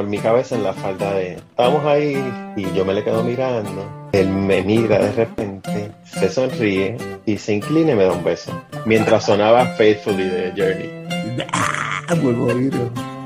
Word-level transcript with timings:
en 0.00 0.10
mi 0.10 0.18
cabeza 0.18 0.56
en 0.56 0.64
la 0.64 0.72
falda 0.72 1.12
de, 1.14 1.34
estábamos 1.34 1.84
ahí 1.84 2.22
y 2.56 2.72
yo 2.72 2.84
me 2.84 2.94
le 2.94 3.04
quedo 3.04 3.22
mirando. 3.22 4.08
Él 4.12 4.28
me 4.28 4.62
mira 4.62 4.98
de 4.98 5.12
repente, 5.12 5.92
se 6.04 6.28
sonríe 6.28 6.96
y 7.26 7.36
se 7.38 7.54
inclina 7.54 7.92
y 7.92 7.94
me 7.94 8.04
da 8.04 8.12
un 8.12 8.24
beso. 8.24 8.52
Mientras 8.86 9.26
sonaba 9.26 9.66
Faithfully 9.66 10.24
de 10.24 10.52
Journey. 10.56 11.44
¡Ah! 11.52 12.14
Vuelvo 12.20 12.50
a 12.50 12.54
oír. 12.54 12.72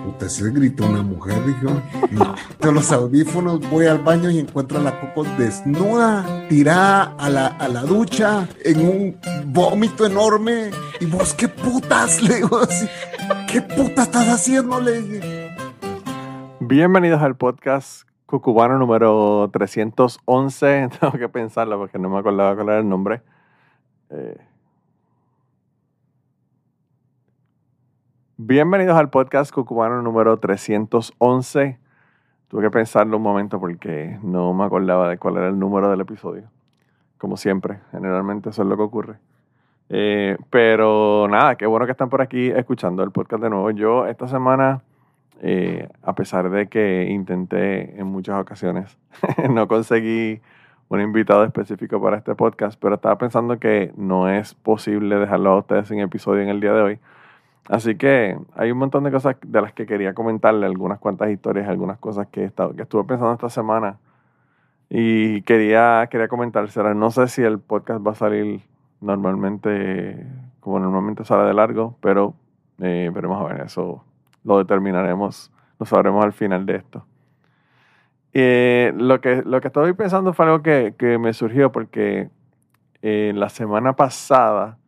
Puta, 0.04 0.28
se 0.28 0.50
gritó 0.50 0.84
una 0.84 1.02
mujer, 1.02 1.42
dijo. 1.46 1.80
No. 2.10 2.34
De 2.60 2.72
los 2.72 2.92
audífonos 2.92 3.60
voy 3.70 3.86
al 3.86 4.00
baño 4.00 4.30
y 4.30 4.38
encuentro 4.38 4.78
a 4.78 4.82
la 4.82 5.00
Coco 5.00 5.24
desnuda, 5.38 6.46
tirada 6.50 7.14
a 7.18 7.30
la, 7.30 7.46
a 7.46 7.68
la 7.68 7.80
ducha, 7.80 8.46
en 8.62 8.86
un 8.86 9.16
vómito 9.46 10.04
enorme. 10.04 10.70
Y 11.00 11.06
vos, 11.06 11.32
¿qué 11.32 11.48
putas? 11.48 12.22
Le 12.22 12.36
digo 12.36 12.58
así. 12.58 12.86
¿Qué 13.50 13.62
puta 13.62 14.02
estás 14.02 14.28
haciendo? 14.28 14.78
Le 14.78 15.00
dije. 15.00 15.33
Bienvenidos 16.66 17.20
al 17.20 17.36
podcast 17.36 18.08
Cucubano 18.24 18.78
número 18.78 19.50
311. 19.52 20.88
Tengo 20.98 21.12
que 21.12 21.28
pensarlo 21.28 21.76
porque 21.76 21.98
no 21.98 22.08
me 22.08 22.18
acordaba 22.18 22.54
cuál 22.54 22.68
era 22.70 22.78
el 22.78 22.88
nombre. 22.88 23.20
Eh, 24.08 24.38
Bienvenidos 28.38 28.96
al 28.96 29.10
podcast 29.10 29.52
Cucubano 29.52 30.00
número 30.00 30.38
311. 30.38 31.78
Tuve 32.48 32.62
que 32.62 32.70
pensarlo 32.70 33.18
un 33.18 33.22
momento 33.22 33.60
porque 33.60 34.18
no 34.22 34.54
me 34.54 34.64
acordaba 34.64 35.10
de 35.10 35.18
cuál 35.18 35.36
era 35.36 35.48
el 35.48 35.58
número 35.58 35.90
del 35.90 36.00
episodio. 36.00 36.50
Como 37.18 37.36
siempre, 37.36 37.80
generalmente 37.90 38.48
eso 38.48 38.62
es 38.62 38.68
lo 38.68 38.76
que 38.78 38.82
ocurre. 38.82 39.18
Eh, 39.90 40.38
pero 40.48 41.28
nada, 41.28 41.56
qué 41.56 41.66
bueno 41.66 41.84
que 41.84 41.92
están 41.92 42.08
por 42.08 42.22
aquí 42.22 42.48
escuchando 42.48 43.02
el 43.02 43.10
podcast 43.10 43.42
de 43.42 43.50
nuevo. 43.50 43.70
Yo 43.70 44.06
esta 44.06 44.28
semana, 44.28 44.82
eh, 45.40 45.88
a 46.02 46.14
pesar 46.14 46.50
de 46.50 46.68
que 46.68 47.08
intenté 47.10 47.98
en 47.98 48.06
muchas 48.06 48.40
ocasiones, 48.40 48.98
no 49.50 49.68
conseguí 49.68 50.40
un 50.88 51.00
invitado 51.00 51.44
específico 51.44 52.00
para 52.00 52.18
este 52.18 52.34
podcast, 52.34 52.78
pero 52.80 52.96
estaba 52.96 53.18
pensando 53.18 53.58
que 53.58 53.92
no 53.96 54.28
es 54.28 54.54
posible 54.54 55.16
dejarlo 55.16 55.50
a 55.50 55.58
ustedes 55.58 55.88
sin 55.88 56.00
episodio 56.00 56.42
en 56.42 56.48
el 56.48 56.60
día 56.60 56.72
de 56.72 56.82
hoy 56.82 56.98
Así 57.68 57.96
que 57.96 58.38
hay 58.54 58.70
un 58.70 58.78
montón 58.78 59.04
de 59.04 59.10
cosas 59.10 59.36
de 59.42 59.62
las 59.62 59.72
que 59.72 59.86
quería 59.86 60.12
comentarle, 60.14 60.66
algunas 60.66 60.98
cuantas 60.98 61.30
historias, 61.30 61.68
algunas 61.68 61.98
cosas 61.98 62.26
que, 62.28 62.42
he 62.42 62.44
estado, 62.44 62.74
que 62.74 62.82
estuve 62.82 63.04
pensando 63.04 63.32
esta 63.32 63.48
semana 63.48 63.98
y 64.90 65.42
quería, 65.42 66.06
quería 66.10 66.28
comentárselas. 66.28 66.94
No 66.94 67.10
sé 67.10 67.28
si 67.28 67.42
el 67.42 67.58
podcast 67.60 68.06
va 68.06 68.12
a 68.12 68.14
salir 68.14 68.62
normalmente, 69.00 70.26
como 70.60 70.78
normalmente 70.78 71.24
sale 71.24 71.44
de 71.44 71.54
largo, 71.54 71.96
pero 72.00 72.34
eh, 72.80 73.10
veremos 73.14 73.40
a 73.40 73.54
ver, 73.54 73.62
eso 73.62 74.04
lo 74.44 74.58
determinaremos, 74.58 75.50
lo 75.78 75.86
sabremos 75.86 76.24
al 76.24 76.32
final 76.32 76.66
de 76.66 76.76
esto. 76.76 77.06
Eh, 78.32 78.92
lo, 78.96 79.20
que, 79.20 79.42
lo 79.44 79.60
que 79.60 79.68
estoy 79.68 79.92
pensando 79.92 80.32
fue 80.32 80.46
algo 80.46 80.62
que, 80.62 80.94
que 80.98 81.18
me 81.18 81.32
surgió 81.32 81.70
porque 81.72 82.28
eh, 83.02 83.32
la 83.34 83.48
semana 83.48 83.94
pasada 83.94 84.78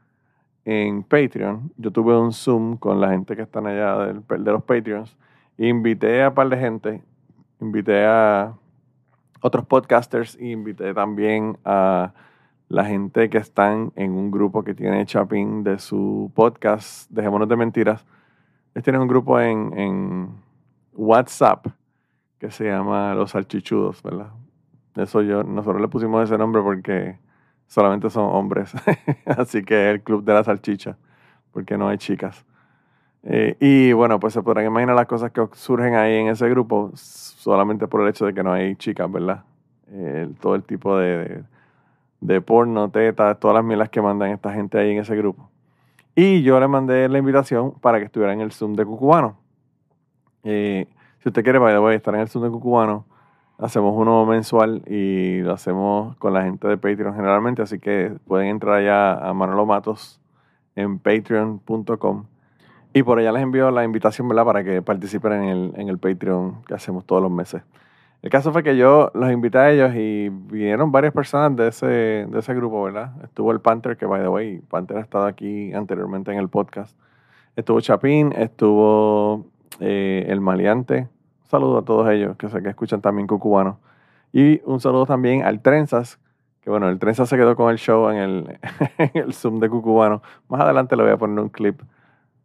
en 0.65 1.05
Patreon, 1.05 1.73
yo 1.77 1.93
tuve 1.93 2.19
un 2.19 2.33
Zoom 2.33 2.77
con 2.77 3.01
la 3.01 3.11
gente 3.11 3.37
que 3.37 3.43
están 3.43 3.67
allá 3.67 3.99
de 3.99 4.53
los 4.53 4.65
Patreons. 4.65 5.17
Invité 5.59 6.23
a 6.23 6.29
un 6.31 6.35
par 6.35 6.49
de 6.49 6.57
gente, 6.57 7.03
invité 7.61 8.05
a 8.05 8.53
otros 9.41 9.65
podcasters 9.67 10.37
invité 10.41 10.93
también 10.93 11.57
a 11.65 12.13
la 12.69 12.85
gente 12.85 13.31
que 13.31 13.39
están 13.39 13.93
en 13.95 14.13
un 14.13 14.31
grupo 14.31 14.65
que 14.65 14.75
tiene 14.75 15.07
Chapin 15.07 15.63
de 15.63 15.79
su 15.79 16.33
podcast, 16.35 17.09
Dejémonos 17.11 17.49
de 17.49 17.57
Mentiras. 17.57 18.05
Ellos 18.77 18.85
tienen 18.85 19.01
un 19.01 19.09
grupo 19.09 19.41
en, 19.41 20.45
WhatsApp 20.93 21.67
que 22.39 22.51
se 22.51 22.65
llama 22.65 23.15
Los 23.15 23.31
Salchichudos, 23.31 24.03
¿verdad? 24.03 24.29
Eso 24.95 25.23
yo, 25.23 25.43
nosotros 25.43 25.81
le 25.81 25.89
pusimos 25.89 26.23
ese 26.23 26.37
nombre 26.37 26.61
porque 26.61 27.19
solamente 27.67 28.11
son 28.11 28.25
hombres. 28.25 28.75
Así 29.25 29.63
que 29.63 29.93
el 29.93 30.03
club 30.03 30.25
de 30.25 30.35
la 30.35 30.45
salchicha, 30.45 30.99
porque 31.53 31.79
no 31.79 31.89
hay 31.89 31.97
chicas. 31.97 32.45
Eh, 33.23 33.57
y 33.61 33.95
bueno, 33.95 34.21
pues 34.21 34.35
se 34.35 34.43
podrán 34.43 34.67
imaginar 34.67 34.95
las 34.95 35.07
cosas 35.07 35.31
que 35.33 35.41
surgen 35.55 35.95
ahí 35.95 36.17
en 36.17 36.27
ese 36.29 36.47
grupo 36.51 36.91
solamente 36.95 37.89
por 37.89 38.03
el 38.03 38.09
hecho 38.09 38.27
de 38.27 38.35
que 38.35 38.43
no 38.43 38.53
hay 38.53 38.77
chicas, 38.77 39.11
¿verdad? 39.11 39.43
Todo 40.39 40.55
el 40.55 40.65
tipo 40.65 40.99
de, 40.99 41.45
de, 42.21 42.41
porno, 42.43 42.91
tetas, 42.91 43.41
todas 43.41 43.55
las 43.55 43.65
milas 43.65 43.89
que 43.89 44.03
mandan 44.03 44.33
esta 44.33 44.53
gente 44.53 44.79
ahí 44.79 44.91
en 44.91 44.99
ese 44.99 45.17
grupo. 45.17 45.49
Y 46.17 46.43
yo 46.43 46.59
le 46.59 46.67
mandé 46.67 47.09
la 47.09 47.19
invitación 47.19 47.73
para 47.81 47.99
que 47.99 48.07
estuviera 48.07 48.33
en 48.33 48.41
el 48.41 48.51
Zoom 48.51 48.75
de 48.75 48.85
Cucubano. 48.85 49.39
Si 50.43 50.89
usted 51.25 51.45
quiere, 51.45 51.59
vaya, 51.59 51.79
voy 51.79 51.93
a 51.93 51.97
estar 51.97 52.15
en 52.15 52.23
el 52.23 52.29
Zoom 52.29 52.45
de 52.45 52.51
Cucubano 52.51 53.05
Hacemos 53.59 53.95
uno 53.97 54.27
mensual 54.27 54.83
y 54.87 55.41
lo 55.41 55.55
hacemos 55.55 56.15
con 56.17 56.35
la 56.35 56.43
gente 56.43 56.69
de 56.69 56.77
Patreon 56.77 57.15
generalmente, 57.15 57.63
así 57.63 57.79
que 57.79 58.13
pueden 58.27 58.49
entrar 58.49 58.75
allá 58.75 59.15
a 59.15 59.33
Manolo 59.33 59.65
Matos 59.65 60.21
en 60.75 60.99
patreon.com 60.99 62.27
y 62.93 63.03
por 63.03 63.19
allá 63.19 63.33
les 63.33 63.43
envío 63.43 63.71
la 63.71 63.83
invitación. 63.83 64.29
Para 64.29 64.63
que 64.63 64.83
participen 64.83 65.33
en 65.33 65.45
el, 65.45 65.73
en 65.77 65.89
el 65.89 65.97
Patreon 65.97 66.65
que 66.65 66.75
hacemos 66.75 67.07
todos 67.07 67.23
los 67.23 67.31
meses. 67.31 67.63
El 68.23 68.31
caso 68.31 68.53
fue 68.53 68.63
que 68.63 68.77
yo 68.77 69.11
los 69.15 69.31
invité 69.31 69.59
a 69.59 69.71
ellos 69.71 69.95
y 69.95 70.31
vinieron 70.31 70.91
varias 70.91 71.13
personas 71.13 71.55
de 71.57 71.69
ese, 71.69 71.87
de 71.87 72.39
ese 72.39 72.55
grupo, 72.55 72.83
¿verdad? 72.83 73.13
Estuvo 73.23 73.53
el 73.53 73.61
Panther, 73.61 73.97
que 73.97 74.07
by 74.07 74.21
the 74.23 74.29
way, 74.29 74.59
Panther 74.69 74.97
ha 74.97 75.01
estado 75.01 75.27
aquí 75.27 75.73
anteriormente 75.73 76.33
en 76.33 76.39
el 76.39 76.49
podcast. 76.49 76.97
Estuvo 77.55 77.81
Chapín, 77.81 78.33
estuvo 78.33 79.47
eh, 79.81 80.27
el 80.29 80.41
Maleante, 80.41 81.09
saludo 81.45 81.79
a 81.79 81.85
todos 81.85 82.11
ellos, 82.11 82.37
que 82.37 82.49
sé 82.49 82.63
que 82.63 82.69
escuchan 82.69 83.01
también 83.01 83.27
Cucubano. 83.27 83.79
Y 84.33 84.61
un 84.65 84.81
saludo 84.81 85.07
también 85.07 85.45
al 85.45 85.61
Trenzas, 85.61 86.19
que 86.63 86.71
bueno, 86.71 86.89
el 86.89 86.99
Trenzas 86.99 87.29
se 87.29 87.37
quedó 87.37 87.55
con 87.55 87.71
el 87.71 87.79
show 87.79 88.11
en 88.11 88.17
el, 88.17 88.59
el 89.15 89.35
Zoom 89.35 89.61
de 89.61 89.69
Cucubano. 89.69 90.23
Más 90.49 90.61
adelante 90.61 90.97
le 90.97 91.05
voy 91.05 91.13
a 91.13 91.17
poner 91.17 91.39
un 91.39 91.49
clip 91.49 91.81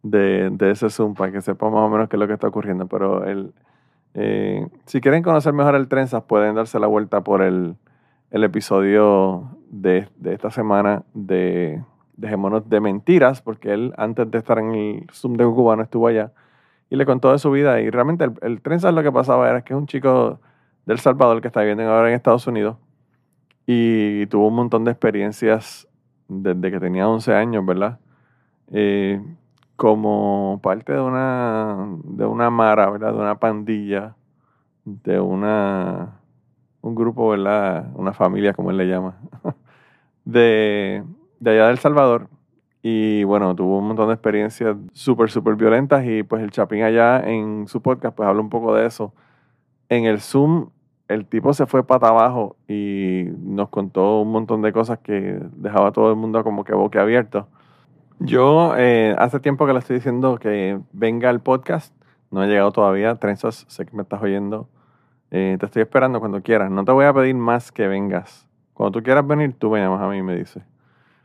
de, 0.02 0.50
de, 0.50 0.70
ese 0.70 0.90
Zoom 0.90 1.14
para 1.14 1.32
que 1.32 1.40
sepa 1.40 1.68
más 1.68 1.80
o 1.80 1.88
menos 1.88 2.08
qué 2.08 2.16
es 2.16 2.20
lo 2.20 2.26
que 2.26 2.34
está 2.34 2.48
ocurriendo. 2.48 2.86
Pero 2.86 3.24
el, 3.24 3.52
eh, 4.14 4.66
si 4.86 5.00
quieren 5.00 5.22
conocer 5.22 5.52
mejor 5.52 5.74
el 5.74 5.88
Trenzas, 5.88 6.24
pueden 6.24 6.54
darse 6.54 6.78
la 6.78 6.86
vuelta 6.86 7.22
por 7.22 7.42
el, 7.42 7.76
el 8.30 8.44
episodio 8.44 9.56
de, 9.70 10.08
de, 10.16 10.34
esta 10.34 10.50
semana 10.50 11.04
de 11.14 11.82
Dejémonos 12.16 12.68
de 12.68 12.80
Mentiras, 12.80 13.40
porque 13.42 13.72
él 13.72 13.94
antes 13.96 14.30
de 14.30 14.38
estar 14.38 14.58
en 14.58 14.74
el 14.74 15.06
Zoom 15.12 15.34
de 15.34 15.44
Cucubano 15.44 15.82
estuvo 15.82 16.06
allá 16.06 16.32
y 16.90 16.96
le 16.96 17.06
contó 17.06 17.32
de 17.32 17.38
su 17.38 17.50
vida. 17.50 17.80
Y 17.80 17.90
realmente 17.90 18.24
el, 18.24 18.32
el 18.42 18.60
trenza 18.60 18.92
lo 18.92 19.02
que 19.02 19.12
pasaba 19.12 19.48
era 19.48 19.62
que 19.62 19.72
es 19.72 19.78
un 19.78 19.86
chico 19.86 20.40
del 20.84 20.98
Salvador 20.98 21.40
que 21.40 21.48
está 21.48 21.60
viviendo 21.60 21.84
ahora 21.84 22.08
en 22.08 22.14
Estados 22.14 22.46
Unidos 22.46 22.76
y 23.66 24.26
tuvo 24.26 24.48
un 24.48 24.54
montón 24.54 24.84
de 24.84 24.90
experiencias 24.90 25.88
desde 26.28 26.70
que 26.70 26.80
tenía 26.80 27.08
11 27.08 27.34
años, 27.34 27.64
¿verdad? 27.64 27.98
Eh, 28.72 29.20
como 29.82 30.60
parte 30.62 30.92
de 30.92 31.00
una, 31.00 31.88
de 32.04 32.24
una 32.24 32.50
mara, 32.50 32.88
¿verdad? 32.88 33.12
De 33.14 33.18
una 33.18 33.40
pandilla, 33.40 34.14
de 34.84 35.18
una, 35.18 36.20
un 36.82 36.94
grupo, 36.94 37.30
¿verdad? 37.30 37.90
Una 37.96 38.12
familia, 38.12 38.54
como 38.54 38.70
él 38.70 38.76
le 38.76 38.86
llama, 38.86 39.16
de, 40.24 41.02
de 41.40 41.50
allá 41.50 41.66
del 41.66 41.78
Salvador 41.78 42.28
y 42.80 43.24
bueno, 43.24 43.56
tuvo 43.56 43.78
un 43.78 43.88
montón 43.88 44.06
de 44.06 44.14
experiencias 44.14 44.76
súper, 44.92 45.32
súper 45.32 45.56
violentas 45.56 46.06
y 46.06 46.22
pues 46.22 46.44
el 46.44 46.52
Chapín 46.52 46.84
allá 46.84 47.18
en 47.28 47.66
su 47.66 47.82
podcast 47.82 48.14
pues 48.16 48.28
habla 48.28 48.40
un 48.40 48.50
poco 48.50 48.76
de 48.76 48.86
eso. 48.86 49.12
En 49.88 50.04
el 50.04 50.20
Zoom 50.20 50.70
el 51.08 51.26
tipo 51.26 51.52
se 51.54 51.66
fue 51.66 51.84
para 51.84 52.06
abajo 52.10 52.54
y 52.68 53.24
nos 53.36 53.68
contó 53.70 54.20
un 54.20 54.30
montón 54.30 54.62
de 54.62 54.72
cosas 54.72 55.00
que 55.00 55.40
dejaba 55.56 55.88
a 55.88 55.92
todo 55.92 56.08
el 56.08 56.16
mundo 56.16 56.44
como 56.44 56.62
que 56.62 56.72
boque 56.72 57.00
abierto. 57.00 57.48
Yo 58.18 58.74
eh, 58.76 59.14
hace 59.18 59.40
tiempo 59.40 59.66
que 59.66 59.72
le 59.72 59.78
estoy 59.78 59.96
diciendo 59.96 60.38
que 60.38 60.78
venga 60.92 61.30
al 61.30 61.40
podcast. 61.40 61.94
No 62.30 62.44
he 62.44 62.46
llegado 62.46 62.72
todavía. 62.72 63.16
Trenzas, 63.16 63.64
sé 63.68 63.86
que 63.86 63.96
me 63.96 64.02
estás 64.02 64.22
oyendo. 64.22 64.68
Eh, 65.30 65.56
te 65.58 65.66
estoy 65.66 65.82
esperando 65.82 66.20
cuando 66.20 66.42
quieras. 66.42 66.70
No 66.70 66.84
te 66.84 66.92
voy 66.92 67.04
a 67.04 67.12
pedir 67.12 67.34
más 67.34 67.72
que 67.72 67.88
vengas. 67.88 68.46
Cuando 68.74 68.98
tú 68.98 69.04
quieras 69.04 69.26
venir, 69.26 69.54
tú 69.58 69.70
me 69.70 69.80
llamas 69.80 70.00
a 70.00 70.08
mí 70.08 70.22
me 70.22 70.36
dices. 70.36 70.62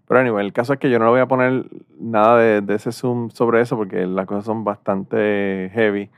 Pero 0.08 0.22
anyway, 0.22 0.46
el 0.46 0.54
caso 0.54 0.74
es 0.74 0.80
que 0.80 0.90
yo 0.90 1.00
no 1.00 1.06
le 1.06 1.12
voy 1.12 1.20
a 1.20 1.28
poner 1.28 1.66
nada 2.00 2.38
de, 2.38 2.74
ese 2.74 2.92
zoom 2.94 3.30
sobre 3.30 3.62
eso 3.62 3.76
porque 3.76 4.06
las 4.06 4.26
cosas 4.26 4.46
son 4.46 4.64
bastante 4.64 5.70
heavy 5.74 6.10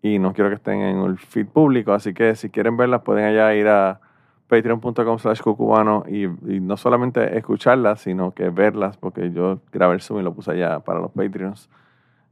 y 0.00 0.18
no 0.18 0.32
quiero 0.32 0.48
que 0.48 0.56
estén 0.56 0.80
en 0.80 0.98
el 1.02 1.18
feed 1.18 1.46
público. 1.46 1.92
Así 1.92 2.14
que 2.14 2.34
si 2.34 2.48
quieren 2.48 2.76
verlas, 2.78 3.02
pueden 3.02 3.26
allá 3.26 3.54
ir 3.54 3.68
a 3.68 4.00
patreon.com 4.48 5.18
slash 5.18 5.40
cucubano 5.40 6.04
y, 6.08 6.26
no 6.60 6.76
solamente 6.76 7.36
escucharlas, 7.36 8.00
sino 8.00 8.32
que 8.32 8.50
verlas 8.50 8.96
porque 8.96 9.32
yo 9.32 9.60
grabé 9.72 9.94
el 9.94 10.00
zoom 10.00 10.20
y 10.20 10.22
lo 10.22 10.32
puse 10.34 10.52
allá 10.52 10.80
para 10.80 11.00
los 11.00 11.10
patreons. 11.12 11.68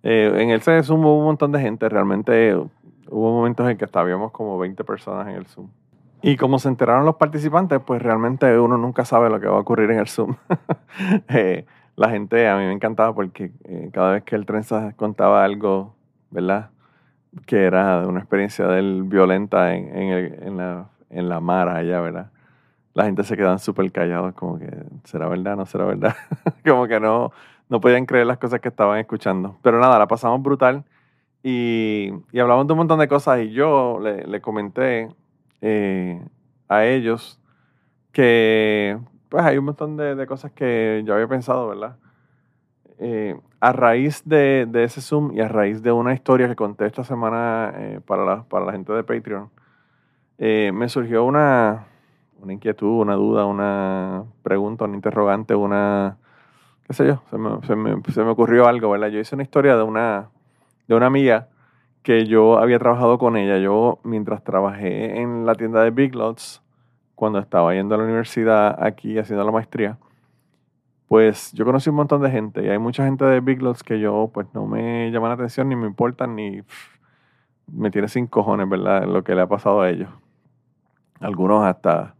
Eh, 0.02 0.32
en 0.37 0.50
el 0.50 0.61
Zoom 0.61 1.00
hubo 1.00 1.19
un 1.19 1.25
montón 1.25 1.50
de 1.52 1.61
gente, 1.61 1.88
realmente 1.88 2.55
hubo 2.55 3.32
momentos 3.32 3.69
en 3.70 3.76
que 3.76 3.84
estábamos 3.87 4.32
como 4.32 4.58
20 4.58 4.84
personas 4.84 5.28
en 5.28 5.34
el 5.34 5.46
Zoom. 5.46 5.69
Y 6.22 6.37
como 6.37 6.58
se 6.58 6.69
enteraron 6.69 7.05
los 7.05 7.16
participantes, 7.16 7.81
pues 7.84 8.00
realmente 8.00 8.58
uno 8.58 8.76
nunca 8.78 9.05
sabe 9.05 9.28
lo 9.28 9.40
que 9.40 9.46
va 9.46 9.56
a 9.56 9.60
ocurrir 9.60 9.90
en 9.90 9.99
el 9.99 10.08
Zoom. 10.08 10.37
Eh, 11.28 11.67
la 11.96 12.08
gente, 12.10 12.49
a 12.49 12.56
mí 12.56 12.64
me 12.64 12.72
encantaba 12.72 13.14
porque 13.14 13.50
eh, 13.64 13.90
cada 13.93 14.12
vez 14.12 14.22
que 14.25 14.37
el 14.37 14.46
trenza 14.46 14.93
contaba 14.96 15.44
algo, 15.44 15.94
¿verdad? 16.31 16.70
que 17.46 17.64
era 17.64 18.06
una 18.06 18.20
experiencia 18.20 18.67
de 18.69 19.02
violenta 19.02 19.75
en, 19.75 19.88
en, 19.96 20.08
el- 20.10 20.43
en 20.44 20.56
la, 20.56 20.87
en 21.14 21.28
la 21.28 21.40
mar 21.40 21.69
allá, 21.69 22.00
¿verdad? 22.00 22.31
La 22.93 23.05
gente 23.05 23.25
se 23.25 23.37
quedaban 23.37 23.58
súper 23.58 23.90
callados, 23.90 24.34
como 24.34 24.58
que, 24.58 24.70
¿será 25.05 25.28
verdad? 25.28 25.56
¿No 25.56 25.66
será 25.66 25.84
verdad? 25.84 26.14
como 26.64 26.87
que 26.87 27.00
no, 27.00 27.32
no 27.69 27.81
podían 27.81 28.06
creer 28.06 28.26
las 28.26 28.38
cosas 28.38 28.61
que 28.61 28.69
estaban 28.69 28.99
escuchando. 28.99 29.56
Pero 29.62 29.81
nada, 29.81 29.99
la 29.99 30.06
pasamos 30.06 30.43
brutal 30.43 30.84
y, 31.43 32.12
y 32.32 32.38
hablamos 32.38 32.66
de 32.66 32.72
un 32.72 32.78
montón 32.78 32.99
de 32.99 33.08
cosas 33.08 33.40
y 33.40 33.50
yo 33.50 33.99
le, 34.00 34.26
le 34.26 34.40
comenté 34.40 35.08
eh, 35.61 36.22
a 36.69 36.84
ellos 36.87 37.40
que 38.12 38.99
pues 39.28 39.44
hay 39.44 39.58
un 39.58 39.64
montón 39.64 39.96
de, 39.96 40.14
de 40.14 40.26
cosas 40.26 40.52
que 40.52 41.02
yo 41.05 41.14
había 41.14 41.26
pensado, 41.26 41.69
¿verdad? 41.69 41.96
Eh, 42.99 43.37
a 43.60 43.72
raíz 43.72 44.22
de, 44.25 44.67
de 44.69 44.84
ese 44.84 45.00
Zoom 45.00 45.32
y 45.32 45.40
a 45.40 45.49
raíz 45.49 45.82
de 45.82 45.90
una 45.90 46.14
historia 46.14 46.49
que 46.49 46.55
conté 46.55 46.87
esta 46.87 47.02
semana 47.02 47.72
eh, 47.76 48.00
para, 48.06 48.25
la, 48.25 48.44
para 48.44 48.67
la 48.67 48.72
gente 48.72 48.93
de 48.93 49.02
Patreon, 49.02 49.50
eh, 50.38 50.72
me 50.75 50.88
surgió 50.88 51.25
una, 51.25 51.86
una 52.40 52.52
inquietud, 52.52 53.00
una 53.02 53.14
duda, 53.14 53.46
una 53.46 54.25
pregunta, 54.42 54.84
un 54.84 54.94
interrogante, 54.94 55.54
una, 55.54 56.19
qué 56.86 56.94
sé 56.94 57.06
yo, 57.06 57.22
se 57.31 57.38
me, 57.38 57.60
se 58.12 58.22
me- 58.25 58.31
ocurrió 58.31 58.66
algo, 58.66 58.90
¿verdad? 58.90 59.08
Yo 59.08 59.20
hice 59.20 59.34
una 59.34 59.44
historia 59.44 59.76
de 59.76 59.82
una, 59.82 60.31
de 60.88 60.94
una 60.94 61.06
amiga 61.06 61.48
que 62.02 62.26
yo 62.26 62.58
había 62.58 62.78
trabajado 62.78 63.19
con 63.19 63.36
ella. 63.36 63.58
Yo, 63.58 63.98
mientras 64.04 64.44
trabajé 64.44 65.20
en 65.20 65.46
la 65.46 65.54
tienda 65.54 65.82
de 65.82 65.90
Big 65.90 66.14
Lots, 66.14 66.62
cuando 67.14 67.38
estaba 67.38 67.75
yendo 67.75 67.94
a 67.94 67.98
la 67.98 68.04
universidad 68.04 68.76
aquí 68.82 69.19
haciendo 69.19 69.44
la 69.44 69.52
maestría, 69.52 69.98
pues 71.08 71.52
yo 71.52 71.64
conocí 71.64 71.90
un 71.90 71.96
montón 71.96 72.22
de 72.22 72.31
gente 72.31 72.64
y 72.64 72.69
hay 72.69 72.78
mucha 72.78 73.04
gente 73.04 73.25
de 73.25 73.40
Big 73.40 73.62
Lots 73.62 73.82
que 73.82 74.00
yo 74.00 74.31
pues 74.32 74.46
no 74.54 74.66
me 74.66 75.10
llaman 75.10 75.28
la 75.31 75.34
atención 75.34 75.69
ni 75.69 75.76
me 75.76 75.86
importan 75.86 76.34
ni 76.34 76.62
me 77.66 77.90
tiene 77.90 78.08
sin 78.08 78.26
cojones, 78.26 78.69
¿verdad? 78.69 79.04
Lo 79.06 79.22
que 79.25 79.34
le 79.34 79.42
ha 79.42 79.46
pasado 79.46 79.81
a 79.82 79.90
ellos. 79.90 80.08
Algunos 81.25 81.65
hasta 81.65 82.15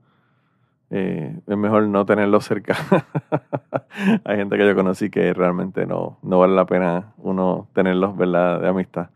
eh, 0.89 1.39
es 1.47 1.57
mejor 1.59 1.89
no 1.89 2.07
tenerlos 2.07 2.47
cerca. 2.47 2.75
hay 4.25 4.37
gente 4.37 4.57
que 4.57 4.67
yo 4.67 4.75
conocí 4.75 5.11
que 5.11 5.35
realmente 5.35 5.87
no, 5.87 6.19
no 6.23 6.39
vale 6.39 6.55
la 6.55 6.65
pena 6.65 7.13
uno 7.19 7.69
tenerlos, 7.75 8.17
¿verdad? 8.17 8.63
De 8.63 8.69
amistad. 8.69 9.11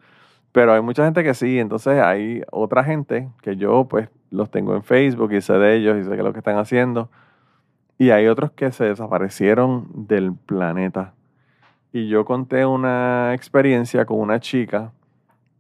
Pero 0.53 0.75
hay 0.75 0.83
mucha 0.83 1.07
gente 1.07 1.25
que 1.25 1.33
sí, 1.33 1.59
entonces 1.59 2.03
hay 2.03 2.43
otra 2.51 2.85
gente 2.85 3.31
que 3.41 3.57
yo 3.57 3.87
pues 3.89 4.11
los 4.31 4.51
tengo 4.51 4.75
en 4.75 4.83
Facebook 4.83 5.33
y 5.33 5.41
sé 5.41 5.55
de 5.55 5.77
ellos 5.77 5.97
y 5.97 6.03
sé 6.03 6.11
qué 6.11 6.17
es 6.17 6.25
lo 6.25 6.33
que 6.35 6.41
están 6.41 6.59
haciendo. 6.59 7.09
Y 7.97 8.11
hay 8.11 8.27
otros 8.27 8.51
que 8.51 8.71
se 8.71 8.85
desaparecieron 8.85 9.89
del 10.07 10.35
planeta. 10.35 11.15
Y 11.95 12.09
yo 12.09 12.27
conté 12.27 12.67
una 12.67 13.33
experiencia 13.33 14.05
con 14.05 14.21
una 14.21 14.39
chica 14.39 14.93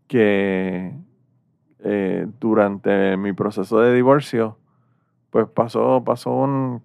que 0.07 0.93
eh, 1.85 2.27
durante 2.41 3.17
mi 3.17 3.33
proceso 3.33 3.81
de 3.81 3.95
divorcio, 3.95 4.57
pues 5.31 5.47
pasó, 5.49 6.03
pasó 6.05 6.31
un... 6.31 6.83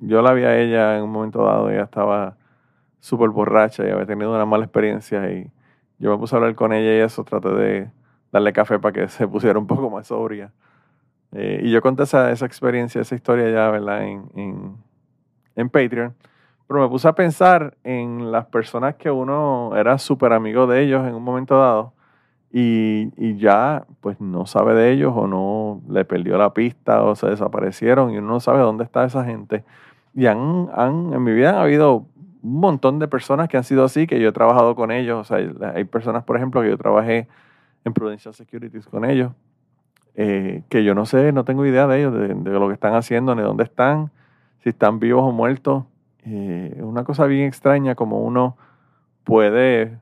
Yo 0.00 0.20
la 0.22 0.32
vi 0.34 0.44
a 0.44 0.58
ella 0.58 0.98
en 0.98 1.04
un 1.04 1.10
momento 1.10 1.44
dado, 1.44 1.70
ella 1.70 1.84
estaba 1.84 2.36
súper 3.00 3.30
borracha 3.30 3.86
y 3.86 3.90
había 3.90 4.06
tenido 4.06 4.34
una 4.34 4.44
mala 4.44 4.64
experiencia 4.64 5.30
y 5.32 5.50
yo 5.98 6.10
me 6.10 6.18
puse 6.18 6.34
a 6.34 6.38
hablar 6.38 6.54
con 6.54 6.72
ella 6.72 6.96
y 6.96 7.00
eso, 7.00 7.24
traté 7.24 7.48
de 7.50 7.90
darle 8.32 8.52
café 8.52 8.78
para 8.78 8.92
que 8.92 9.08
se 9.08 9.26
pusiera 9.26 9.58
un 9.58 9.66
poco 9.66 9.88
más 9.90 10.08
sobria. 10.08 10.52
Eh, 11.32 11.62
y 11.64 11.70
yo 11.70 11.80
conté 11.80 12.04
esa, 12.04 12.30
experiencia, 12.32 13.00
esa 13.00 13.14
historia 13.14 13.50
ya, 13.50 13.70
¿verdad? 13.70 14.04
En, 14.04 14.30
en, 14.36 14.76
en 15.56 15.70
Patreon. 15.70 16.14
Pero 16.66 16.80
me 16.80 16.88
puse 16.88 17.08
a 17.08 17.14
pensar 17.14 17.76
en 17.84 18.32
las 18.32 18.46
personas 18.46 18.94
que 18.96 19.10
uno 19.10 19.72
era 19.76 19.98
súper 19.98 20.32
amigo 20.32 20.66
de 20.66 20.82
ellos 20.82 21.06
en 21.06 21.14
un 21.14 21.22
momento 21.22 21.58
dado 21.58 21.92
y, 22.56 23.10
y 23.16 23.36
ya 23.36 23.84
pues 24.00 24.20
no 24.20 24.46
sabe 24.46 24.74
de 24.74 24.92
ellos 24.92 25.12
o 25.16 25.26
no 25.26 25.82
le 25.88 26.04
perdió 26.04 26.38
la 26.38 26.54
pista 26.54 27.02
o 27.02 27.16
se 27.16 27.26
desaparecieron 27.26 28.12
y 28.12 28.18
uno 28.18 28.28
no 28.28 28.38
sabe 28.38 28.60
dónde 28.60 28.84
está 28.84 29.04
esa 29.04 29.24
gente. 29.24 29.64
Y 30.14 30.26
han, 30.26 30.68
han, 30.72 31.12
en 31.12 31.24
mi 31.24 31.32
vida 31.32 31.50
han 31.50 31.56
habido 31.56 32.06
un 32.44 32.60
montón 32.60 33.00
de 33.00 33.08
personas 33.08 33.48
que 33.48 33.56
han 33.56 33.64
sido 33.64 33.82
así, 33.82 34.06
que 34.06 34.20
yo 34.20 34.28
he 34.28 34.32
trabajado 34.32 34.76
con 34.76 34.92
ellos. 34.92 35.20
O 35.20 35.24
sea, 35.24 35.38
hay, 35.38 35.52
hay 35.74 35.82
personas, 35.82 36.22
por 36.22 36.36
ejemplo, 36.36 36.62
que 36.62 36.68
yo 36.68 36.78
trabajé 36.78 37.26
en 37.84 37.92
Prudential 37.92 38.32
Securities 38.32 38.86
con 38.86 39.04
ellos, 39.04 39.32
eh, 40.14 40.62
que 40.68 40.84
yo 40.84 40.94
no 40.94 41.06
sé, 41.06 41.32
no 41.32 41.44
tengo 41.44 41.66
idea 41.66 41.88
de 41.88 41.98
ellos, 41.98 42.14
de, 42.14 42.28
de 42.28 42.50
lo 42.52 42.68
que 42.68 42.74
están 42.74 42.94
haciendo, 42.94 43.34
ni 43.34 43.42
dónde 43.42 43.64
están, 43.64 44.12
si 44.62 44.68
están 44.68 45.00
vivos 45.00 45.24
o 45.24 45.32
muertos. 45.32 45.86
Eh, 46.24 46.74
es 46.76 46.82
una 46.84 47.02
cosa 47.02 47.26
bien 47.26 47.48
extraña 47.48 47.96
como 47.96 48.20
uno 48.20 48.56
puede, 49.24 49.98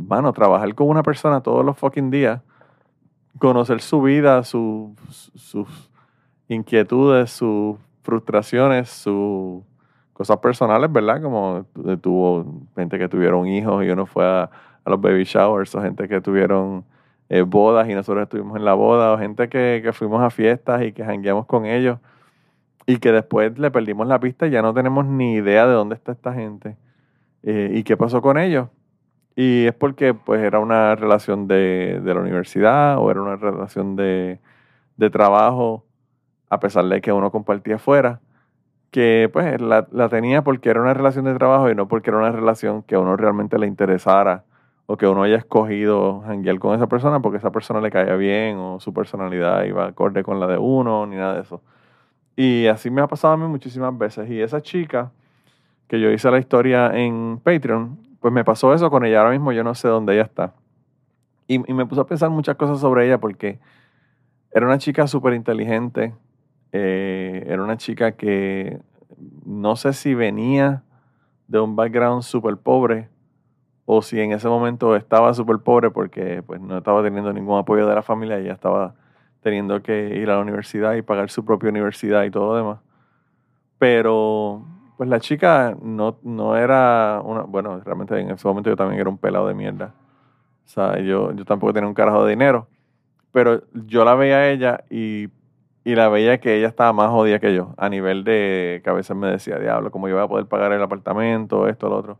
bueno, 0.00 0.32
trabajar 0.32 0.74
con 0.74 0.88
una 0.88 1.02
persona 1.02 1.40
todos 1.42 1.64
los 1.64 1.76
fucking 1.76 2.10
días, 2.10 2.40
conocer 3.38 3.80
su 3.80 4.00
vida, 4.02 4.42
su- 4.44 4.94
sus 5.10 5.90
inquietudes, 6.48 7.30
sus 7.30 7.76
frustraciones, 8.02 8.88
sus 8.88 9.62
cosas 10.12 10.38
personales, 10.38 10.90
¿verdad? 10.90 11.20
Como 11.20 11.66
tu- 11.74 11.96
tuvo 11.98 12.46
gente 12.76 12.98
que 12.98 13.08
tuvieron 13.08 13.46
hijos 13.46 13.84
y 13.84 13.90
uno 13.90 14.06
fue 14.06 14.24
a, 14.24 14.42
a 14.84 14.90
los 14.90 15.00
baby 15.00 15.24
showers, 15.24 15.74
o 15.74 15.82
gente 15.82 16.08
que 16.08 16.20
tuvieron 16.20 16.84
eh, 17.28 17.42
bodas 17.42 17.88
y 17.88 17.94
nosotros 17.94 18.22
estuvimos 18.22 18.56
en 18.56 18.64
la 18.64 18.74
boda, 18.74 19.12
o 19.12 19.18
gente 19.18 19.48
que, 19.48 19.80
que 19.82 19.92
fuimos 19.92 20.22
a 20.22 20.30
fiestas 20.30 20.82
y 20.82 20.92
que 20.92 21.04
jangueamos 21.04 21.46
con 21.46 21.66
ellos 21.66 21.98
y 22.86 22.98
que 22.98 23.12
después 23.12 23.58
le 23.58 23.70
perdimos 23.70 24.06
la 24.06 24.18
pista 24.18 24.46
y 24.46 24.50
ya 24.50 24.62
no 24.62 24.72
tenemos 24.72 25.04
ni 25.06 25.34
idea 25.34 25.66
de 25.66 25.74
dónde 25.74 25.94
está 25.96 26.12
esta 26.12 26.32
gente 26.32 26.76
eh, 27.42 27.70
y 27.74 27.82
qué 27.82 27.96
pasó 27.98 28.22
con 28.22 28.38
ellos. 28.38 28.68
Y 29.40 29.66
es 29.68 29.74
porque 29.74 30.14
pues 30.14 30.42
era 30.42 30.58
una 30.58 30.96
relación 30.96 31.46
de, 31.46 32.00
de 32.02 32.12
la 32.12 32.20
universidad 32.20 32.98
o 32.98 33.08
era 33.08 33.22
una 33.22 33.36
relación 33.36 33.94
de, 33.94 34.40
de 34.96 35.10
trabajo, 35.10 35.84
a 36.50 36.58
pesar 36.58 36.86
de 36.86 37.00
que 37.00 37.12
uno 37.12 37.30
compartía 37.30 37.78
fuera, 37.78 38.20
que 38.90 39.30
pues 39.32 39.60
la, 39.60 39.86
la 39.92 40.08
tenía 40.08 40.42
porque 40.42 40.70
era 40.70 40.82
una 40.82 40.92
relación 40.92 41.24
de 41.24 41.34
trabajo 41.34 41.70
y 41.70 41.76
no 41.76 41.86
porque 41.86 42.10
era 42.10 42.18
una 42.18 42.32
relación 42.32 42.82
que 42.82 42.96
a 42.96 42.98
uno 42.98 43.16
realmente 43.16 43.60
le 43.60 43.68
interesara 43.68 44.44
o 44.86 44.96
que 44.96 45.06
uno 45.06 45.22
haya 45.22 45.36
escogido 45.36 46.20
janguear 46.22 46.58
con 46.58 46.74
esa 46.74 46.88
persona 46.88 47.20
porque 47.20 47.38
esa 47.38 47.52
persona 47.52 47.80
le 47.80 47.92
caía 47.92 48.16
bien 48.16 48.56
o 48.56 48.80
su 48.80 48.92
personalidad 48.92 49.62
iba 49.66 49.86
acorde 49.86 50.24
con 50.24 50.40
la 50.40 50.48
de 50.48 50.58
uno, 50.58 51.06
ni 51.06 51.14
nada 51.14 51.34
de 51.34 51.42
eso. 51.42 51.62
Y 52.34 52.66
así 52.66 52.90
me 52.90 53.02
ha 53.02 53.06
pasado 53.06 53.34
a 53.34 53.36
mí 53.36 53.46
muchísimas 53.46 53.96
veces. 53.96 54.28
Y 54.28 54.40
esa 54.40 54.60
chica 54.62 55.12
que 55.86 56.00
yo 56.00 56.10
hice 56.10 56.28
la 56.28 56.40
historia 56.40 56.90
en 56.92 57.38
Patreon, 57.44 58.07
pues 58.20 58.32
me 58.32 58.44
pasó 58.44 58.74
eso 58.74 58.90
con 58.90 59.04
ella. 59.04 59.20
Ahora 59.20 59.32
mismo 59.32 59.52
yo 59.52 59.64
no 59.64 59.74
sé 59.74 59.88
dónde 59.88 60.14
ella 60.14 60.24
está. 60.24 60.54
Y, 61.46 61.58
me 61.58 61.86
puse 61.86 62.00
a 62.00 62.04
pensar 62.04 62.30
muchas 62.30 62.56
cosas 62.56 62.80
sobre 62.80 63.06
ella 63.06 63.18
porque 63.18 63.58
era 64.52 64.66
una 64.66 64.78
chica 64.78 65.06
súper 65.06 65.34
inteligente. 65.34 66.14
eh, 66.72 67.44
era 67.48 67.62
una 67.62 67.78
chica 67.78 68.12
que 68.12 68.78
no 69.46 69.76
sé 69.76 69.92
si 69.94 70.14
venía 70.14 70.82
de 71.46 71.60
un 71.60 71.76
background 71.76 72.22
súper 72.22 72.56
pobre 72.58 73.08
o 73.86 74.02
si 74.02 74.20
en 74.20 74.32
ese 74.32 74.48
momento 74.48 74.94
estaba 74.96 75.32
súper 75.32 75.58
pobre 75.58 75.90
porque 75.90 76.42
pues 76.42 76.60
no 76.60 76.76
estaba 76.76 77.02
teniendo 77.02 77.32
ningún 77.32 77.58
apoyo 77.58 77.86
de 77.86 77.94
la 77.94 78.02
familia 78.02 78.38
y 78.38 78.42
ella 78.42 78.52
estaba 78.52 78.94
teniendo 79.40 79.82
que 79.82 80.16
ir 80.16 80.28
a 80.28 80.34
la 80.34 80.40
universidad 80.40 80.94
y 80.94 81.02
pagar 81.02 81.30
su 81.30 81.44
propia 81.44 81.70
universidad 81.70 82.24
y 82.24 82.30
todo 82.30 82.48
lo 82.48 82.56
demás. 82.56 82.80
Pero 83.78 84.62
pues 84.98 85.08
la 85.08 85.20
chica 85.20 85.76
no, 85.80 86.18
no 86.24 86.56
era 86.56 87.22
una, 87.24 87.42
bueno, 87.42 87.80
realmente 87.84 88.18
en 88.18 88.32
ese 88.32 88.48
momento 88.48 88.68
yo 88.68 88.74
también 88.76 89.00
era 89.00 89.08
un 89.08 89.16
pelado 89.16 89.46
de 89.46 89.54
mierda. 89.54 89.94
O 90.66 90.68
sea, 90.68 90.98
yo, 90.98 91.32
yo 91.32 91.44
tampoco 91.44 91.72
tenía 91.72 91.86
un 91.88 91.94
carajo 91.94 92.24
de 92.24 92.30
dinero. 92.30 92.66
Pero 93.30 93.62
yo 93.72 94.04
la 94.04 94.16
veía 94.16 94.38
a 94.38 94.50
ella 94.50 94.84
y, 94.90 95.28
y 95.84 95.94
la 95.94 96.08
veía 96.08 96.40
que 96.40 96.56
ella 96.58 96.66
estaba 96.66 96.92
más 96.92 97.10
jodida 97.10 97.38
que 97.38 97.54
yo, 97.54 97.74
a 97.76 97.88
nivel 97.88 98.24
de 98.24 98.80
que 98.82 98.90
a 98.90 98.92
veces 98.92 99.16
me 99.16 99.28
decía, 99.28 99.58
diablo, 99.60 99.92
¿cómo 99.92 100.08
yo 100.08 100.16
voy 100.16 100.24
a 100.24 100.28
poder 100.28 100.46
pagar 100.46 100.72
el 100.72 100.82
apartamento, 100.82 101.68
esto, 101.68 101.88
lo 101.88 101.96
otro? 101.96 102.18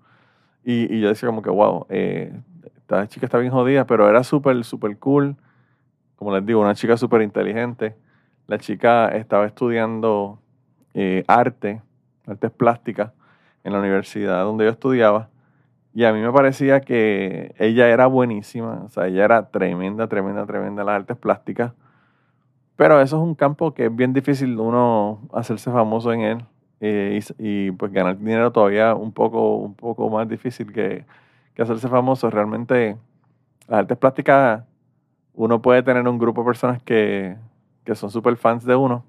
Y, 0.64 0.94
y 0.94 1.00
yo 1.00 1.08
decía 1.08 1.26
como 1.28 1.42
que, 1.42 1.50
wow, 1.50 1.86
eh, 1.88 2.32
esta 2.76 3.08
chica 3.08 3.26
está 3.26 3.38
bien 3.38 3.52
jodida, 3.52 3.86
pero 3.86 4.08
era 4.08 4.22
súper, 4.22 4.62
súper 4.62 4.98
cool. 4.98 5.36
Como 6.16 6.32
les 6.32 6.46
digo, 6.46 6.60
una 6.60 6.76
chica 6.76 6.96
súper 6.96 7.22
inteligente. 7.22 7.96
La 8.46 8.58
chica 8.58 9.08
estaba 9.08 9.46
estudiando 9.46 10.38
eh, 10.94 11.24
arte, 11.26 11.82
artes 12.28 12.50
plásticas, 12.50 13.12
en 13.64 13.72
la 13.72 13.80
universidad 13.80 14.44
donde 14.44 14.64
yo 14.64 14.70
estudiaba. 14.70 15.28
Y 15.94 16.04
a 16.04 16.12
mí 16.12 16.20
me 16.20 16.32
parecía 16.32 16.80
que 16.80 17.54
ella 17.58 17.88
era 17.88 18.06
buenísima, 18.06 18.82
o 18.84 18.88
sea, 18.88 19.06
ella 19.08 19.24
era 19.24 19.50
tremenda, 19.50 20.06
tremenda, 20.06 20.46
tremenda 20.46 20.82
en 20.82 20.86
las 20.86 20.96
artes 20.96 21.16
plásticas. 21.16 21.72
Pero 22.76 23.00
eso 23.00 23.16
es 23.16 23.22
un 23.22 23.34
campo 23.34 23.74
que 23.74 23.86
es 23.86 23.96
bien 23.96 24.12
difícil 24.12 24.58
uno 24.60 25.20
hacerse 25.32 25.70
famoso 25.72 26.12
en 26.12 26.20
él 26.20 26.44
eh, 26.80 27.18
y, 27.38 27.66
y, 27.66 27.70
pues 27.72 27.92
ganar 27.92 28.16
dinero 28.18 28.52
todavía 28.52 28.94
un 28.94 29.12
poco, 29.12 29.56
un 29.56 29.74
poco 29.74 30.08
más 30.10 30.28
difícil 30.28 30.72
que, 30.72 31.04
que 31.54 31.62
hacerse 31.62 31.88
famoso. 31.88 32.30
Realmente 32.30 32.96
las 33.66 33.80
artes 33.80 33.98
plásticas, 33.98 34.62
uno 35.34 35.60
puede 35.60 35.82
tener 35.82 36.06
un 36.06 36.18
grupo 36.18 36.42
de 36.42 36.46
personas 36.46 36.82
que, 36.82 37.36
que 37.84 37.94
son 37.96 38.10
súper 38.10 38.36
fans 38.36 38.64
de 38.64 38.76
uno. 38.76 39.04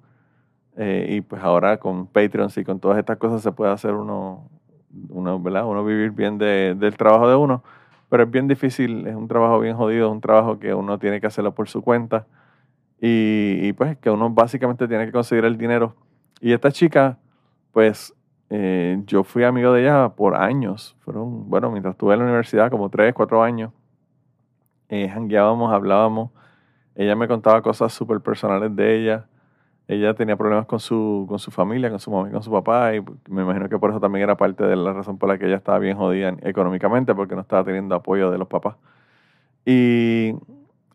Eh, 0.82 1.08
y 1.10 1.22
pues 1.22 1.44
ahora 1.44 1.78
con 1.78 2.08
Patreon 2.08 2.50
y 2.56 2.64
con 2.64 2.80
todas 2.80 2.98
estas 2.98 3.18
cosas 3.18 3.42
se 3.42 3.52
puede 3.52 3.72
hacer 3.72 3.94
uno, 3.96 4.50
uno, 5.10 5.38
¿verdad? 5.42 5.66
uno 5.66 5.84
vivir 5.84 6.12
bien 6.12 6.38
de- 6.38 6.74
del 6.76 6.96
trabajo 6.98 7.28
de 7.30 7.36
uno. 7.36 7.64
pero 8.10 8.24
es 8.24 8.32
bien 8.32 8.48
difícil, 8.48 9.06
es 9.08 9.16
un 9.16 9.28
trabajo 9.28 9.60
bien 9.60 9.76
jodido, 9.76 10.08
es 10.08 10.12
un 10.14 10.22
trabajo 10.22 10.58
que 10.60 10.74
uno 10.74 10.98
tiene 11.00 11.22
que 11.22 11.28
hacerlo 11.28 11.54
por 11.54 11.70
su 11.70 11.82
cuenta 11.84 12.26
y, 13.02 13.74
pues 13.74 13.98
que 13.98 14.10
uno 14.10 14.30
básicamente 14.32 14.88
tiene 14.88 15.06
que 15.06 15.12
conseguir 15.12 15.46
el 15.46 15.58
dinero. 15.58 15.96
Y 16.42 16.54
esta 16.54 16.72
chica, 16.72 17.18
pues 17.74 18.14
eh, 18.50 19.02
yo 19.06 19.24
fui 19.24 19.44
amigo 19.44 19.74
de 19.74 19.84
ella 19.84 20.10
por 20.10 20.36
años, 20.36 20.96
fueron, 21.02 21.50
bueno, 21.50 21.72
mientras 21.72 21.94
estuve 21.94 22.14
en 22.14 22.20
la 22.22 22.26
universidad, 22.26 22.72
como 22.72 22.90
tres, 22.90 23.14
cuatro 23.14 23.44
años, 23.44 23.72
eh, 24.90 25.10
hablábamos, 25.14 26.32
ella 26.96 27.16
me 27.16 27.28
contaba 27.28 27.62
cosas 27.62 27.94
súper 27.94 28.22
personales 28.22 28.76
de 28.76 29.02
ella 29.02 29.29
ella 29.90 30.14
tenía 30.14 30.38
problemas 30.38 30.68
con 30.68 30.80
su, 30.80 31.26
con 31.28 31.40
su 31.40 31.50
familia, 31.50 31.90
con 31.90 32.00
su 32.00 32.12
mamá 32.12 32.30
y 32.30 32.32
con 32.32 32.44
su 32.44 32.52
papá, 32.52 32.96
y 32.96 33.02
me 33.28 33.42
imagino 33.42 33.68
que 33.68 33.80
por 33.80 33.90
eso 33.90 34.00
también 34.00 34.22
era 34.22 34.38
parte 34.38 34.64
de 34.64 34.76
la 34.76 34.94
razón 34.94 35.18
por 35.18 35.28
la 35.30 35.40
que 35.40 35.48
ella 35.48 35.56
estaba 35.56 35.80
bien 35.80 35.98
jodida 35.98 36.36
económicamente, 36.44 37.16
porque 37.16 37.34
no 37.34 37.42
estaba 37.42 37.64
teniendo 37.64 37.96
apoyo 37.96 38.30
de 38.30 38.38
los 38.38 38.48
papás. 38.48 38.76
Y 39.66 40.36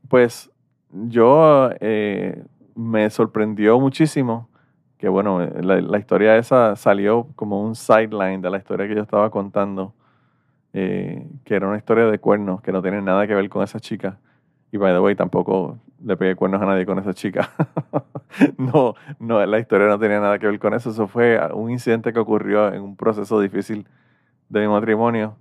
pues 0.08 0.48
yo 0.92 1.70
eh, 1.80 2.44
me 2.76 3.10
sorprendió 3.10 3.80
muchísimo 3.80 4.48
que, 4.96 5.08
bueno, 5.08 5.40
la, 5.40 5.80
la, 5.80 5.98
historia 5.98 6.36
esa 6.36 6.76
salió 6.76 7.26
como 7.34 7.64
un 7.64 7.74
sideline 7.74 8.40
de 8.42 8.50
la 8.50 8.58
historia 8.58 8.86
que 8.86 8.94
yo 8.94 9.02
estaba 9.02 9.28
contando, 9.28 9.92
eh, 10.72 11.26
que 11.44 11.56
era 11.56 11.66
una 11.66 11.78
historia 11.78 12.06
de 12.06 12.20
cuernos, 12.20 12.62
que 12.62 12.70
no 12.70 12.80
tiene 12.80 13.02
nada 13.02 13.26
que 13.26 13.34
ver 13.34 13.48
con 13.48 13.64
esa 13.64 13.80
chica. 13.80 14.20
Y 14.70 14.76
by 14.76 14.92
the 14.92 15.00
way, 15.00 15.16
tampoco 15.16 15.78
le 16.04 16.16
pegué 16.16 16.36
cuernos 16.36 16.60
a 16.60 16.66
nadie 16.66 16.84
con 16.86 16.98
esa 16.98 17.14
chica. 17.14 17.50
no, 18.58 18.94
no, 19.18 19.44
la 19.46 19.58
historia 19.58 19.86
no 19.86 19.98
tenía 19.98 20.20
nada 20.20 20.38
que 20.38 20.46
ver 20.46 20.58
con 20.58 20.74
eso. 20.74 20.90
Eso 20.90 21.08
fue 21.08 21.40
un 21.52 21.70
incidente 21.70 22.12
que 22.12 22.18
ocurrió 22.18 22.72
en 22.72 22.82
un 22.82 22.96
proceso 22.96 23.40
difícil 23.40 23.86
de 24.48 24.60
mi 24.60 24.68
matrimonio 24.68 25.36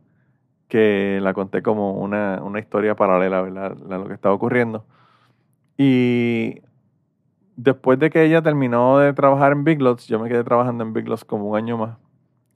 que 0.67 1.19
la 1.21 1.33
conté 1.33 1.61
como 1.61 1.93
una, 1.93 2.41
una 2.41 2.59
historia 2.59 2.95
paralela 2.95 3.39
a 3.39 3.97
lo 3.97 4.07
que 4.07 4.13
estaba 4.13 4.33
ocurriendo. 4.33 4.85
Y 5.77 6.61
después 7.55 7.99
de 7.99 8.09
que 8.09 8.23
ella 8.23 8.41
terminó 8.41 8.97
de 8.99 9.13
trabajar 9.13 9.51
en 9.51 9.63
Big 9.63 9.81
Lots, 9.81 10.07
yo 10.07 10.19
me 10.19 10.29
quedé 10.29 10.43
trabajando 10.43 10.83
en 10.83 10.93
Big 10.93 11.07
Lots 11.07 11.25
como 11.25 11.49
un 11.49 11.57
año 11.57 11.77
más. 11.77 11.97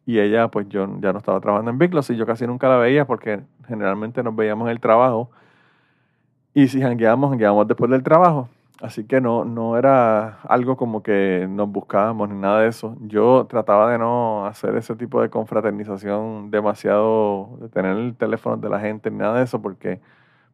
Y 0.05 0.19
ella, 0.19 0.47
pues 0.47 0.69
yo 0.69 0.87
ya 1.01 1.11
no 1.11 1.19
estaba 1.19 1.41
trabajando 1.41 1.71
en 1.71 1.77
Big 1.77 1.93
Lots 1.93 2.11
y 2.11 2.15
yo 2.15 2.25
casi 2.25 2.47
nunca 2.47 2.69
la 2.69 2.77
veía 2.77 3.05
porque 3.05 3.41
generalmente 3.67 4.23
nos 4.23 4.35
veíamos 4.35 4.67
en 4.67 4.71
el 4.71 4.79
trabajo 4.79 5.29
y 6.57 6.67
si 6.69 6.81
jangueábamos, 6.81 7.29
jangueábamos 7.29 7.67
después 7.67 7.91
del 7.91 8.01
trabajo. 8.01 8.49
Así 8.81 9.03
que 9.03 9.21
no, 9.21 9.45
no 9.45 9.77
era 9.77 10.39
algo 10.41 10.75
como 10.75 11.03
que 11.03 11.45
nos 11.47 11.71
buscábamos 11.71 12.29
ni 12.29 12.35
nada 12.35 12.61
de 12.61 12.69
eso. 12.69 12.97
Yo 13.01 13.45
trataba 13.47 13.91
de 13.91 13.99
no 13.99 14.43
hacer 14.47 14.75
ese 14.75 14.95
tipo 14.95 15.21
de 15.21 15.29
confraternización 15.29 16.49
demasiado, 16.49 17.59
de 17.61 17.69
tener 17.69 17.95
el 17.95 18.15
teléfono 18.15 18.57
de 18.57 18.69
la 18.69 18.79
gente 18.79 19.11
ni 19.11 19.19
nada 19.19 19.37
de 19.37 19.43
eso, 19.43 19.61
porque 19.61 19.99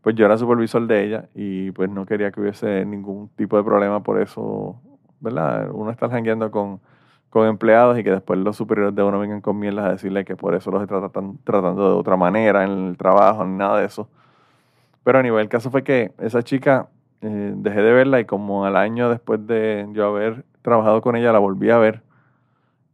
pues 0.02 0.14
yo 0.18 0.26
era 0.26 0.38
supervisor 0.38 0.86
de 0.88 1.06
ella 1.06 1.30
y 1.36 1.72
pues 1.72 1.90
no 1.90 2.06
quería 2.06 2.32
que 2.32 2.42
hubiese 2.42 2.84
ningún 2.84 3.30
tipo 3.38 3.56
de 3.56 3.64
problema 3.64 4.04
por 4.04 4.22
eso, 4.22 4.76
¿verdad? 5.22 5.70
Uno 5.72 5.90
está 5.90 6.10
jangueando 6.10 6.52
con, 6.52 6.82
con 7.30 7.48
empleados 7.48 7.98
y 7.98 8.04
que 8.04 8.12
después 8.12 8.38
los 8.40 8.58
superiores 8.58 8.94
de 8.94 9.04
uno 9.04 9.20
vengan 9.20 9.40
con 9.40 9.58
mierdas 9.58 9.86
a 9.86 9.92
decirle 9.92 10.26
que 10.26 10.36
por 10.36 10.54
eso 10.54 10.70
los 10.70 10.84
están 10.84 11.38
tratando 11.46 11.94
de 11.94 11.96
otra 11.96 12.18
manera 12.18 12.66
en 12.66 12.90
el 12.90 12.98
trabajo, 12.98 13.46
ni 13.46 13.56
nada 13.56 13.80
de 13.80 13.86
eso. 13.86 14.10
Pero 15.04 15.20
a 15.20 15.24
nivel, 15.24 15.42
el 15.42 15.50
caso 15.50 15.72
fue 15.72 15.84
que 15.84 16.12
esa 16.20 16.44
chica 16.44 16.90
eh, 17.22 17.54
dejé 17.56 17.82
de 17.82 17.94
verla 17.94 18.20
y 18.20 18.26
como 18.26 18.66
al 18.66 18.76
año 18.78 19.10
después 19.10 19.46
de 19.48 19.88
yo 19.92 20.08
haber 20.08 20.46
trabajado 20.62 21.02
con 21.02 21.16
ella 21.16 21.32
la 21.32 21.40
volví 21.40 21.70
a 21.70 21.78
ver 21.78 22.02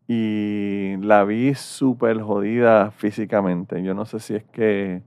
y 0.08 0.98
la 1.02 1.24
vi 1.24 1.54
súper 1.56 2.22
jodida 2.22 2.92
físicamente. 2.92 3.84
Yo 3.84 3.94
no 3.94 4.06
sé 4.06 4.20
si 4.20 4.36
es 4.36 4.44
que 4.46 5.04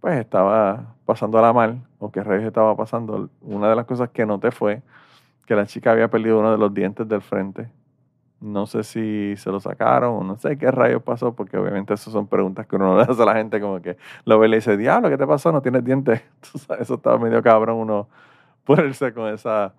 pues 0.00 0.18
estaba 0.18 0.94
pasándola 1.04 1.52
mal 1.52 1.82
o 1.98 2.10
que 2.12 2.22
reyes 2.22 2.46
estaba 2.46 2.76
pasando. 2.76 3.28
Una 3.42 3.68
de 3.68 3.76
las 3.76 3.86
cosas 3.86 4.10
que 4.10 4.24
noté 4.26 4.50
fue 4.52 4.82
que 5.46 5.56
la 5.56 5.66
chica 5.66 5.90
había 5.92 6.08
perdido 6.08 6.38
uno 6.38 6.52
de 6.52 6.58
los 6.58 6.72
dientes 6.72 7.08
del 7.08 7.22
frente 7.22 7.68
no 8.40 8.66
sé 8.66 8.84
si 8.84 9.34
se 9.36 9.50
lo 9.50 9.60
sacaron 9.60 10.14
o 10.14 10.24
no 10.24 10.36
sé 10.36 10.56
qué 10.56 10.70
rayos 10.70 11.02
pasó, 11.02 11.34
porque 11.34 11.58
obviamente 11.58 11.94
esas 11.94 12.12
son 12.12 12.26
preguntas 12.26 12.66
que 12.66 12.76
uno 12.76 12.96
le 12.98 13.02
hace 13.02 13.22
a 13.22 13.26
la 13.26 13.34
gente 13.34 13.60
como 13.60 13.80
que 13.80 13.96
lo 14.24 14.38
ve 14.38 14.48
y 14.48 14.50
le 14.50 14.56
dice, 14.56 14.76
diablo, 14.76 15.10
¿qué 15.10 15.18
te 15.18 15.26
pasó? 15.26 15.52
No 15.52 15.62
tienes 15.62 15.84
dientes. 15.84 16.22
Eso 16.80 16.94
estaba 16.94 17.18
medio 17.18 17.42
cabrón 17.42 17.76
uno 17.78 18.08
ponerse 18.64 19.12
con, 19.12 19.32
esa, 19.32 19.74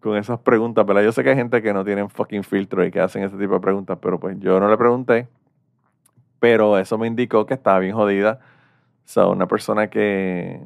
con 0.00 0.16
esas 0.16 0.38
preguntas, 0.40 0.84
pero 0.86 1.02
yo 1.02 1.12
sé 1.12 1.22
que 1.24 1.30
hay 1.30 1.36
gente 1.36 1.62
que 1.62 1.72
no 1.72 1.84
tienen 1.84 2.10
fucking 2.10 2.44
filtro 2.44 2.84
y 2.84 2.90
que 2.90 3.00
hacen 3.00 3.22
ese 3.22 3.36
tipo 3.36 3.54
de 3.54 3.60
preguntas, 3.60 3.98
pero 4.00 4.20
pues 4.20 4.38
yo 4.38 4.60
no 4.60 4.68
le 4.68 4.76
pregunté, 4.76 5.28
pero 6.40 6.78
eso 6.78 6.98
me 6.98 7.06
indicó 7.06 7.46
que 7.46 7.54
estaba 7.54 7.78
bien 7.78 7.94
jodida. 7.94 8.40
O 9.06 9.08
sea, 9.08 9.26
una 9.26 9.46
persona 9.46 9.88
que 9.88 10.60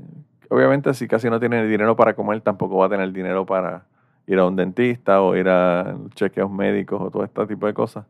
obviamente 0.49 0.95
si 0.95 1.07
casi 1.09 1.28
no 1.30 1.38
tiene 1.40 1.66
dinero 1.66 1.97
para 1.97 2.14
comer, 2.14 2.40
tampoco 2.40 2.78
va 2.78 2.87
a 2.87 2.88
tener 2.88 3.12
dinero 3.12 3.47
para 3.47 3.85
ir 4.28 4.38
a 4.38 4.47
un 4.47 4.56
dentista 4.56 5.23
o 5.23 5.35
ir 5.35 5.49
a 5.49 5.97
chequeos 6.14 6.50
médicos 6.50 7.00
o 7.00 7.11
todo 7.11 7.25
este 7.25 7.47
tipo 7.47 7.66
de 7.66 7.75
cosas. 7.75 8.04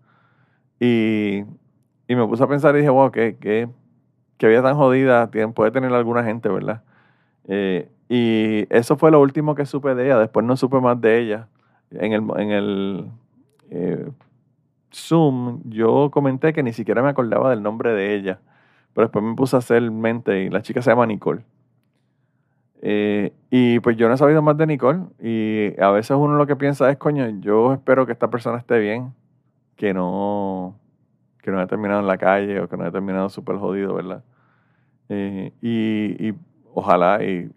Y, 0.81 1.45
y 2.09 2.17
me 2.17 2.27
puse 2.27 2.43
a 2.43 2.49
pensar 2.49 2.75
y 2.75 2.79
dije, 2.79 2.91
wow, 2.91 3.11
qué, 3.13 3.37
qué, 3.41 3.69
qué 4.37 4.49
vida 4.49 4.63
tan 4.63 4.77
jodida 4.77 5.31
puede 5.55 5.71
tener 5.71 5.93
alguna 5.93 6.25
gente, 6.25 6.49
¿verdad? 6.49 6.83
Eh, 7.47 7.89
y 8.09 8.67
eso 8.71 8.97
fue 8.97 9.11
lo 9.11 9.21
último 9.21 9.55
que 9.55 9.65
supe 9.65 9.95
de 9.95 10.07
ella. 10.07 10.19
Después 10.19 10.45
no 10.45 10.57
supe 10.57 10.81
más 10.81 11.01
de 11.01 11.21
ella. 11.21 11.49
En 11.91 12.13
el, 12.13 12.23
en 12.37 12.51
el 12.51 13.11
eh, 13.71 14.11
Zoom 14.93 15.63
yo 15.65 16.11
comenté 16.11 16.53
que 16.53 16.63
ni 16.63 16.73
siquiera 16.73 17.03
me 17.03 17.11
acordaba 17.11 17.51
del 17.51 17.63
nombre 17.63 17.93
de 17.93 18.15
ella. 18.15 18.41
Pero 18.93 19.07
después 19.07 19.25
me 19.25 19.35
puse 19.35 19.55
a 19.55 19.61
hacer 19.61 19.89
mente 19.91 20.43
y 20.43 20.51
la 20.51 20.63
chica 20.63 20.83
se 20.83 20.91
llama 20.91 21.07
Nicole. 21.07 21.45
Eh, 22.81 23.33
y 23.51 23.81
pues 23.81 23.97
yo 23.97 24.09
no 24.09 24.15
he 24.15 24.19
sabido 24.19 24.41
más 24.41 24.57
de 24.57 24.67
Nicole 24.67 25.01
y 25.21 25.81
a 25.81 25.91
veces 25.91 26.17
uno 26.17 26.37
lo 26.37 26.47
que 26.47 26.57
piensa 26.57 26.91
es, 26.91 26.97
coño, 26.97 27.29
yo 27.41 27.73
espero 27.73 28.07
que 28.07 28.13
esta 28.13 28.31
persona 28.31 28.59
esté 28.59 28.79
bien, 28.79 29.13
que 29.77 29.93
no, 29.93 30.79
que 31.43 31.51
no 31.51 31.59
haya 31.59 31.67
terminado 31.67 32.01
en 32.01 32.07
la 32.07 32.19
calle 32.19 32.61
o 32.61 32.69
que 32.69 32.77
no 32.77 32.85
haya 32.85 32.93
terminado 32.93 33.29
súper 33.31 33.57
jodido, 33.57 33.95
¿verdad? 33.95 34.23
Eh, 35.09 35.53
y, 35.63 36.35
ojalá 36.75 37.25
y, 37.25 37.51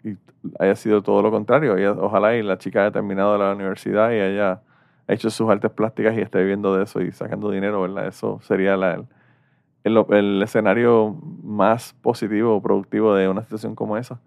haya 0.58 0.74
sido 0.74 1.02
todo 1.02 1.22
lo 1.22 1.30
contrario, 1.30 1.76
ojalá 2.00 2.34
y 2.36 2.42
la 2.42 2.58
chica 2.58 2.82
haya 2.82 2.90
terminado 2.90 3.38
la 3.38 3.52
universidad 3.52 4.10
y 4.10 4.18
haya 4.18 4.62
hecho 5.06 5.30
sus 5.30 5.48
artes 5.48 5.70
plásticas 5.70 6.16
y 6.16 6.20
esté 6.20 6.40
viviendo 6.40 6.76
de 6.76 6.84
eso 6.84 7.00
y 7.00 7.12
sacando 7.12 7.50
dinero, 7.50 7.82
¿verdad? 7.82 8.08
Eso 8.08 8.40
sería 8.42 8.76
la, 8.76 9.04
el, 9.84 10.04
el 10.10 10.42
escenario 10.42 11.16
más 11.44 11.94
positivo 12.02 12.56
o 12.56 12.62
productivo 12.62 13.14
de 13.14 13.28
una 13.28 13.42
situación 13.42 13.74
como 13.76 13.96
esa. 13.96 14.20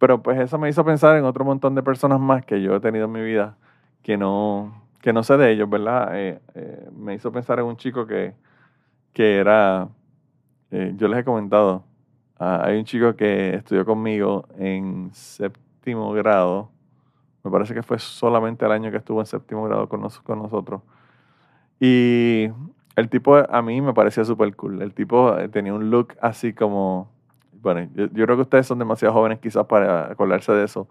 Pero 0.00 0.22
pues 0.22 0.40
eso 0.40 0.58
me 0.58 0.70
hizo 0.70 0.82
pensar 0.82 1.18
en 1.18 1.24
otro 1.24 1.44
montón 1.44 1.74
de 1.74 1.82
personas 1.82 2.18
más 2.18 2.44
que 2.46 2.62
yo 2.62 2.74
he 2.74 2.80
tenido 2.80 3.04
en 3.04 3.12
mi 3.12 3.20
vida 3.22 3.58
que 4.02 4.16
no, 4.16 4.82
que 5.02 5.12
no 5.12 5.22
sé 5.22 5.36
de 5.36 5.52
ellos, 5.52 5.68
¿verdad? 5.68 6.18
Eh, 6.18 6.40
eh, 6.54 6.88
me 6.96 7.14
hizo 7.14 7.30
pensar 7.30 7.58
en 7.58 7.66
un 7.66 7.76
chico 7.76 8.06
que, 8.06 8.34
que 9.12 9.36
era, 9.36 9.90
eh, 10.70 10.94
yo 10.96 11.06
les 11.06 11.20
he 11.20 11.24
comentado, 11.24 11.84
ah, 12.38 12.62
hay 12.64 12.78
un 12.78 12.84
chico 12.86 13.14
que 13.14 13.54
estudió 13.56 13.84
conmigo 13.84 14.46
en 14.58 15.10
séptimo 15.12 16.12
grado, 16.12 16.70
me 17.44 17.50
parece 17.50 17.74
que 17.74 17.82
fue 17.82 17.98
solamente 17.98 18.64
el 18.64 18.72
año 18.72 18.90
que 18.90 18.96
estuvo 18.96 19.20
en 19.20 19.26
séptimo 19.26 19.64
grado 19.64 19.86
con, 19.90 20.08
con 20.24 20.38
nosotros. 20.38 20.80
Y 21.78 22.48
el 22.96 23.10
tipo 23.10 23.36
a 23.36 23.62
mí 23.62 23.80
me 23.82 23.94
parecía 23.94 24.24
súper 24.24 24.54
cool. 24.56 24.82
El 24.82 24.94
tipo 24.94 25.34
tenía 25.50 25.74
un 25.74 25.90
look 25.90 26.16
así 26.20 26.52
como 26.54 27.10
bueno, 27.62 27.88
yo, 27.94 28.08
creo 28.08 28.36
que 28.36 28.42
ustedes 28.42 28.66
son 28.66 28.78
demasiado 28.78 29.14
jóvenes 29.14 29.38
quizás 29.38 29.66
para 29.66 30.10
acordarse 30.10 30.52
de 30.52 30.64
eso, 30.64 30.88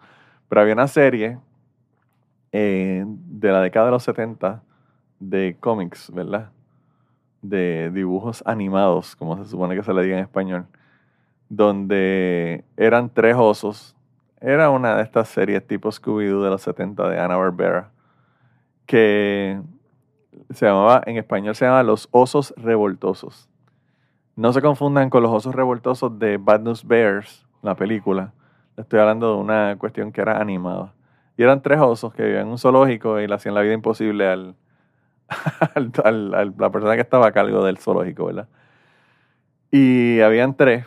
pero 0.48 0.62
había 0.62 0.74
una 0.74 0.88
serie 0.88 1.40
eh, 2.52 3.04
de 3.06 3.52
la 3.52 3.62
década 3.62 3.88
de 3.88 3.92
los 3.92 4.04
70 4.04 4.62
de 5.20 5.58
cómics, 5.60 6.12
¿verdad? 6.14 6.52
De 7.42 7.90
dibujos 7.92 8.44
animados, 8.46 9.16
como 9.16 9.38
se 9.44 9.50
supone 9.50 9.76
que 9.76 9.84
se 9.84 9.94
le 9.94 10.04
diga 10.04 10.18
en 10.18 10.24
español, 10.24 10.66
donde 11.50 12.64
eran 12.78 13.10
tres 13.10 13.36
osos. 13.38 13.96
Era 14.42 14.70
una 14.70 14.96
de 14.96 15.04
estas 15.04 15.28
series 15.30 15.66
tipo 15.66 15.90
Scooby-Doo 15.90 16.44
de 16.44 16.50
los 16.50 16.62
70 16.62 17.10
de 17.10 17.20
Anna 17.20 17.36
Barbera, 17.36 17.92
que 18.86 19.60
se 20.52 20.66
llamaba, 20.66 21.04
en 21.06 21.18
español 21.18 21.56
se 21.56 21.66
llama 21.66 21.84
Los 21.84 22.08
Osos 22.12 22.54
Revoltosos. 22.58 23.49
No 24.40 24.54
se 24.54 24.62
confundan 24.62 25.10
con 25.10 25.22
los 25.22 25.34
osos 25.34 25.54
revoltosos 25.54 26.18
de 26.18 26.38
Bad 26.38 26.62
News 26.62 26.88
Bears, 26.88 27.46
la 27.62 27.76
película. 27.76 28.32
Estoy 28.78 29.02
hablando 29.02 29.34
de 29.34 29.42
una 29.42 29.76
cuestión 29.78 30.14
que 30.14 30.22
era 30.22 30.40
animada. 30.40 30.94
Y 31.36 31.44
eran 31.44 31.62
tres 31.62 31.82
osos 31.82 32.14
que 32.14 32.24
vivían 32.24 32.44
en 32.44 32.48
un 32.48 32.58
zoológico 32.58 33.20
y 33.20 33.28
le 33.28 33.36
hacían 33.36 33.54
la 33.54 33.60
vida 33.60 33.74
imposible 33.74 34.30
al, 34.30 34.56
a 36.06 36.22
la 36.22 36.70
persona 36.72 36.96
que 36.96 37.02
estaba 37.02 37.28
a 37.28 37.32
cargo 37.34 37.66
del 37.66 37.80
zoológico, 37.80 38.28
¿verdad? 38.28 38.48
Y 39.72 40.22
habían 40.22 40.56
tres. 40.56 40.86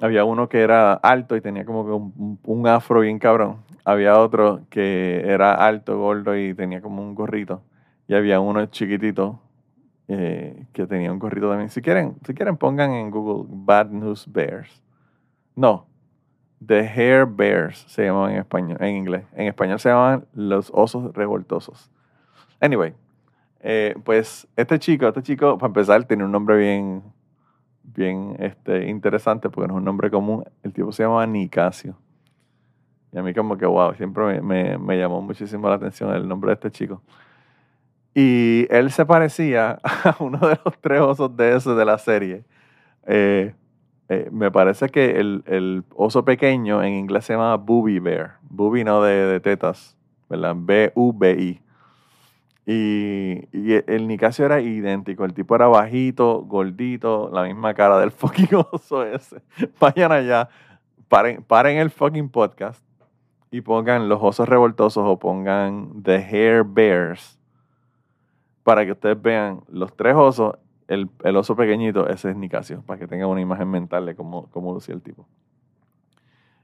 Había 0.00 0.24
uno 0.24 0.48
que 0.48 0.62
era 0.62 0.94
alto 0.94 1.36
y 1.36 1.42
tenía 1.42 1.66
como 1.66 1.84
que 1.84 1.90
un, 1.92 2.40
un, 2.42 2.66
afro 2.68 3.00
bien 3.00 3.18
cabrón. 3.18 3.58
Había 3.84 4.18
otro 4.18 4.62
que 4.70 5.24
era 5.26 5.52
alto, 5.52 5.98
gordo 5.98 6.34
y 6.38 6.54
tenía 6.54 6.80
como 6.80 7.02
un 7.02 7.14
gorrito. 7.14 7.60
Y 8.06 8.14
había 8.14 8.40
uno 8.40 8.64
chiquitito 8.64 9.40
eh, 10.08 10.66
que 10.72 10.86
tenía 10.86 11.12
un 11.12 11.18
gorrito 11.18 11.48
también. 11.48 11.70
Si 11.70 11.82
quieren, 11.82 12.16
si 12.26 12.34
quieren 12.34 12.56
pongan 12.56 12.92
en 12.92 13.10
Google 13.10 13.46
Bad 13.48 13.90
News 13.90 14.26
Bears. 14.30 14.82
No, 15.54 15.86
The 16.64 16.80
Hair 16.80 17.26
Bears 17.26 17.84
se 17.88 18.04
llamaban 18.04 18.32
en 18.32 18.38
español, 18.38 18.78
en 18.80 18.96
inglés. 18.96 19.24
En 19.34 19.46
español 19.46 19.78
se 19.78 19.88
llamaban 19.88 20.26
los 20.32 20.70
osos 20.74 21.14
revoltosos. 21.14 21.90
Anyway, 22.60 22.94
eh, 23.60 23.94
pues 24.04 24.48
este 24.56 24.78
chico, 24.78 25.06
este 25.06 25.22
chico, 25.22 25.58
para 25.58 25.68
empezar, 25.68 26.04
tiene 26.04 26.24
un 26.24 26.32
nombre 26.32 26.56
bien, 26.56 27.02
bien 27.82 28.36
este, 28.38 28.88
interesante 28.88 29.50
porque 29.50 29.68
no 29.68 29.74
es 29.74 29.78
un 29.78 29.84
nombre 29.84 30.10
común. 30.10 30.44
El 30.62 30.72
tipo 30.72 30.90
se 30.90 31.04
llama 31.04 31.26
Nicasio. 31.26 31.96
Y 33.12 33.18
a 33.18 33.22
mí 33.22 33.32
como 33.32 33.56
que, 33.56 33.66
wow, 33.66 33.94
siempre 33.94 34.42
me, 34.42 34.76
me, 34.78 34.98
llamó 34.98 35.22
muchísimo 35.22 35.68
la 35.68 35.76
atención 35.76 36.14
el 36.14 36.28
nombre 36.28 36.50
de 36.50 36.54
este 36.54 36.70
chico. 36.70 37.02
Y 38.20 38.66
él 38.70 38.90
se 38.90 39.06
parecía 39.06 39.78
a 39.84 40.16
uno 40.18 40.38
de 40.38 40.58
los 40.64 40.76
tres 40.80 41.00
osos 41.00 41.36
de 41.36 41.54
ese 41.54 41.70
de 41.70 41.84
la 41.84 41.98
serie. 41.98 42.42
Eh, 43.06 43.54
eh, 44.08 44.28
me 44.32 44.50
parece 44.50 44.88
que 44.88 45.20
el, 45.20 45.44
el, 45.46 45.84
oso 45.94 46.24
pequeño 46.24 46.82
en 46.82 46.94
inglés 46.94 47.26
se 47.26 47.34
llama 47.34 47.54
Booby 47.54 48.00
Bear. 48.00 48.38
Booby 48.42 48.82
no 48.82 49.02
de, 49.02 49.14
de 49.14 49.38
tetas, 49.38 49.96
¿verdad? 50.28 50.56
B-U-B-I. 50.58 51.60
Y, 52.66 53.48
y, 53.52 53.84
el 53.86 54.08
Nicasio 54.08 54.46
era 54.46 54.60
idéntico. 54.60 55.24
El 55.24 55.32
tipo 55.32 55.54
era 55.54 55.68
bajito, 55.68 56.42
gordito, 56.42 57.30
la 57.32 57.44
misma 57.44 57.72
cara 57.74 58.00
del 58.00 58.10
fucking 58.10 58.48
oso 58.72 59.04
ese. 59.04 59.40
Vayan 59.78 60.10
allá, 60.10 60.48
paren, 61.06 61.44
paren 61.44 61.76
el 61.76 61.90
fucking 61.90 62.30
podcast 62.30 62.82
y 63.52 63.60
pongan 63.60 64.08
los 64.08 64.18
osos 64.20 64.48
revoltosos 64.48 65.04
o 65.06 65.20
pongan 65.20 66.02
The 66.02 66.16
Hair 66.16 66.64
Bears 66.64 67.37
para 68.68 68.84
que 68.84 68.92
ustedes 68.92 69.22
vean 69.22 69.62
los 69.70 69.96
tres 69.96 70.14
osos 70.14 70.58
el, 70.88 71.08
oso 71.38 71.56
pequeñito, 71.56 72.06
ese 72.06 72.28
es 72.28 72.36
Nicasio, 72.36 72.82
para 72.84 72.98
que 72.98 73.06
tengan 73.06 73.30
una 73.30 73.40
imagen 73.40 73.70
mental 73.70 74.04
de 74.04 74.14
cómo, 74.14 74.50
cómo 74.50 74.74
lucía 74.74 74.94
el 74.94 75.00
tipo. 75.00 75.26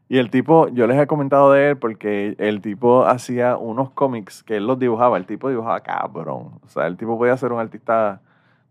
Y 0.06 0.18
el 0.18 0.28
tipo, 0.28 0.68
yo 0.68 0.86
les 0.86 1.00
he 1.00 1.06
comentado 1.06 1.50
de 1.52 1.70
él 1.70 1.78
porque 1.78 2.36
el 2.38 2.60
tipo 2.60 3.06
hacía 3.06 3.56
unos 3.56 3.88
cómics 3.92 4.42
que 4.42 4.58
él 4.58 4.66
los 4.66 4.78
dibujaba. 4.78 5.16
El 5.16 5.24
tipo 5.24 5.48
dibujaba 5.48 5.80
cabrón. 5.80 6.60
O 6.62 6.68
sea, 6.68 6.86
el 6.88 6.98
tipo 6.98 7.16
podía 7.16 7.38
ser 7.38 7.52
un 7.52 7.60
artista 7.60 8.20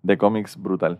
de 0.03 0.15
cómics 0.15 0.55
brutal. 0.55 0.99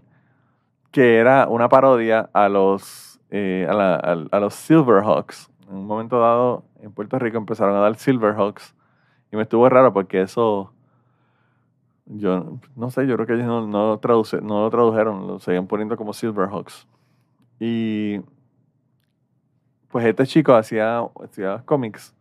Que 0.90 1.18
era 1.18 1.48
una 1.48 1.70
parodia 1.70 2.32
a 2.34 2.50
los, 2.50 3.20
eh, 3.30 3.68
a 3.70 4.40
los 4.40 4.56
Silverhawks. 4.56 5.52
En 5.70 5.75
un 5.75 5.86
momento 5.86 6.20
dado, 6.20 6.63
en 6.82 6.92
Puerto 6.92 7.20
Rico 7.20 7.38
empezaron 7.38 7.75
a 7.75 7.80
dar 7.80 7.94
Silverhawks. 7.94 8.74
Y 9.32 9.36
me 9.36 9.44
estuvo 9.44 9.70
raro 9.70 9.94
porque 9.94 10.22
eso 10.22 10.73
yo 12.06 12.60
no 12.76 12.92
sé, 12.92 13.08
yo 13.08 13.16
creo 13.16 13.28
que 13.28 13.34
ellos 13.34 13.46
no, 13.48 13.68
no, 13.68 14.00
traduce, 14.00 14.42
no 14.42 14.62
lo 14.62 14.70
tradujeron, 14.70 15.28
lo 15.28 15.40
seguían 15.40 15.68
poniendo 15.68 15.98
como 15.98 16.14
Silverhawks. 16.14 16.88
Y 17.60 18.20
pues 19.90 20.06
este 20.06 20.26
chico 20.26 20.54
hacía, 20.56 21.02
hacía 21.24 21.62
cómics 21.66 22.16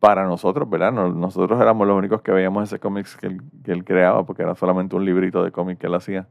para 0.00 0.26
nosotros, 0.26 0.68
¿verdad? 0.68 0.92
nosotros 0.92 1.58
éramos 1.60 1.86
los 1.86 1.96
únicos 1.96 2.20
que 2.20 2.30
veíamos 2.30 2.64
ese 2.64 2.78
cómics 2.78 3.16
que 3.16 3.28
él, 3.28 3.42
que 3.64 3.72
él 3.72 3.84
creaba, 3.84 4.26
porque 4.26 4.42
era 4.42 4.54
solamente 4.54 4.96
un 4.96 5.04
librito 5.04 5.42
de 5.42 5.50
cómic 5.50 5.78
que 5.78 5.86
él 5.86 5.94
hacía. 5.94 6.28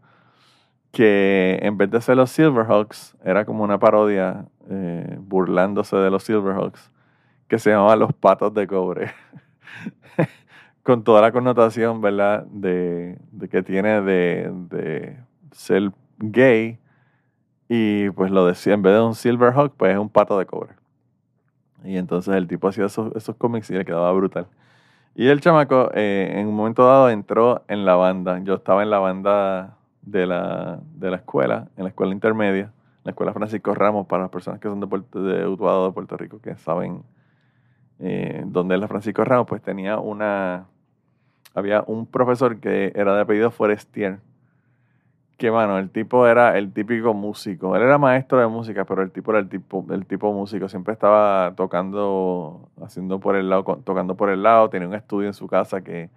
Que 0.91 1.57
en 1.63 1.77
vez 1.77 1.89
de 1.89 1.99
ser 2.01 2.17
los 2.17 2.29
Silverhawks, 2.29 3.17
era 3.23 3.45
como 3.45 3.63
una 3.63 3.79
parodia 3.79 4.45
eh, 4.69 5.17
burlándose 5.19 5.95
de 5.95 6.11
los 6.11 6.23
Silverhawks, 6.23 6.91
que 7.47 7.57
se 7.57 7.71
llamaba 7.71 7.95
Los 7.95 8.13
Patos 8.13 8.53
de 8.53 8.67
Cobre. 8.67 9.11
con 10.83 11.03
toda 11.03 11.21
la 11.21 11.31
connotación, 11.31 12.01
¿verdad? 12.01 12.45
De, 12.45 13.17
que 13.49 13.63
tiene 13.63 14.01
de, 14.01 15.17
ser 15.51 15.91
gay. 16.19 16.77
Y 17.69 18.09
pues 18.11 18.29
lo 18.31 18.45
decía, 18.45 18.73
en 18.73 18.81
vez 18.81 18.93
de 18.93 19.01
un 19.01 19.15
Silverhawk, 19.15 19.73
pues 19.75 19.93
es 19.93 19.97
un 19.97 20.09
pato 20.09 20.37
de 20.37 20.45
cobre. 20.45 20.75
Y 21.83 21.97
entonces 21.97 22.35
el 22.35 22.47
tipo 22.47 22.67
hacía 22.67 22.85
esos, 22.85 23.15
esos 23.15 23.35
cómics 23.35 23.69
y 23.69 23.73
le 23.73 23.85
quedaba 23.85 24.11
brutal. 24.11 24.47
Y 25.15 25.27
el 25.27 25.41
chamaco, 25.41 25.89
eh, 25.93 26.33
en 26.35 26.47
un 26.47 26.55
momento 26.55 26.85
dado, 26.85 27.09
entró 27.09 27.63
en 27.67 27.85
la 27.85 27.95
banda. 27.95 28.39
Yo 28.43 28.55
estaba 28.55 28.83
en 28.83 28.89
la 28.89 28.99
banda 28.99 29.77
de 30.01 30.25
la, 30.25 30.79
de 30.95 31.11
la 31.11 31.17
escuela, 31.17 31.69
en 31.77 31.83
la 31.83 31.89
escuela 31.89 32.13
intermedia, 32.13 32.71
la 33.03 33.11
escuela 33.11 33.33
Francisco 33.33 33.73
Ramos, 33.73 34.07
para 34.07 34.23
las 34.23 34.31
personas 34.31 34.59
que 34.59 34.67
son 34.67 34.79
de, 34.79 34.87
Puerto, 34.87 35.23
de 35.23 35.47
Utuado, 35.47 35.87
de 35.87 35.93
Puerto 35.93 36.17
Rico, 36.17 36.39
que 36.41 36.55
saben 36.55 37.03
eh, 37.99 38.43
dónde 38.45 38.75
es 38.75 38.81
la 38.81 38.87
Francisco 38.87 39.23
Ramos, 39.23 39.47
pues 39.47 39.61
tenía 39.61 39.99
una, 39.99 40.65
había 41.53 41.83
un 41.87 42.05
profesor 42.05 42.59
que 42.59 42.91
era 42.95 43.15
de 43.15 43.21
apellido 43.21 43.51
Forestier, 43.51 44.19
que, 45.37 45.49
bueno, 45.49 45.77
el 45.77 45.89
tipo 45.89 46.25
era 46.27 46.57
el 46.57 46.71
típico 46.71 47.13
músico. 47.13 47.75
Él 47.75 47.81
era 47.81 47.97
maestro 47.97 48.39
de 48.39 48.47
música, 48.47 48.85
pero 48.85 49.01
el 49.01 49.11
tipo 49.11 49.31
era 49.31 49.39
el 49.39 49.49
tipo, 49.49 49.85
el 49.89 50.05
tipo 50.05 50.31
músico. 50.31 50.69
Siempre 50.69 50.93
estaba 50.93 51.53
tocando, 51.55 52.69
haciendo 52.81 53.19
por 53.19 53.35
el 53.35 53.49
lado, 53.49 53.63
tocando 53.83 54.15
por 54.15 54.29
el 54.29 54.41
lado. 54.43 54.69
Tenía 54.69 54.87
un 54.87 54.93
estudio 54.93 55.27
en 55.27 55.33
su 55.33 55.47
casa 55.47 55.81
que, 55.83 56.09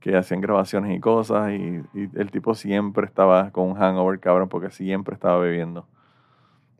que 0.00 0.16
hacían 0.16 0.40
grabaciones 0.40 0.96
y 0.96 1.00
cosas. 1.00 1.52
Y, 1.52 1.82
el 2.14 2.30
tipo 2.30 2.54
siempre 2.54 3.06
estaba 3.06 3.50
con 3.50 3.68
un 3.70 3.74
hangover, 3.74 4.20
cabrón, 4.20 4.48
porque 4.48 4.70
siempre 4.70 5.14
estaba 5.14 5.38
bebiendo. 5.38 5.86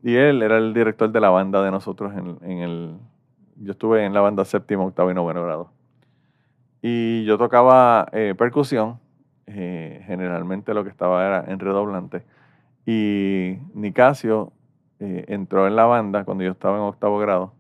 Y 0.03 0.17
él 0.17 0.43
era 0.43 0.59
el 0.59 0.75
director 0.75 1.11
de 1.11 1.21
la 1.21 1.31
banda 1.31 1.63
de 1.63 1.71
nosotros 1.71 2.15
en, 2.15 2.39
en 2.43 2.59
el... 2.59 2.99
Yo 3.57 3.73
estuve 3.73 4.05
en 4.05 4.15
la 4.15 4.21
banda 4.21 4.45
séptimo, 4.45 4.87
octavo 4.87 5.11
y 5.11 5.15
noveno 5.15 5.45
grado. 5.45 5.74
Y 6.87 7.25
yo 7.25 7.39
tocaba 7.39 8.09
eh, 8.13 8.35
percusión, 8.37 9.01
eh, 9.47 10.03
generalmente 10.05 10.75
lo 10.75 10.85
que 10.85 10.91
estaba 10.91 11.25
era 11.25 11.51
en 11.51 11.59
redoblante. 11.59 12.27
Y 12.85 13.57
Nicasio 13.73 14.53
eh, 14.99 15.25
entró 15.29 15.67
en 15.67 15.77
la 15.77 15.87
banda 15.87 16.27
cuando 16.27 16.45
yo 16.45 16.51
estaba 16.51 16.77
en 16.77 16.83
octavo 16.83 17.19
grado 17.19 17.55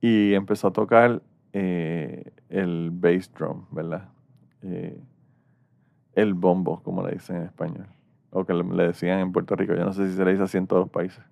y 0.00 0.34
empezó 0.34 0.68
a 0.68 0.72
tocar 0.72 1.22
el 1.52 2.90
bass 2.92 3.34
drum, 3.34 3.64
¿verdad? 3.72 4.08
el 6.12 6.34
bombo, 6.34 6.84
como 6.84 7.04
le 7.04 7.14
dicen 7.14 7.34
en 7.34 7.42
español, 7.42 7.88
o 8.30 8.44
que 8.44 8.54
le, 8.54 8.86
decían 8.86 9.18
en 9.18 9.32
Puerto 9.32 9.56
Rico, 9.56 9.74
yo 9.74 9.84
no 9.84 9.92
sé 9.92 10.08
si 10.08 10.14
se 10.14 10.24
le 10.24 10.30
dice 10.30 10.44
así 10.44 10.56
en 10.56 10.68
todos 10.68 10.82
los 10.82 10.90
países. 10.90 11.24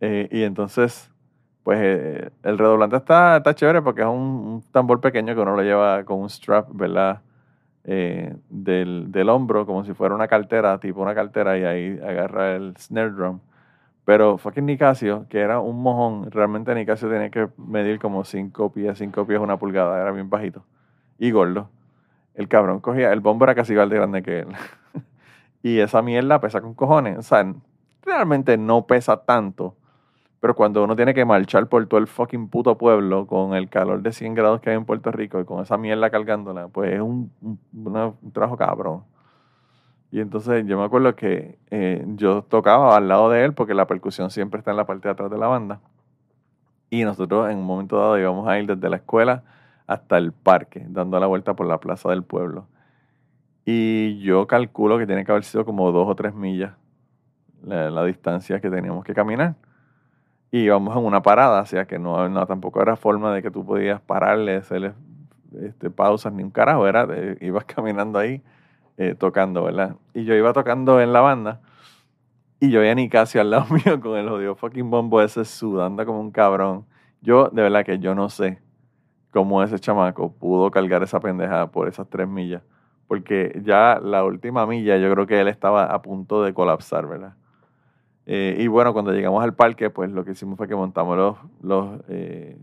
y 0.00 0.44
entonces 0.44 1.13
pues 1.64 1.78
eh, 1.82 2.30
el 2.42 2.58
redoblante 2.58 2.96
está, 2.96 3.42
chévere 3.54 3.82
porque 3.82 4.02
es 4.02 4.06
un, 4.06 4.62
tambor 4.70 5.00
pequeño 5.00 5.34
que 5.34 5.40
uno 5.40 5.56
lo 5.56 5.62
lleva 5.62 6.04
con 6.04 6.20
un 6.20 6.30
strap, 6.30 6.68
¿verdad? 6.72 7.22
Eh, 7.84 8.36
del, 8.50 9.10
del, 9.10 9.28
hombro, 9.30 9.66
como 9.66 9.84
si 9.84 9.94
fuera 9.94 10.14
una 10.14 10.28
cartera, 10.28 10.78
tipo 10.78 11.00
una 11.02 11.14
cartera, 11.14 11.58
y 11.58 11.64
ahí 11.64 12.00
agarra 12.06 12.54
el 12.54 12.76
snare 12.76 13.10
drum. 13.10 13.40
Pero 14.04 14.36
fucking 14.38 14.66
Nicasio, 14.66 15.26
que 15.30 15.40
era 15.40 15.60
un 15.60 15.82
mojón, 15.82 16.30
realmente 16.30 16.74
Nicasio 16.74 17.08
tenía 17.08 17.30
que 17.30 17.48
medir 17.56 17.98
como 17.98 18.24
5 18.24 18.72
pies, 18.72 18.98
5 18.98 19.26
pies, 19.26 19.40
una 19.40 19.58
pulgada, 19.58 20.00
era 20.00 20.12
bien 20.12 20.28
bajito 20.28 20.64
y 21.18 21.30
gordo. 21.30 21.70
El 22.34 22.48
cabrón 22.48 22.80
cogía, 22.80 23.12
el 23.12 23.20
bombo 23.20 23.44
era 23.44 23.54
casi 23.54 23.72
igual 23.72 23.88
de 23.88 23.96
grande 23.96 24.22
que 24.22 24.40
él. 24.40 24.48
y 25.62 25.78
esa 25.78 26.02
mierda 26.02 26.40
pesa 26.40 26.60
con 26.60 26.74
cojones. 26.74 27.18
O 27.18 27.22
sea, 27.22 27.54
realmente 28.02 28.58
no 28.58 28.86
pesa 28.86 29.24
tanto 29.24 29.76
pero 30.44 30.54
cuando 30.54 30.84
uno 30.84 30.94
tiene 30.94 31.14
que 31.14 31.24
marchar 31.24 31.68
por 31.68 31.86
todo 31.86 31.98
el 31.98 32.06
fucking 32.06 32.50
puto 32.50 32.76
pueblo 32.76 33.26
con 33.26 33.54
el 33.54 33.70
calor 33.70 34.02
de 34.02 34.12
100 34.12 34.34
grados 34.34 34.60
que 34.60 34.68
hay 34.68 34.76
en 34.76 34.84
Puerto 34.84 35.10
Rico 35.10 35.40
y 35.40 35.46
con 35.46 35.62
esa 35.62 35.78
mierda 35.78 36.10
cargándola, 36.10 36.68
pues 36.68 36.92
es 36.92 37.00
un, 37.00 37.32
trabajo 38.30 38.58
cabrón. 38.58 39.04
Y 40.10 40.20
entonces 40.20 40.66
yo 40.66 40.76
me 40.76 40.84
acuerdo 40.84 41.16
que 41.16 41.58
eh, 41.70 42.04
yo 42.08 42.42
tocaba 42.42 42.94
al 42.94 43.08
lado 43.08 43.30
de 43.30 43.42
él 43.42 43.54
porque 43.54 43.72
la 43.72 43.86
percusión 43.86 44.28
siempre 44.28 44.58
está 44.58 44.70
en 44.70 44.76
la 44.76 44.84
parte 44.84 45.08
de 45.08 45.12
atrás 45.12 45.30
de 45.30 45.38
la 45.38 45.46
banda. 45.46 45.80
Y 46.90 47.04
nosotros 47.04 47.50
en 47.50 47.56
un 47.56 47.64
momento 47.64 47.96
dado 47.98 48.18
íbamos 48.18 48.46
a 48.46 48.58
ir 48.58 48.66
desde 48.66 48.90
la 48.90 48.96
escuela 48.96 49.44
hasta 49.86 50.18
el 50.18 50.32
parque, 50.32 50.84
dando 50.90 51.18
la 51.18 51.26
vuelta 51.26 51.54
por 51.54 51.66
la 51.66 51.80
plaza 51.80 52.10
del 52.10 52.22
pueblo. 52.22 52.66
Y 53.64 54.18
yo 54.18 54.46
calculo 54.46 54.98
que 54.98 55.06
tiene 55.06 55.24
que 55.24 55.32
haber 55.32 55.44
sido 55.44 55.64
como 55.64 55.90
dos 55.90 56.06
o 56.06 56.14
tres 56.14 56.34
millas 56.34 56.74
la 57.62 58.04
distancia 58.04 58.60
que 58.60 58.68
teníamos 58.68 59.04
que 59.04 59.14
caminar 59.14 59.54
y 60.54 60.66
íbamos 60.66 60.96
en 60.96 61.04
una 61.04 61.20
parada, 61.20 61.62
o 61.62 61.66
sea 61.66 61.84
que 61.84 61.98
no, 61.98 62.28
no, 62.28 62.46
tampoco 62.46 62.80
era 62.80 62.94
forma 62.94 63.34
de 63.34 63.42
que 63.42 63.50
tú 63.50 63.66
podías 63.66 64.00
pararle, 64.00 64.54
hacerle 64.54 64.92
este, 65.60 65.90
pausas 65.90 66.32
ni 66.32 66.44
un 66.44 66.52
carajo, 66.52 66.86
era, 66.86 67.08
ibas 67.40 67.64
caminando 67.74 68.20
ahí 68.20 68.40
eh, 68.96 69.16
tocando, 69.18 69.64
¿verdad? 69.64 69.96
Y 70.12 70.22
yo 70.22 70.32
iba 70.32 70.52
tocando 70.52 71.00
en 71.00 71.12
la 71.12 71.20
banda 71.20 71.60
y 72.60 72.70
yo 72.70 72.78
veía 72.78 72.94
ni 72.94 73.08
casi 73.08 73.40
al 73.40 73.50
lado 73.50 73.66
mío 73.84 74.00
con 74.00 74.16
el 74.16 74.28
odio 74.28 74.54
fucking 74.54 74.88
bombo 74.90 75.20
ese 75.20 75.44
sudando 75.44 76.06
como 76.06 76.20
un 76.20 76.30
cabrón. 76.30 76.86
Yo, 77.20 77.48
de 77.48 77.62
verdad 77.62 77.84
que 77.84 77.98
yo 77.98 78.14
no 78.14 78.28
sé 78.28 78.62
cómo 79.32 79.60
ese 79.60 79.80
chamaco 79.80 80.34
pudo 80.34 80.70
cargar 80.70 81.02
esa 81.02 81.18
pendeja 81.18 81.72
por 81.72 81.88
esas 81.88 82.08
tres 82.08 82.28
millas. 82.28 82.62
Porque 83.08 83.60
ya 83.64 83.98
la 84.00 84.22
última 84.22 84.66
milla 84.66 84.98
yo 84.98 85.12
creo 85.12 85.26
que 85.26 85.40
él 85.40 85.48
estaba 85.48 85.86
a 85.86 86.00
punto 86.00 86.44
de 86.44 86.54
colapsar, 86.54 87.08
¿verdad? 87.08 87.34
Eh, 88.26 88.56
y 88.58 88.66
bueno, 88.68 88.92
cuando 88.92 89.12
llegamos 89.12 89.42
al 89.44 89.54
parque, 89.54 89.90
pues 89.90 90.10
lo 90.10 90.24
que 90.24 90.32
hicimos 90.32 90.56
fue 90.56 90.66
que 90.66 90.74
montamos 90.74 91.16
los, 91.16 91.36
los, 91.62 92.00
eh, 92.08 92.58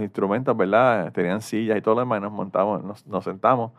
instrumentos, 0.00 0.56
¿verdad? 0.56 1.12
Tenían 1.12 1.40
sillas 1.40 1.78
y 1.78 1.82
todo 1.82 1.94
lo 1.94 2.00
demás, 2.02 2.18
y 2.18 2.22
nos 2.22 2.32
montamos, 2.32 3.04
nos, 3.06 3.24
sentamos, 3.24 3.72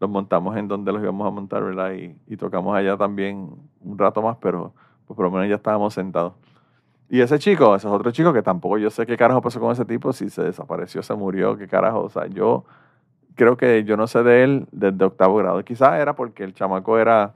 los 0.00 0.10
montamos 0.10 0.56
en 0.56 0.68
donde 0.68 0.92
los 0.92 1.02
íbamos 1.02 1.26
a 1.26 1.30
montar, 1.30 1.62
¿verdad? 1.62 1.92
Y, 1.92 2.36
tocamos 2.36 2.76
allá 2.76 2.96
también 2.96 3.50
un 3.80 3.98
rato 3.98 4.20
más, 4.20 4.36
pero 4.40 4.74
pues 5.06 5.16
por 5.16 5.24
lo 5.24 5.30
menos 5.30 5.48
ya 5.48 5.54
estábamos 5.54 5.94
sentados. 5.94 6.34
Y 7.08 7.20
ese 7.20 7.38
chico, 7.38 7.76
ese 7.76 7.86
es 7.86 7.92
otro 7.92 8.10
chico 8.10 8.32
que 8.32 8.42
tampoco 8.42 8.78
yo 8.78 8.90
sé 8.90 9.06
qué 9.06 9.16
carajo 9.16 9.40
pasó 9.40 9.60
con 9.60 9.70
ese 9.70 9.84
tipo, 9.84 10.12
si 10.12 10.28
se 10.28 10.42
desapareció, 10.42 11.02
se 11.02 11.14
murió, 11.14 11.56
qué 11.56 11.68
carajo. 11.68 12.02
O 12.02 12.08
sea, 12.10 12.26
yo 12.26 12.64
creo 13.36 13.56
que 13.56 13.84
yo 13.84 13.96
no 13.96 14.08
sé 14.08 14.24
de 14.24 14.42
él 14.42 14.66
desde 14.72 15.04
octavo 15.04 15.36
grado. 15.36 15.64
Quizás 15.64 16.00
era 16.00 16.16
porque 16.16 16.42
el 16.42 16.52
chamaco 16.52 16.98
era, 16.98 17.34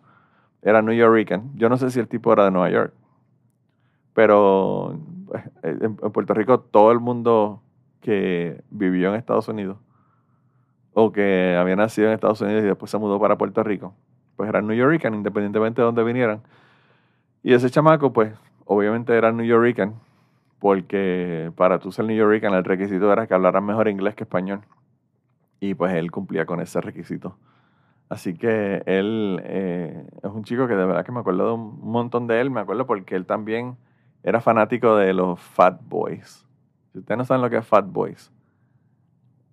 era 0.63 0.83
New 0.83 0.95
Yorkican. 0.95 1.51
Yo 1.55 1.69
no 1.69 1.77
sé 1.77 1.91
si 1.91 2.01
el 2.01 2.09
tipo 2.09 2.33
era 2.33 2.45
de 2.45 2.51
Nueva 2.51 2.71
York. 2.71 2.95
Pero 4.15 4.99
pues, 5.27 5.45
en 5.63 5.97
Puerto 5.97 6.35
Rico 6.35 6.61
todo 6.61 6.93
el 6.93 7.01
mundo 7.01 7.63
que 8.01 8.63
vivió 8.71 9.11
en 9.11 9.15
Estados 9.15 9.49
Unidos 9.49 9.79
o 10.93 11.13
que 11.13 11.57
había 11.59 11.77
nacido 11.77 12.09
en 12.09 12.15
Estados 12.15 12.41
Unidos 12.41 12.65
y 12.65 12.67
después 12.67 12.91
se 12.91 12.99
mudó 12.99 13.21
para 13.21 13.39
Puerto 13.39 13.63
Rico, 13.63 13.95
pues 14.37 14.49
era 14.49 14.61
New 14.61 14.77
Yorkican 14.77 15.15
independientemente 15.15 15.81
de 15.81 15.87
dónde 15.87 16.03
vinieran. 16.03 16.43
Y 17.43 17.55
ese 17.55 17.71
chamaco, 17.71 18.13
pues, 18.13 18.35
obviamente 18.65 19.17
era 19.17 19.33
New 19.33 19.47
Yorkican, 19.47 19.95
porque 20.59 21.53
para 21.57 21.79
tú 21.79 21.93
ser 21.93 22.05
New 22.05 22.17
Yorkican 22.17 22.53
el 22.55 22.65
requisito 22.65 23.13
era 23.13 23.27
que 23.27 23.35
hablaras 23.35 23.63
mejor 23.63 23.89
inglés 23.89 24.15
que 24.15 24.25
español. 24.25 24.61
Y 25.61 25.75
pues 25.75 25.95
él 25.95 26.11
cumplía 26.11 26.47
con 26.47 26.61
ese 26.61 26.81
requisito. 26.81 27.37
Así 28.11 28.35
que 28.35 28.83
él 28.87 29.41
eh, 29.45 30.05
es 30.21 30.31
un 30.31 30.43
chico 30.43 30.67
que 30.67 30.75
de 30.75 30.85
verdad 30.85 31.05
que 31.05 31.13
me 31.13 31.21
acuerdo 31.21 31.47
de 31.47 31.53
un 31.53 31.79
montón 31.81 32.27
de 32.27 32.41
él. 32.41 32.51
Me 32.51 32.61
acuerdo 32.61 32.85
porque 32.85 33.15
él 33.15 33.25
también 33.25 33.77
era 34.25 34.41
fanático 34.41 34.97
de 34.97 35.15
los 35.15 35.39
Fat 35.39 35.81
Boys. 35.89 36.45
Si 36.93 36.99
ustedes 36.99 37.17
no 37.17 37.25
saben 37.25 37.41
lo 37.41 37.49
que 37.49 37.57
es 37.57 37.65
Fat 37.65 37.87
Boys, 37.87 38.33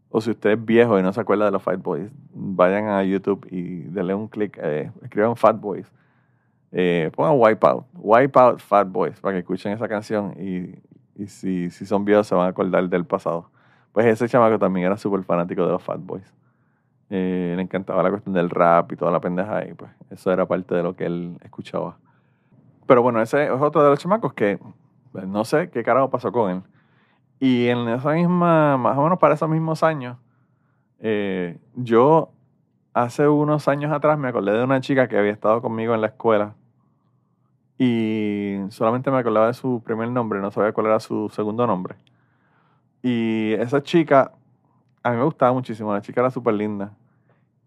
o 0.09 0.19
si 0.21 0.31
usted 0.31 0.51
es 0.51 0.65
viejo 0.65 0.97
y 0.97 1.03
no 1.03 1.13
se 1.13 1.21
acuerda 1.21 1.45
de 1.45 1.51
los 1.51 1.61
Fat 1.61 1.79
Boys, 1.83 2.11
vayan 2.33 2.87
a 2.87 3.03
YouTube 3.03 3.47
y 3.51 3.81
denle 3.83 4.15
un 4.15 4.27
clic, 4.27 4.57
eh, 4.59 4.91
escriban 5.03 5.35
Fat 5.35 5.59
Boys. 5.59 5.91
Eh, 6.71 7.11
pongan 7.15 7.35
Wipeout, 7.37 7.85
Wipeout 7.93 8.59
Fat 8.59 8.89
Boys, 8.89 9.19
para 9.19 9.33
que 9.33 9.39
escuchen 9.39 9.71
esa 9.71 9.87
canción 9.87 10.33
y, 10.41 11.27
si, 11.27 11.69
si, 11.69 11.85
son 11.85 12.05
viejos 12.05 12.25
se 12.25 12.33
van 12.33 12.47
a 12.47 12.49
acordar 12.49 12.89
del 12.89 13.05
pasado. 13.05 13.51
Pues 13.91 14.07
ese 14.07 14.27
chamaco 14.27 14.57
también 14.57 14.87
era 14.87 14.97
súper 14.97 15.23
fanático 15.23 15.63
de 15.63 15.73
los 15.73 15.83
Fat 15.83 15.99
Boys. 16.01 16.33
Eh, 17.09 17.53
le 17.55 17.61
encantaba 17.61 18.03
la 18.03 18.09
cuestión 18.09 18.33
del 18.33 18.49
rap 18.49 18.91
y 18.91 18.97
toda 18.97 19.11
la 19.11 19.21
pendeja 19.21 19.65
y 19.65 19.73
pues 19.73 19.91
eso 20.09 20.31
era 20.31 20.45
parte 20.45 20.75
de 20.75 20.83
lo 20.83 20.95
que 20.95 21.05
él 21.05 21.37
escuchaba. 21.43 21.97
Pero 22.85 23.01
bueno, 23.01 23.21
ese 23.21 23.45
es 23.45 23.51
otro 23.51 23.83
de 23.83 23.89
los 23.89 23.99
chamacos 23.99 24.33
que 24.33 24.59
pues, 25.11 25.25
no 25.27 25.45
sé 25.45 25.69
qué 25.69 25.83
carajo 25.83 26.09
pasó 26.09 26.31
con 26.31 26.51
él. 26.51 26.61
Y 27.39 27.67
en 27.67 27.87
esa 27.89 28.11
misma, 28.11 28.77
más 28.77 28.97
o 28.97 29.03
menos 29.03 29.19
para 29.19 29.35
esos 29.35 29.49
mismos 29.49 29.83
años, 29.83 30.17
eh, 30.99 31.57
yo 31.75 32.31
hace 32.93 33.27
unos 33.27 33.67
años 33.67 33.91
atrás 33.91 34.17
me 34.17 34.27
acordé 34.27 34.53
de 34.53 34.63
una 34.63 34.81
chica 34.81 35.07
que 35.07 35.17
había 35.17 35.31
estado 35.31 35.61
conmigo 35.61 35.93
en 35.93 36.01
la 36.01 36.07
escuela 36.07 36.55
y 37.77 38.57
solamente 38.69 39.11
me 39.11 39.17
acordaba 39.17 39.47
de 39.47 39.53
su 39.53 39.81
primer 39.83 40.09
nombre, 40.09 40.39
no 40.39 40.49
sabía 40.51 40.71
cuál 40.71 40.87
era 40.87 40.99
su 40.99 41.29
segundo 41.29 41.67
nombre. 41.67 41.95
Y 43.03 43.53
esa 43.53 43.83
chica, 43.83 44.31
a 45.07 45.11
mí 45.11 45.17
me 45.17 45.23
gustaba 45.23 45.53
muchísimo, 45.53 45.93
la 45.93 46.01
chica 46.01 46.19
era 46.19 46.29
súper 46.29 46.53
linda. 46.53 46.91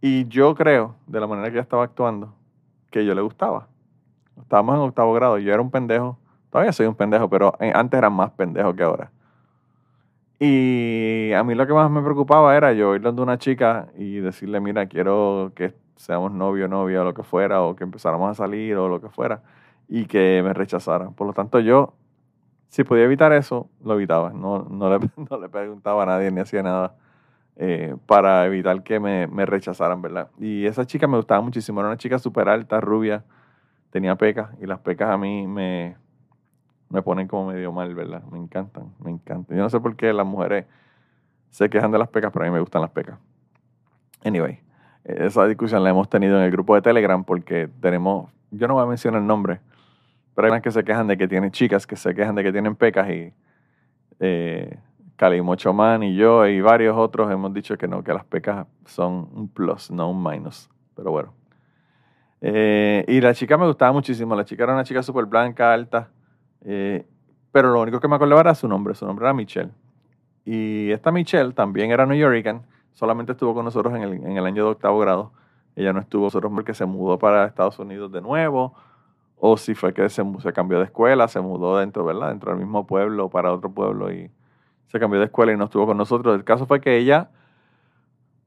Y 0.02 0.28
yo 0.28 0.54
creo, 0.54 0.94
de 1.06 1.20
la 1.20 1.26
manera 1.26 1.48
que 1.48 1.54
ella 1.54 1.62
estaba 1.62 1.84
actuando, 1.84 2.34
que 2.90 3.04
yo 3.06 3.14
le 3.14 3.22
gustaba. 3.22 3.66
Estábamos 4.38 4.74
en 4.74 4.80
octavo 4.82 5.14
grado, 5.14 5.38
yo 5.38 5.50
era 5.50 5.62
un 5.62 5.70
pendejo, 5.70 6.18
todavía 6.50 6.72
soy 6.72 6.86
un 6.86 6.94
pendejo, 6.94 7.30
pero 7.30 7.56
antes 7.74 7.96
era 7.96 8.10
más 8.10 8.30
pendejo 8.32 8.74
que 8.74 8.82
ahora. 8.82 9.10
Y 10.38 11.32
a 11.32 11.42
mí 11.42 11.54
lo 11.54 11.66
que 11.66 11.72
más 11.72 11.90
me 11.90 12.02
preocupaba 12.02 12.54
era 12.56 12.74
yo 12.74 12.94
ir 12.94 13.00
donde 13.00 13.22
una 13.22 13.38
chica 13.38 13.88
y 13.96 14.16
decirle, 14.16 14.60
mira, 14.60 14.86
quiero 14.86 15.52
que 15.54 15.74
seamos 15.96 16.32
novio, 16.32 16.68
novia, 16.68 17.00
o 17.00 17.04
lo 17.04 17.14
que 17.14 17.22
fuera, 17.22 17.62
o 17.62 17.74
que 17.74 17.84
empezáramos 17.84 18.30
a 18.30 18.34
salir, 18.34 18.76
o 18.76 18.88
lo 18.88 19.00
que 19.00 19.08
fuera, 19.08 19.42
y 19.88 20.04
que 20.04 20.42
me 20.44 20.52
rechazara. 20.52 21.10
Por 21.10 21.26
lo 21.26 21.32
tanto, 21.32 21.58
yo, 21.60 21.94
si 22.68 22.84
podía 22.84 23.04
evitar 23.04 23.32
eso, 23.32 23.70
lo 23.82 23.94
evitaba. 23.94 24.30
No 24.34 24.66
le 25.40 25.48
preguntaba 25.48 26.02
a 26.02 26.06
nadie 26.06 26.30
ni 26.30 26.40
hacía 26.40 26.62
nada 26.62 26.96
eh, 27.56 27.94
para 28.06 28.46
evitar 28.46 28.82
que 28.82 28.98
me, 29.00 29.26
rechazaran, 29.46 30.00
¿verdad? 30.00 30.30
Y 30.38 30.66
esa 30.66 30.86
chica 30.86 31.06
me 31.06 31.16
gustaba 31.16 31.40
muchísimo. 31.40 31.80
Era 31.80 31.88
una 31.88 31.98
chica 31.98 32.18
súper 32.18 32.48
alta, 32.48 32.80
rubia, 32.80 33.24
tenía 33.90 34.16
pecas, 34.16 34.50
y 34.60 34.66
las 34.66 34.80
pecas 34.80 35.10
a 35.10 35.18
mí 35.18 35.46
me, 35.46 35.96
me 36.88 37.02
ponen 37.02 37.28
como 37.28 37.52
medio 37.52 37.72
mal, 37.72 37.94
¿verdad? 37.94 38.22
Me 38.30 38.38
encantan, 38.38 38.92
me 39.02 39.10
encantan. 39.10 39.56
Yo 39.56 39.62
no 39.62 39.70
sé 39.70 39.80
por 39.80 39.96
qué 39.96 40.12
las 40.12 40.26
mujeres 40.26 40.66
se 41.50 41.68
quejan 41.68 41.90
de 41.90 41.98
las 41.98 42.08
pecas, 42.08 42.30
pero 42.32 42.44
a 42.44 42.48
mí 42.48 42.54
me 42.54 42.60
gustan 42.60 42.82
las 42.82 42.90
pecas. 42.90 43.18
Anyway, 44.24 44.60
esa 45.04 45.46
discusión 45.46 45.82
la 45.82 45.90
hemos 45.90 46.08
tenido 46.08 46.38
en 46.38 46.44
el 46.44 46.50
grupo 46.50 46.74
de 46.74 46.82
Telegram 46.82 47.24
porque 47.24 47.68
tenemos, 47.80 48.30
yo 48.50 48.68
no 48.68 48.74
voy 48.74 48.84
a 48.84 48.86
mencionar 48.86 49.20
el 49.20 49.26
nombre, 49.26 49.60
pero 50.34 50.46
hay 50.46 50.50
unas 50.52 50.62
que 50.62 50.70
se 50.70 50.84
quejan 50.84 51.06
de 51.06 51.16
que 51.16 51.28
tienen 51.28 51.50
chicas, 51.50 51.86
que 51.86 51.96
se 51.96 52.14
quejan 52.14 52.34
de 52.34 52.42
que 52.42 52.52
tienen 52.52 52.76
pecas 52.76 53.10
y 53.10 53.32
eh, 54.20 54.78
Calimo 55.20 55.54
Chomán 55.54 56.02
y 56.02 56.14
yo 56.14 56.46
y 56.46 56.62
varios 56.62 56.96
otros 56.96 57.30
hemos 57.30 57.52
dicho 57.52 57.76
que 57.76 57.86
no, 57.86 58.02
que 58.02 58.14
las 58.14 58.24
pecas 58.24 58.66
son 58.86 59.28
un 59.34 59.48
plus, 59.48 59.90
no 59.90 60.08
un 60.08 60.22
minus. 60.22 60.70
Pero 60.96 61.10
bueno. 61.10 61.34
Eh, 62.40 63.04
y 63.06 63.20
la 63.20 63.34
chica 63.34 63.58
me 63.58 63.66
gustaba 63.66 63.92
muchísimo. 63.92 64.34
La 64.34 64.46
chica 64.46 64.64
era 64.64 64.72
una 64.72 64.82
chica 64.82 65.02
súper 65.02 65.26
blanca, 65.26 65.74
alta. 65.74 66.08
Eh, 66.62 67.06
pero 67.52 67.70
lo 67.70 67.82
único 67.82 68.00
que 68.00 68.08
me 68.08 68.16
acordaba 68.16 68.40
era 68.40 68.54
su 68.54 68.66
nombre, 68.66 68.94
su 68.94 69.04
nombre 69.04 69.26
era 69.26 69.34
Michelle. 69.34 69.68
Y 70.46 70.90
esta 70.90 71.12
Michelle 71.12 71.52
también 71.52 71.90
era 71.90 72.06
New 72.06 72.16
Yorkican, 72.16 72.62
solamente 72.94 73.32
estuvo 73.32 73.52
con 73.52 73.66
nosotros 73.66 73.94
en 73.94 74.02
el, 74.02 74.12
en 74.14 74.38
el 74.38 74.46
año 74.46 74.64
de 74.64 74.70
octavo 74.70 75.00
grado. 75.00 75.32
Ella 75.76 75.92
no 75.92 76.00
estuvo 76.00 76.22
con 76.22 76.26
nosotros 76.28 76.52
porque 76.54 76.72
se 76.72 76.86
mudó 76.86 77.18
para 77.18 77.44
Estados 77.44 77.78
Unidos 77.78 78.10
de 78.10 78.22
nuevo, 78.22 78.72
o 79.36 79.58
si 79.58 79.74
fue 79.74 79.92
que 79.92 80.08
se, 80.08 80.24
se 80.38 80.52
cambió 80.54 80.78
de 80.78 80.84
escuela, 80.86 81.28
se 81.28 81.42
mudó 81.42 81.76
dentro, 81.76 82.06
¿verdad? 82.06 82.30
Dentro 82.30 82.52
del 82.52 82.60
mismo 82.60 82.86
pueblo 82.86 83.28
para 83.28 83.52
otro 83.52 83.70
pueblo 83.70 84.10
y 84.10 84.30
se 84.90 84.98
cambió 84.98 85.20
de 85.20 85.26
escuela 85.26 85.52
y 85.52 85.56
no 85.56 85.64
estuvo 85.64 85.86
con 85.86 85.96
nosotros. 85.96 86.34
El 86.34 86.44
caso 86.44 86.66
fue 86.66 86.80
que 86.80 86.96
ella 86.96 87.30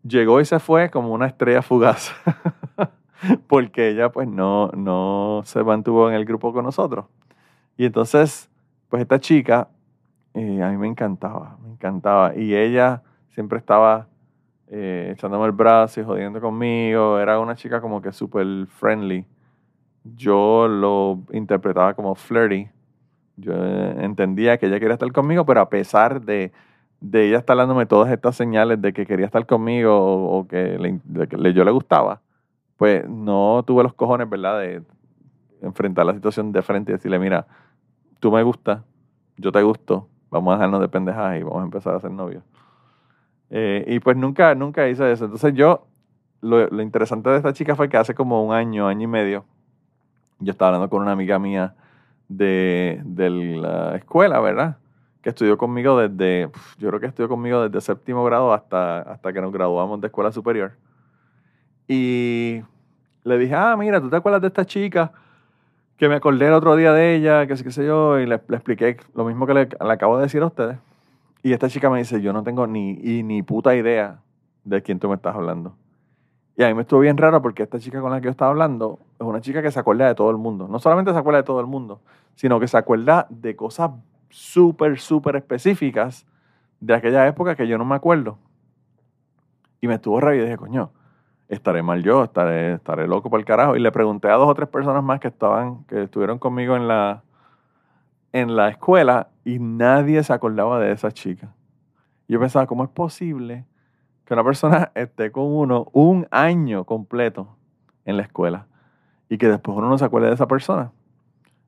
llegó 0.03 0.41
y 0.41 0.45
se 0.45 0.59
fue 0.59 0.89
como 0.89 1.13
una 1.13 1.27
estrella 1.27 1.61
fugaz, 1.61 2.13
porque 3.47 3.89
ella 3.89 4.11
pues 4.11 4.27
no, 4.27 4.69
no 4.75 5.41
se 5.45 5.63
mantuvo 5.63 6.09
en 6.09 6.15
el 6.15 6.25
grupo 6.25 6.51
con 6.51 6.65
nosotros. 6.65 7.05
Y 7.77 7.85
entonces, 7.85 8.49
pues 8.89 9.01
esta 9.01 9.19
chica, 9.19 9.69
eh, 10.33 10.61
a 10.61 10.69
mí 10.69 10.77
me 10.77 10.87
encantaba, 10.87 11.57
me 11.63 11.69
encantaba. 11.71 12.35
Y 12.35 12.53
ella 12.53 13.01
siempre 13.29 13.57
estaba 13.57 14.07
eh, 14.67 15.11
echándome 15.13 15.45
el 15.45 15.53
brazo 15.53 16.01
y 16.01 16.03
jodiendo 16.03 16.41
conmigo. 16.41 17.19
Era 17.19 17.39
una 17.39 17.55
chica 17.55 17.79
como 17.79 18.01
que 18.01 18.11
súper 18.11 18.67
friendly. 18.67 19.25
Yo 20.03 20.67
lo 20.67 21.19
interpretaba 21.31 21.93
como 21.93 22.13
flirty. 22.15 22.69
Yo 23.37 23.53
eh, 23.55 23.95
entendía 24.03 24.57
que 24.57 24.67
ella 24.67 24.79
quería 24.79 24.93
estar 24.93 25.11
conmigo, 25.11 25.45
pero 25.45 25.61
a 25.61 25.69
pesar 25.69 26.21
de, 26.21 26.51
de 27.01 27.27
ella 27.27 27.39
estar 27.39 27.57
dándome 27.57 27.85
todas 27.85 28.11
estas 28.11 28.35
señales 28.35 28.81
de 28.81 28.93
que 28.93 29.05
quería 29.05 29.25
estar 29.25 29.45
conmigo 29.45 29.93
o, 29.93 30.47
que, 30.47 30.77
le, 30.77 31.53
yo 31.53 31.63
le 31.63 31.71
gustaba, 31.71 32.21
pues 32.77 33.07
no 33.07 33.63
tuve 33.65 33.83
los 33.83 33.93
cojones, 33.93 34.29
¿verdad? 34.29 34.59
De 34.59 34.81
enfrentar 35.61 36.05
la 36.05 36.13
situación 36.13 36.51
de 36.51 36.61
frente 36.61 36.91
y 36.91 36.93
decirle, 36.93 37.17
mira, 37.17 37.47
tú 38.19 38.31
me 38.31 38.43
gustas, 38.43 38.81
yo 39.37 39.51
te 39.51 39.61
gusto, 39.63 40.07
vamos 40.29 40.53
a 40.53 40.57
dejarnos 40.57 40.81
de 40.81 40.89
pendejadas 40.89 41.39
y 41.39 41.43
vamos 41.43 41.61
a 41.61 41.65
empezar 41.65 41.95
a 41.95 41.99
ser 41.99 42.11
novios. 42.11 42.43
Eh, 43.49 43.83
y 43.87 43.99
pues 43.99 44.15
nunca, 44.15 44.55
nunca 44.55 44.87
hice 44.87 45.11
eso. 45.11 45.25
Entonces 45.25 45.53
yo, 45.53 45.87
lo, 46.41 46.67
lo, 46.67 46.81
interesante 46.81 47.29
de 47.29 47.37
esta 47.37 47.53
chica 47.53 47.75
fue 47.75 47.89
que 47.89 47.97
hace 47.97 48.13
como 48.13 48.45
un 48.45 48.53
año, 48.53 48.87
año 48.87 49.03
y 49.03 49.07
medio, 49.07 49.45
yo 50.39 50.51
estaba 50.51 50.69
hablando 50.69 50.89
con 50.89 51.01
una 51.01 51.11
amiga 51.11 51.39
mía 51.39 51.75
de, 52.37 53.01
de 53.05 53.29
la 53.29 53.95
escuela, 53.95 54.39
¿verdad? 54.39 54.77
Que 55.21 55.29
estudió 55.29 55.57
conmigo 55.57 55.97
desde, 55.97 56.49
yo 56.77 56.89
creo 56.89 56.99
que 56.99 57.07
estudió 57.07 57.29
conmigo 57.29 57.67
desde 57.67 57.81
séptimo 57.81 58.23
grado 58.23 58.53
hasta, 58.53 59.01
hasta 59.01 59.33
que 59.33 59.41
nos 59.41 59.51
graduamos 59.51 60.01
de 60.01 60.07
escuela 60.07 60.31
superior. 60.31 60.73
Y 61.87 62.61
le 63.23 63.37
dije, 63.37 63.55
ah, 63.55 63.75
mira, 63.77 64.01
¿tú 64.01 64.09
te 64.09 64.15
acuerdas 64.15 64.41
de 64.41 64.47
esta 64.47 64.65
chica? 64.65 65.11
que 65.97 66.09
me 66.09 66.15
acordé 66.15 66.47
el 66.47 66.53
otro 66.53 66.75
día 66.75 66.91
de 66.91 67.15
ella, 67.15 67.47
que 67.47 67.55
qué 67.55 67.71
sé 67.71 67.85
yo, 67.85 68.19
y 68.19 68.25
le, 68.25 68.35
expliqué 68.35 68.97
lo 69.15 69.25
mismo 69.25 69.45
que 69.45 69.53
le, 69.53 69.69
acabo 69.79 70.17
de 70.17 70.23
decir 70.23 70.41
a 70.41 70.47
ustedes. 70.47 70.77
Y 71.43 71.53
esta 71.53 71.69
chica 71.69 71.89
me 71.89 71.99
dice, 71.99 72.21
yo 72.21 72.33
no 72.33 72.43
tengo 72.43 72.67
ni, 72.67 72.93
ni 73.23 73.43
puta 73.43 73.75
idea 73.75 74.19
de 74.63 74.81
quién 74.81 74.99
tú 74.99 75.09
me 75.09 75.15
estás 75.15 75.35
hablando. 75.35 75.75
Y 76.55 76.63
a 76.63 76.67
mí 76.67 76.73
me 76.73 76.81
estuvo 76.81 76.99
bien 76.99 77.17
raro 77.17 77.41
porque 77.41 77.63
esta 77.63 77.79
chica 77.79 78.01
con 78.01 78.11
la 78.11 78.19
que 78.21 78.25
yo 78.25 78.31
estaba 78.31 78.51
hablando 78.51 78.99
es 79.19 79.25
una 79.25 79.41
chica 79.41 79.61
que 79.61 79.71
se 79.71 79.79
acuerda 79.79 80.07
de 80.07 80.15
todo 80.15 80.29
el 80.29 80.37
mundo. 80.37 80.67
No 80.67 80.79
solamente 80.79 81.11
se 81.11 81.17
acuerda 81.17 81.39
de 81.39 81.45
todo 81.45 81.59
el 81.59 81.67
mundo, 81.67 82.01
sino 82.35 82.59
que 82.59 82.67
se 82.67 82.77
acuerda 82.77 83.27
de 83.29 83.55
cosas 83.55 83.91
súper, 84.29 84.99
súper 84.99 85.35
específicas 85.35 86.25
de 86.79 86.93
aquella 86.93 87.27
época 87.27 87.55
que 87.55 87.67
yo 87.67 87.77
no 87.77 87.85
me 87.85 87.95
acuerdo. 87.95 88.37
Y 89.79 89.87
me 89.87 89.95
estuvo 89.95 90.19
raro 90.19 90.35
y 90.35 90.41
dije, 90.41 90.57
coño, 90.57 90.91
estaré 91.47 91.83
mal 91.83 92.03
yo, 92.03 92.23
estaré, 92.23 92.73
estaré 92.73 93.07
loco 93.07 93.29
por 93.29 93.39
el 93.39 93.45
carajo. 93.45 93.75
Y 93.75 93.79
le 93.79 93.91
pregunté 93.91 94.29
a 94.29 94.35
dos 94.35 94.49
o 94.49 94.55
tres 94.55 94.69
personas 94.69 95.03
más 95.03 95.19
que 95.19 95.27
estaban, 95.27 95.83
que 95.85 96.03
estuvieron 96.03 96.39
conmigo 96.39 96.75
en 96.75 96.87
la, 96.87 97.23
en 98.31 98.55
la 98.55 98.69
escuela 98.69 99.29
y 99.45 99.59
nadie 99.59 100.23
se 100.23 100.33
acordaba 100.33 100.79
de 100.79 100.91
esa 100.91 101.11
chica. 101.11 101.53
Yo 102.27 102.39
pensaba, 102.39 102.65
¿cómo 102.65 102.83
es 102.83 102.89
posible 102.89 103.65
que 104.25 104.33
una 104.33 104.43
persona 104.43 104.91
esté 104.95 105.31
con 105.31 105.45
uno 105.45 105.89
un 105.93 106.27
año 106.31 106.85
completo 106.85 107.55
en 108.05 108.17
la 108.17 108.23
escuela 108.23 108.67
y 109.29 109.37
que 109.37 109.47
después 109.47 109.77
uno 109.77 109.89
no 109.89 109.97
se 109.97 110.05
acuerde 110.05 110.27
de 110.27 110.33
esa 110.33 110.47
persona? 110.47 110.91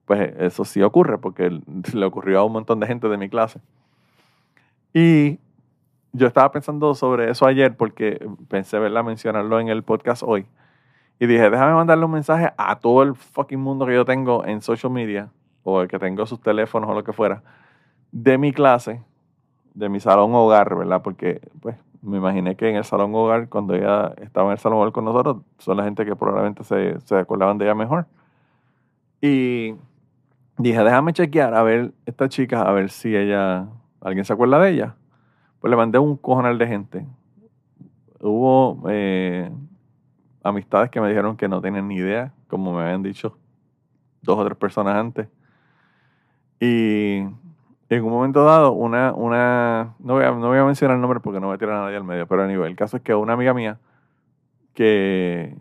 Pues 0.05 0.33
eso 0.37 0.65
sí 0.65 0.81
ocurre, 0.81 1.17
porque 1.17 1.59
le 1.93 2.05
ocurrió 2.05 2.39
a 2.39 2.43
un 2.43 2.53
montón 2.53 2.79
de 2.79 2.87
gente 2.87 3.07
de 3.09 3.17
mi 3.17 3.29
clase. 3.29 3.59
Y 4.93 5.39
yo 6.13 6.27
estaba 6.27 6.51
pensando 6.51 6.95
sobre 6.95 7.29
eso 7.29 7.45
ayer 7.45 7.75
porque 7.75 8.25
pensé 8.47 8.79
verla 8.79 9.03
mencionarlo 9.03 9.59
en 9.59 9.67
el 9.67 9.83
podcast 9.83 10.23
hoy. 10.25 10.45
Y 11.19 11.27
dije, 11.27 11.49
déjame 11.49 11.73
mandarle 11.73 12.05
un 12.05 12.11
mensaje 12.11 12.53
a 12.57 12.79
todo 12.79 13.03
el 13.03 13.15
fucking 13.15 13.59
mundo 13.59 13.85
que 13.85 13.93
yo 13.93 14.05
tengo 14.05 14.45
en 14.45 14.61
social 14.61 14.91
media, 14.91 15.29
o 15.63 15.81
el 15.81 15.87
que 15.87 15.99
tengo 15.99 16.25
sus 16.25 16.41
teléfonos 16.41 16.89
o 16.89 16.93
lo 16.93 17.03
que 17.03 17.13
fuera, 17.13 17.41
de 18.11 18.37
mi 18.37 18.53
clase, 18.53 19.01
de 19.73 19.89
mi 19.89 19.99
salón 19.99 20.33
hogar, 20.33 20.75
¿verdad? 20.75 21.01
Porque, 21.01 21.41
pues, 21.61 21.77
me 22.01 22.17
imaginé 22.17 22.55
que 22.55 22.69
en 22.69 22.75
el 22.75 22.83
salón 22.83 23.13
hogar, 23.15 23.49
cuando 23.49 23.75
ella 23.75 24.13
estaba 24.21 24.47
en 24.47 24.53
el 24.53 24.59
salón 24.59 24.79
hogar 24.79 24.91
con 24.91 25.05
nosotros, 25.05 25.37
son 25.57 25.77
la 25.77 25.83
gente 25.83 26.05
que 26.05 26.15
probablemente 26.15 26.63
se, 26.63 26.99
se 27.01 27.17
acordaban 27.17 27.57
de 27.57 27.65
ella 27.65 27.75
mejor. 27.75 28.07
Y 29.21 29.75
dije, 30.57 30.83
déjame 30.83 31.13
chequear 31.13 31.53
a 31.53 31.63
ver 31.63 31.93
esta 32.05 32.29
chica, 32.29 32.61
a 32.61 32.71
ver 32.71 32.89
si 32.89 33.15
ella, 33.15 33.67
alguien 34.01 34.25
se 34.25 34.33
acuerda 34.33 34.59
de 34.59 34.71
ella. 34.71 34.95
Pues 35.59 35.69
le 35.69 35.77
mandé 35.77 35.99
un 35.99 36.17
cojonal 36.17 36.57
de 36.57 36.67
gente. 36.67 37.05
Hubo 38.19 38.83
eh, 38.89 39.51
amistades 40.43 40.89
que 40.89 41.01
me 41.01 41.09
dijeron 41.09 41.37
que 41.37 41.47
no 41.47 41.61
tenían 41.61 41.87
ni 41.87 41.95
idea, 41.95 42.33
como 42.47 42.73
me 42.73 42.83
habían 42.83 43.03
dicho 43.03 43.37
dos 44.21 44.37
o 44.37 44.45
tres 44.45 44.57
personas 44.57 44.95
antes. 44.95 45.27
Y 46.59 47.23
en 47.89 48.03
un 48.03 48.11
momento 48.11 48.43
dado, 48.43 48.71
una, 48.71 49.13
una 49.13 49.95
no, 49.99 50.13
voy 50.13 50.23
a, 50.23 50.31
no 50.31 50.47
voy 50.47 50.57
a 50.57 50.65
mencionar 50.65 50.95
el 50.95 51.01
nombre 51.01 51.19
porque 51.19 51.39
no 51.39 51.47
voy 51.47 51.57
a 51.59 51.63
a 51.63 51.81
nadie 51.83 51.97
al 51.97 52.03
medio, 52.03 52.27
pero 52.27 52.43
a 52.43 52.47
nivel, 52.47 52.71
el 52.71 52.75
caso 52.75 52.97
es 52.97 53.03
que 53.03 53.13
una 53.13 53.33
amiga 53.33 53.53
mía, 53.53 53.79
que, 54.73 55.55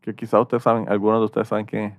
que 0.00 0.14
quizás 0.14 0.40
ustedes 0.40 0.62
saben, 0.62 0.88
algunos 0.88 1.20
de 1.20 1.26
ustedes 1.26 1.48
saben 1.48 1.66
quién 1.66 1.84
es, 1.84 1.94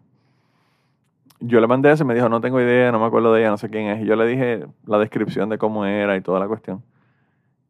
yo 1.40 1.60
le 1.62 1.68
mandé 1.68 1.92
eso 1.92 2.06
me 2.06 2.14
dijo, 2.14 2.30
no 2.30 2.42
tengo 2.42 2.60
idea, 2.60 2.92
no 2.92 3.00
me 3.00 3.06
acuerdo 3.06 3.34
de 3.34 3.42
ella, 3.42 3.50
no 3.50 3.58
sé 3.58 3.70
quién 3.70 3.88
es. 3.88 4.02
Y 4.02 4.06
yo 4.06 4.16
le 4.16 4.28
dije 4.28 4.66
la 4.86 4.98
descripción 5.00 5.50
de 5.50 5.58
cómo 5.58 5.86
era 5.86 6.16
y 6.18 6.22
toda 6.22 6.40
la 6.40 6.48
cuestión. 6.48 6.84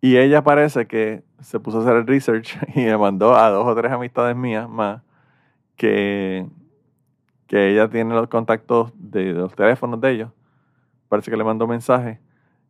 Y 0.02 0.18
ella 0.18 0.44
parece 0.44 0.88
que 0.88 1.24
se 1.42 1.60
puso 1.60 1.80
a 1.80 1.82
hacer 1.82 1.96
el 1.98 2.08
research 2.08 2.58
y 2.76 2.86
me 2.86 2.98
mandó 2.98 3.36
a 3.36 3.50
dos 3.50 3.68
o 3.68 3.76
tres 3.76 3.92
amistades 3.92 4.36
mías 4.36 4.68
más 4.68 5.02
que, 5.76 6.48
que 7.48 7.72
ella 7.72 7.90
tiene 7.90 8.14
los 8.16 8.28
contactos 8.28 8.92
de, 8.96 9.34
los 9.34 9.54
teléfonos 9.56 10.02
de 10.02 10.12
ellos. 10.12 10.32
Parece 11.08 11.30
que 11.32 11.38
le 11.38 11.44
mandó 11.44 11.68
mensaje. 11.68 12.20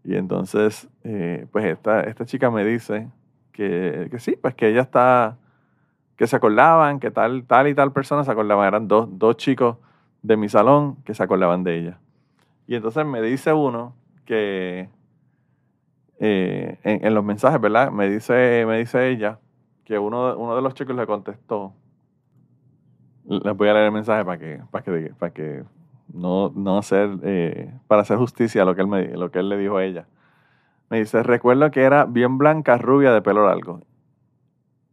Y 0.04 0.16
entonces, 0.16 0.88
eh, 1.04 1.46
pues 1.52 1.66
esta, 1.66 2.02
esta 2.02 2.26
chica 2.26 2.50
me 2.50 2.66
dice 2.66 3.10
que, 3.52 4.08
que, 4.12 4.20
sí, 4.20 4.38
pues 4.42 4.56
que 4.56 4.70
ella 4.70 4.82
está, 4.82 5.38
que 6.16 6.26
se 6.26 6.36
acordaban, 6.36 7.00
que 7.00 7.12
tal, 7.12 7.46
tal 7.46 7.68
y 7.68 7.76
tal 7.76 7.92
persona 7.92 8.24
se 8.24 8.32
acordaban. 8.32 8.68
Eran 8.68 8.88
dos, 8.88 9.08
dos 9.12 9.38
chicos 9.38 9.78
de 10.22 10.38
mi 10.38 10.50
salón 10.50 10.98
que 11.04 11.14
se 11.14 11.24
acordaban 11.24 11.64
de 11.64 11.78
ella. 11.78 12.00
Y 12.68 12.76
entonces 12.76 13.06
me 13.06 13.22
dice 13.22 13.54
uno 13.54 13.96
que 14.26 14.90
eh, 16.20 16.78
en, 16.84 17.14
los 17.14 17.24
mensajes, 17.24 17.60
¿verdad? 17.60 17.92
Me 17.92 18.10
dice, 18.10 18.66
me 18.68 18.78
dice 18.78 19.10
ella 19.10 19.40
que 19.86 19.98
uno, 19.98 20.38
uno 20.38 20.56
de 20.56 20.62
los 20.62 20.74
chicos 20.74 20.96
le 20.96 21.08
contestó. 21.08 21.74
Les 23.26 23.56
voy 23.56 23.70
a 23.70 23.74
leer 23.74 23.86
el 23.86 23.92
mensaje 23.92 24.26
para 24.26 24.38
que, 24.38 24.62
para 24.70 24.84
que, 24.84 25.14
para 25.18 25.34
que 25.34 25.64
no, 26.14 26.52
no 26.56 26.78
hacer, 26.78 27.10
eh, 27.24 27.74
para 27.88 28.02
hacer 28.02 28.18
justicia 28.18 28.64
a 28.64 28.66
lo 28.66 28.76
que, 28.76 28.82
él 28.82 28.88
me, 28.88 29.08
lo 29.18 29.32
que 29.32 29.40
él 29.40 29.50
le 29.50 29.58
dijo 29.58 29.78
a 29.78 29.86
ella. 29.86 30.08
Me 30.90 31.00
dice, 31.00 31.24
recuerdo 31.24 31.72
que 31.72 31.82
era 31.82 32.06
bien 32.06 32.38
blanca, 32.38 32.78
rubia, 32.78 33.14
de 33.14 33.22
pelo 33.22 33.46
largo. 33.46 33.82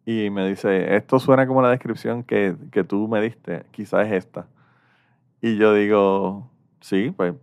Y 0.05 0.31
me 0.31 0.49
dice, 0.49 0.95
esto 0.95 1.19
suena 1.19 1.47
como 1.47 1.63
la 1.63 1.71
descripción 1.71 2.23
que, 2.23 2.55
que 2.71 2.85
tú 2.85 3.09
me 3.09 3.21
diste, 3.21 3.65
quizás 3.73 4.07
es 4.07 4.13
esta. 4.13 4.47
Y 5.47 5.59
yo 5.59 5.73
digo, 5.75 6.51
sí, 6.81 7.15
pues, 7.17 7.35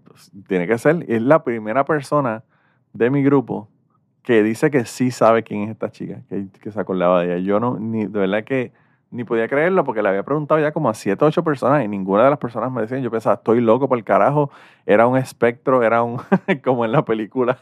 tiene 0.49 0.67
que 0.67 0.77
ser. 0.77 1.05
Es 1.07 1.21
la 1.21 1.45
primera 1.45 1.85
persona 1.85 2.43
de 2.91 3.09
mi 3.09 3.23
grupo 3.23 3.69
que 4.23 4.43
dice 4.43 4.69
que 4.69 4.83
sí 4.83 5.09
sabe 5.09 5.43
quién 5.43 5.63
es 5.63 5.69
esta 5.69 5.89
chica, 5.89 6.21
que, 6.27 6.47
que 6.49 6.69
se 6.69 6.77
acordaba 6.81 7.21
de 7.21 7.27
ella. 7.27 7.37
Yo 7.37 7.61
no, 7.61 7.79
ni, 7.79 8.05
de 8.05 8.19
verdad 8.19 8.43
que 8.43 8.73
ni 9.09 9.23
podía 9.23 9.47
creerlo 9.47 9.85
porque 9.85 10.01
le 10.01 10.09
había 10.09 10.23
preguntado 10.23 10.59
ya 10.59 10.73
como 10.73 10.89
a 10.89 10.93
siete 10.93 11.23
o 11.23 11.29
ocho 11.29 11.45
personas 11.45 11.85
y 11.85 11.87
ninguna 11.87 12.25
de 12.25 12.31
las 12.31 12.39
personas 12.39 12.73
me 12.73 12.81
decían, 12.81 13.01
yo 13.03 13.09
pensaba, 13.09 13.35
estoy 13.35 13.61
loco 13.61 13.87
por 13.87 13.97
el 13.97 14.03
carajo, 14.03 14.51
era 14.85 15.07
un 15.07 15.15
espectro, 15.15 15.81
era 15.81 16.03
un, 16.03 16.19
como 16.65 16.83
en 16.83 16.91
la 16.91 17.05
película, 17.05 17.57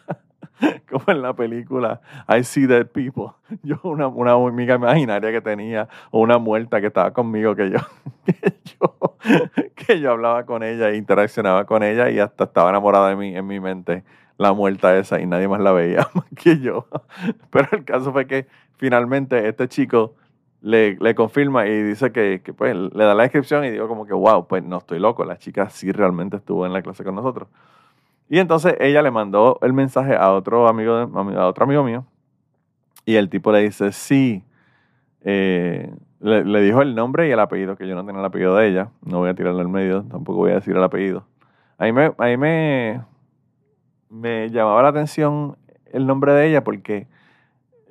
como 0.90 1.04
en 1.08 1.22
la 1.22 1.34
película 1.34 2.02
I 2.28 2.44
See 2.44 2.66
Dead 2.66 2.88
People. 2.88 3.34
Yo 3.64 3.80
una, 3.84 4.08
una 4.08 4.34
amiga 4.34 4.76
imaginaria 4.76 5.32
que 5.32 5.42
tenía 5.42 5.88
o 6.12 6.20
una 6.20 6.38
muerta 6.38 6.82
que 6.82 6.88
estaba 6.88 7.12
conmigo 7.14 7.56
que 7.56 7.70
yo, 7.70 7.80
que 8.26 8.54
yo, 8.80 9.18
que 9.76 10.00
yo 10.00 10.12
hablaba 10.12 10.46
con 10.46 10.64
ella 10.64 10.90
e 10.90 10.98
interaccionaba 10.98 11.66
con 11.66 11.84
ella 11.84 12.10
y 12.10 12.20
hasta 12.20 12.46
estaba 12.46 12.70
enamorada 12.70 13.10
de 13.10 13.16
mí 13.16 13.36
en 13.36 13.46
mi 13.46 13.60
mente 13.60 14.04
la 14.38 14.54
muerta 14.54 14.98
esa 14.98 15.20
y 15.20 15.26
nadie 15.26 15.48
más 15.48 15.62
la 15.62 15.72
veía 15.72 16.08
más 16.14 16.26
que 16.36 16.60
yo. 16.60 16.88
Pero 17.50 17.68
el 17.72 17.86
caso 17.86 18.12
fue 18.12 18.26
que 18.26 18.48
finalmente 18.78 19.48
este 19.48 19.68
chico 19.68 20.16
le, 20.62 20.96
le 20.96 21.16
confirma 21.16 21.68
y 21.68 21.84
dice 21.84 22.12
que, 22.12 22.42
que, 22.44 22.54
pues 22.54 22.76
le 22.76 23.04
da 23.04 23.14
la 23.14 23.24
descripción 23.24 23.66
y 23.66 23.72
digo 23.72 23.88
como 23.88 24.06
que 24.06 24.14
wow, 24.14 24.48
pues 24.48 24.64
no 24.64 24.78
estoy 24.78 25.00
loco, 25.00 25.26
la 25.26 25.38
chica 25.38 25.70
sí 25.70 25.92
realmente 25.92 26.38
estuvo 26.38 26.66
en 26.66 26.74
la 26.74 26.82
clase 26.82 27.04
con 27.04 27.16
nosotros. 27.16 27.50
Y 28.32 28.40
entonces 28.40 28.78
ella 28.80 29.02
le 29.02 29.12
mandó 29.12 29.60
el 29.62 29.74
mensaje 29.74 30.16
a 30.16 30.32
otro 30.32 30.70
amigo, 30.70 30.94
a 30.96 31.48
otro 31.48 31.66
amigo 31.66 31.84
mío 31.84 32.06
y 33.04 33.18
el 33.18 33.30
tipo 33.30 33.52
le 33.52 33.60
dice 33.60 33.92
sí, 33.92 34.46
eh, 35.20 35.94
le, 36.22 36.62
dijo 36.62 36.82
el 36.82 36.96
nombre 36.96 37.28
y 37.28 37.32
el 37.32 37.40
apellido, 37.42 37.76
que 37.76 37.86
yo 37.86 37.94
no 37.94 38.06
tenía 38.06 38.22
el 38.22 38.26
apellido 38.26 38.56
de 38.56 38.70
ella, 38.70 38.92
no 39.04 39.18
voy 39.18 39.28
a 39.30 39.34
tirarle 39.34 39.60
al 39.60 39.68
medio, 39.68 40.04
tampoco 40.04 40.38
voy 40.38 40.52
a 40.52 40.56
decir 40.56 40.78
el 40.78 40.82
apellido. 40.82 41.26
Ahí 41.78 41.92
me, 41.92 42.14
ahí 42.20 42.38
me, 42.38 43.02
me 44.10 44.50
llamaba 44.50 44.82
la 44.84 44.88
atención 44.88 45.58
el 45.92 46.08
nombre 46.08 46.32
de 46.32 46.48
ella 46.48 46.64
porque 46.64 47.08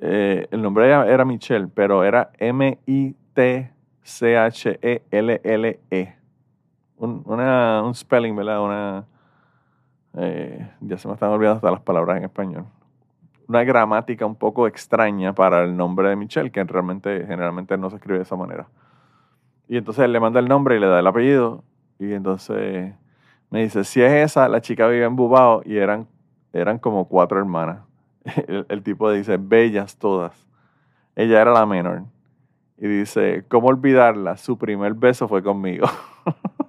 eh, 0.01 0.47
el 0.49 0.63
nombre 0.63 0.85
de 0.85 0.89
ella 0.89 1.05
era 1.05 1.23
Michelle, 1.23 1.67
pero 1.67 2.03
era 2.03 2.31
M-I-T-C-H-E-L-L-E. 2.39 3.69
E. 5.91 6.15
Un, 6.97 7.21
una, 7.27 7.83
un 7.83 7.93
spelling, 7.93 8.35
¿verdad? 8.35 8.59
Una, 8.63 9.05
eh, 10.17 10.69
ya 10.81 10.97
se 10.97 11.07
me 11.07 11.13
están 11.13 11.29
olvidando 11.29 11.57
hasta 11.57 11.71
las 11.71 11.81
palabras 11.81 12.17
en 12.17 12.23
español. 12.23 12.65
Una 13.47 13.63
gramática 13.63 14.25
un 14.25 14.35
poco 14.35 14.67
extraña 14.67 15.33
para 15.33 15.63
el 15.63 15.75
nombre 15.75 16.09
de 16.09 16.15
Michelle, 16.15 16.51
que 16.51 16.63
realmente, 16.63 17.25
generalmente 17.27 17.77
no 17.77 17.89
se 17.89 17.97
escribe 17.97 18.17
de 18.19 18.23
esa 18.23 18.35
manera. 18.35 18.67
Y 19.67 19.77
entonces 19.77 20.05
él 20.05 20.13
le 20.13 20.19
manda 20.19 20.39
el 20.39 20.47
nombre 20.47 20.75
y 20.75 20.79
le 20.79 20.87
da 20.87 20.99
el 20.99 21.07
apellido. 21.07 21.63
Y 21.99 22.13
entonces 22.13 22.93
me 23.49 23.63
dice, 23.63 23.83
si 23.83 24.01
es 24.01 24.11
esa, 24.11 24.47
la 24.47 24.61
chica 24.61 24.87
vive 24.87 25.05
en 25.05 25.15
Bubao 25.15 25.61
y 25.65 25.77
eran, 25.77 26.07
eran 26.53 26.79
como 26.79 27.07
cuatro 27.07 27.37
hermanas. 27.37 27.79
El, 28.69 28.83
tipo 28.83 29.11
dice, 29.11 29.37
bellas 29.37 29.97
todas. 29.97 30.47
Ella 31.15 31.41
era 31.41 31.51
la 31.51 31.65
menor. 31.65 32.03
Y 32.77 32.87
dice, 32.87 33.45
¿cómo 33.47 33.67
olvidarla? 33.67 34.37
Su 34.37 34.57
primer 34.57 34.93
beso 34.93 35.27
fue 35.27 35.43
conmigo. 35.43 35.87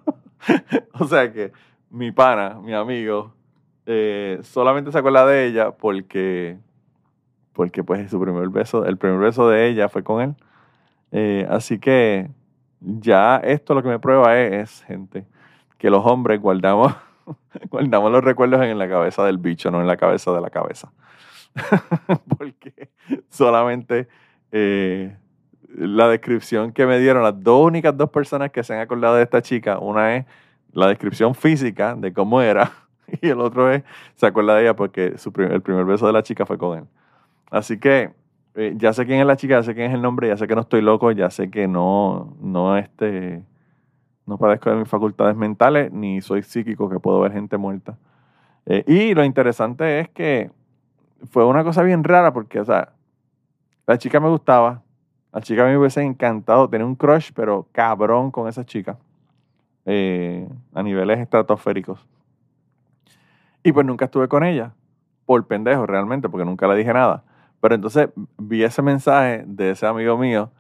o 0.98 1.07
sea 1.07 1.33
que 1.33 1.52
mi 1.92 2.11
pana, 2.11 2.59
mi 2.61 2.72
amigo, 2.72 3.35
eh, 3.85 4.38
solamente 4.42 4.90
se 4.90 4.98
acuerda 4.98 5.26
de 5.26 5.46
ella 5.46 5.72
porque, 5.72 6.59
porque 7.52 7.85
pues 7.85 8.11
su 8.11 8.18
primer 8.18 8.48
beso, 8.48 8.87
el 8.87 8.96
primer 8.96 9.18
beso 9.18 9.48
de 9.48 9.68
ella 9.68 9.88
fue 9.90 10.02
con 10.02 10.22
él. 10.22 10.35
Eh, 11.12 11.46
así 11.50 11.78
que 11.78 12.31
ya 12.81 13.37
esto 13.37 13.74
lo 13.74 13.83
que 13.83 13.90
me 13.90 13.98
prueba 13.98 14.38
es, 14.40 14.83
gente, 14.85 15.26
que 15.76 15.90
los 15.90 16.05
hombres 16.07 16.40
guardamos, 16.40 16.94
guardamos 17.70 18.11
los 18.11 18.24
recuerdos 18.24 18.62
en 18.62 18.78
la 18.78 18.88
cabeza 18.88 19.24
del 19.24 19.37
bicho, 19.37 19.70
no 19.70 19.81
en 19.83 19.87
la 19.87 19.98
cabeza 19.98 20.33
de 20.33 20.40
la 20.40 20.48
cabeza. 20.48 20.90
Porque 22.38 22.88
solamente 23.28 24.09
eh, 24.50 25.14
la 25.76 26.09
descripción 26.09 26.72
que 26.72 26.87
me 26.87 26.98
dieron 26.98 27.22
las 27.22 27.42
dos 27.42 27.66
únicas 27.66 27.94
dos 27.94 28.09
personas 28.09 28.50
que 28.50 28.64
se 28.64 28.72
han 28.72 28.81
acordado 28.81 29.16
de 29.16 29.24
esta 29.24 29.42
chica, 29.42 29.78
una 29.78 30.16
es 30.16 30.26
la 30.72 30.88
descripción 30.88 31.35
física 31.35 31.94
de 31.94 32.12
cómo 32.12 32.40
era 32.40 32.72
y 33.20 33.28
el 33.28 33.40
otro 33.40 33.70
es, 33.70 33.82
se 34.14 34.26
acuerda 34.26 34.56
de 34.56 34.62
ella 34.62 34.76
porque 34.76 35.18
su 35.18 35.32
el 35.37 35.62
primer 35.62 35.85
beso 35.85 36.06
de 36.06 36.12
la 36.12 36.22
chica 36.22 36.46
fue 36.46 36.58
con 36.58 36.78
él. 36.78 36.85
Así 37.50 37.78
que 37.78 38.12
eh, 38.54 38.74
ya 38.76 38.92
sé 38.92 39.06
quién 39.06 39.20
es 39.20 39.26
la 39.26 39.37
chica, 39.37 39.54
ya 39.54 39.62
sé 39.62 39.74
quién 39.74 39.90
es 39.90 39.94
el 39.94 40.02
nombre, 40.02 40.28
ya 40.28 40.37
sé 40.37 40.46
que 40.46 40.54
no 40.54 40.62
estoy 40.62 40.82
loco, 40.82 41.11
ya 41.12 41.30
sé 41.30 41.50
que 41.50 41.68
no, 41.68 42.37
no 42.40 42.76
este, 42.76 43.42
no 44.26 44.38
padezco 44.38 44.70
de 44.70 44.76
mis 44.76 44.88
facultades 44.88 45.37
mentales, 45.37 45.92
ni 45.92 46.20
soy 46.20 46.42
psíquico 46.42 46.88
que 46.88 47.00
puedo 47.00 47.20
ver 47.20 47.32
gente 47.32 47.56
muerta. 47.56 47.96
Eh, 48.66 48.85
y 48.87 49.14
lo 49.14 49.24
interesante 49.24 50.00
es 50.00 50.08
que 50.11 50.50
fue 51.30 51.44
una 51.44 51.64
cosa 51.64 51.82
bien 51.82 52.04
rara 52.04 52.32
porque, 52.32 52.61
o 52.61 52.64
sea, 52.64 52.92
la 53.87 53.98
chica 53.98 54.20
me 54.20 54.28
gustaba, 54.28 54.82
la 55.32 55.40
chica 55.40 55.64
me 55.64 55.76
hubiese 55.76 56.02
encantado 56.02 56.68
tener 56.68 56.87
un 56.87 56.94
crush, 56.94 57.30
pero 57.35 57.66
cabrón 57.72 58.30
con 58.30 58.48
esa 58.48 58.64
chica, 58.64 58.98
eh, 59.87 60.49
a 60.75 60.83
niveles 60.83 61.18
estratosféricos. 61.18 62.07
Y 63.62 63.73
pues 63.73 63.87
nunca 63.87 64.07
estuve 64.07 64.29
con 64.29 64.45
ella, 64.45 64.75
por 65.27 65.47
pendejo 65.47 65.87
realmente, 65.87 66.29
porque 66.29 66.45
nunca 66.45 66.66
le 66.68 66.77
dije 66.77 66.92
nada. 66.92 67.25
Pero 67.61 67.77
entonces 67.77 68.09
vi 68.38 68.64
ese 68.64 68.83
mensaje 68.83 69.45
de 69.47 69.71
ese 69.71 69.87
amigo 69.87 70.18
mío 70.18 70.51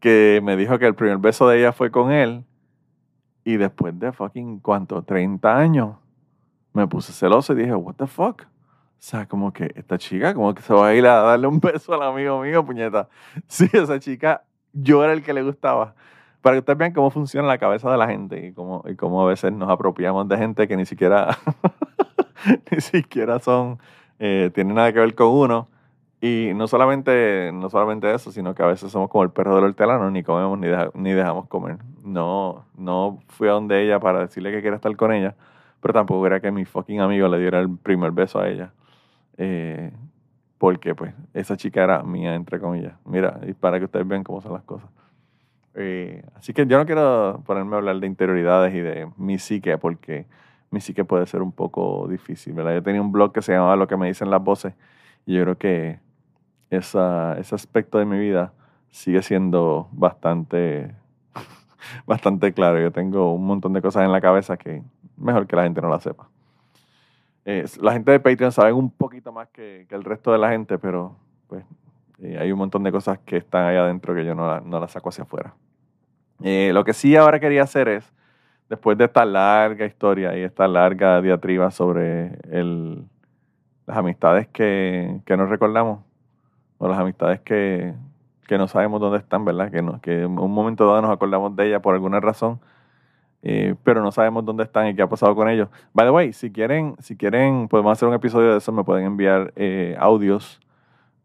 que 0.00 0.40
me 0.42 0.56
dijo 0.56 0.78
que 0.78 0.86
el 0.86 0.94
primer 0.94 1.18
beso 1.18 1.48
de 1.48 1.60
ella 1.60 1.72
fue 1.72 1.90
con 1.90 2.10
él 2.12 2.44
Y 3.44 3.56
después 3.56 3.98
de 3.98 4.12
fucking, 4.12 4.60
¿cuánto? 4.60 5.02
30 5.02 5.56
años, 5.56 5.96
me 6.72 6.86
puse 6.86 7.12
celoso 7.12 7.52
y 7.54 7.56
dije, 7.56 7.74
what 7.74 7.94
the 7.94 8.06
fuck? 8.06 8.42
O 8.42 8.46
sea, 8.98 9.26
como 9.26 9.52
que 9.52 9.72
esta 9.74 9.98
chica, 9.98 10.32
como 10.34 10.54
que 10.54 10.62
se 10.62 10.72
va 10.72 10.88
a 10.88 10.94
ir 10.94 11.06
a 11.06 11.22
darle 11.22 11.48
un 11.48 11.58
beso 11.60 11.94
al 11.94 12.02
amigo 12.02 12.40
mío, 12.40 12.64
puñeta. 12.64 13.08
Sí, 13.48 13.68
esa 13.72 13.98
chica, 13.98 14.44
yo 14.72 15.02
era 15.02 15.12
el 15.12 15.22
que 15.22 15.32
le 15.32 15.42
gustaba. 15.42 15.94
Para 16.42 16.56
que 16.56 16.58
ustedes 16.58 16.78
vean 16.78 16.92
cómo 16.92 17.10
funciona 17.10 17.46
la 17.46 17.58
cabeza 17.58 17.90
de 17.90 17.96
la 17.96 18.08
gente 18.08 18.46
y 18.46 18.52
cómo, 18.52 18.82
y 18.86 18.96
cómo 18.96 19.22
a 19.22 19.26
veces 19.26 19.52
nos 19.52 19.70
apropiamos 19.70 20.28
de 20.28 20.36
gente 20.36 20.68
que 20.68 20.76
ni 20.76 20.84
siquiera, 20.84 21.38
ni 22.70 22.80
siquiera 22.80 23.38
son, 23.38 23.78
eh, 24.18 24.50
tienen 24.52 24.74
nada 24.74 24.92
que 24.92 24.98
ver 24.98 25.14
con 25.14 25.28
uno. 25.28 25.68
Y 26.20 26.52
no 26.54 26.68
solamente, 26.68 27.50
no 27.52 27.68
solamente 27.68 28.12
eso, 28.12 28.30
sino 28.30 28.54
que 28.54 28.62
a 28.62 28.66
veces 28.66 28.92
somos 28.92 29.08
como 29.08 29.24
el 29.24 29.30
perro 29.30 29.56
del 29.56 29.64
hortelano, 29.64 30.10
ni 30.10 30.22
comemos 30.22 30.58
ni, 30.58 30.68
ni 30.94 31.12
dejamos 31.12 31.48
comer. 31.48 31.78
No, 32.04 32.64
no 32.76 33.18
fui 33.28 33.48
a 33.48 33.52
donde 33.52 33.82
ella 33.84 33.98
para 33.98 34.20
decirle 34.20 34.52
que 34.52 34.60
quiero 34.60 34.76
estar 34.76 34.94
con 34.96 35.12
ella, 35.12 35.34
pero 35.80 35.94
tampoco 35.94 36.24
era 36.26 36.40
que 36.40 36.52
mi 36.52 36.64
fucking 36.64 37.00
amigo 37.00 37.26
le 37.28 37.38
diera 37.40 37.58
el 37.60 37.76
primer 37.76 38.12
beso 38.12 38.38
a 38.40 38.48
ella. 38.48 38.72
Eh, 39.36 39.92
porque 40.58 40.94
pues 40.94 41.12
esa 41.34 41.56
chica 41.56 41.82
era 41.82 42.04
mía, 42.04 42.36
entre 42.36 42.60
comillas. 42.60 42.94
Mira, 43.04 43.40
y 43.44 43.52
para 43.52 43.80
que 43.80 43.86
ustedes 43.86 44.06
vean 44.06 44.22
cómo 44.22 44.40
son 44.40 44.52
las 44.52 44.62
cosas. 44.62 44.88
Eh, 45.74 46.22
así 46.34 46.52
que 46.52 46.66
yo 46.66 46.78
no 46.78 46.86
quiero 46.86 47.42
ponerme 47.46 47.74
a 47.74 47.78
hablar 47.78 47.98
de 47.98 48.06
interioridades 48.06 48.74
y 48.74 48.80
de 48.80 49.10
mi 49.16 49.38
psique, 49.38 49.78
porque 49.78 50.26
mi 50.70 50.80
psique 50.80 51.04
puede 51.04 51.26
ser 51.26 51.42
un 51.42 51.52
poco 51.52 52.06
difícil, 52.08 52.52
¿verdad? 52.52 52.74
Yo 52.74 52.82
tenía 52.82 53.00
un 53.00 53.12
blog 53.12 53.32
que 53.32 53.42
se 53.42 53.52
llamaba 53.52 53.76
Lo 53.76 53.86
que 53.86 53.96
me 53.96 54.06
dicen 54.08 54.30
las 54.30 54.42
voces, 54.42 54.74
y 55.26 55.34
yo 55.34 55.42
creo 55.42 55.58
que 55.58 56.00
esa, 56.70 57.38
ese 57.38 57.54
aspecto 57.54 57.98
de 57.98 58.04
mi 58.04 58.18
vida 58.18 58.52
sigue 58.90 59.22
siendo 59.22 59.88
bastante, 59.92 60.94
bastante 62.06 62.52
claro. 62.52 62.80
Yo 62.80 62.92
tengo 62.92 63.32
un 63.32 63.44
montón 63.46 63.72
de 63.72 63.82
cosas 63.82 64.04
en 64.04 64.12
la 64.12 64.20
cabeza 64.20 64.56
que 64.56 64.82
mejor 65.16 65.46
que 65.46 65.56
la 65.56 65.64
gente 65.64 65.80
no 65.80 65.88
la 65.88 66.00
sepa. 66.00 66.28
Eh, 67.44 67.64
la 67.80 67.92
gente 67.92 68.12
de 68.12 68.20
Patreon 68.20 68.52
sabe 68.52 68.72
un 68.72 68.90
poquito 68.90 69.32
más 69.32 69.48
que, 69.48 69.86
que 69.88 69.94
el 69.94 70.04
resto 70.04 70.32
de 70.32 70.38
la 70.38 70.50
gente, 70.50 70.78
pero 70.78 71.16
pues 71.48 71.64
eh, 72.22 72.38
hay 72.38 72.52
un 72.52 72.58
montón 72.58 72.82
de 72.84 72.92
cosas 72.92 73.18
que 73.18 73.36
están 73.36 73.66
ahí 73.66 73.76
adentro 73.76 74.14
que 74.14 74.24
yo 74.24 74.34
no, 74.34 74.60
no 74.60 74.80
las 74.80 74.92
saco 74.92 75.08
hacia 75.08 75.24
afuera. 75.24 75.54
Eh, 76.42 76.70
lo 76.72 76.84
que 76.84 76.92
sí 76.92 77.16
ahora 77.16 77.40
quería 77.40 77.62
hacer 77.62 77.88
es, 77.88 78.12
después 78.68 78.96
de 78.96 79.04
esta 79.04 79.24
larga 79.24 79.84
historia 79.86 80.36
y 80.36 80.42
esta 80.42 80.66
larga 80.66 81.20
diatriba 81.20 81.70
sobre 81.70 82.38
el, 82.50 83.04
las 83.86 83.96
amistades 83.96 84.48
que, 84.48 85.20
que 85.26 85.36
nos 85.36 85.48
recordamos, 85.48 86.00
o 86.78 86.88
las 86.88 86.98
amistades 86.98 87.40
que, 87.40 87.94
que 88.46 88.58
no 88.58 88.68
sabemos 88.68 89.00
dónde 89.00 89.18
están, 89.18 89.44
¿verdad? 89.44 89.70
Que, 89.70 89.82
no, 89.82 90.00
que 90.00 90.22
en 90.22 90.38
un 90.38 90.52
momento 90.52 90.86
dado 90.86 91.02
nos 91.02 91.10
acordamos 91.10 91.54
de 91.56 91.68
ella 91.68 91.80
por 91.80 91.94
alguna 91.94 92.20
razón, 92.20 92.60
eh, 93.42 93.74
pero 93.82 94.02
no 94.02 94.12
sabemos 94.12 94.44
dónde 94.44 94.64
están 94.64 94.88
y 94.88 94.94
qué 94.94 95.02
ha 95.02 95.08
pasado 95.08 95.34
con 95.34 95.48
ellos. 95.48 95.68
By 95.92 96.06
the 96.06 96.10
way, 96.10 96.32
si 96.32 96.50
quieren, 96.52 96.96
si 97.00 97.16
quieren, 97.16 97.68
podemos 97.68 97.92
hacer 97.92 98.08
un 98.08 98.14
episodio 98.14 98.52
de 98.52 98.58
eso, 98.58 98.72
me 98.72 98.84
pueden 98.84 99.06
enviar 99.06 99.52
eh, 99.56 99.96
audios 99.98 100.60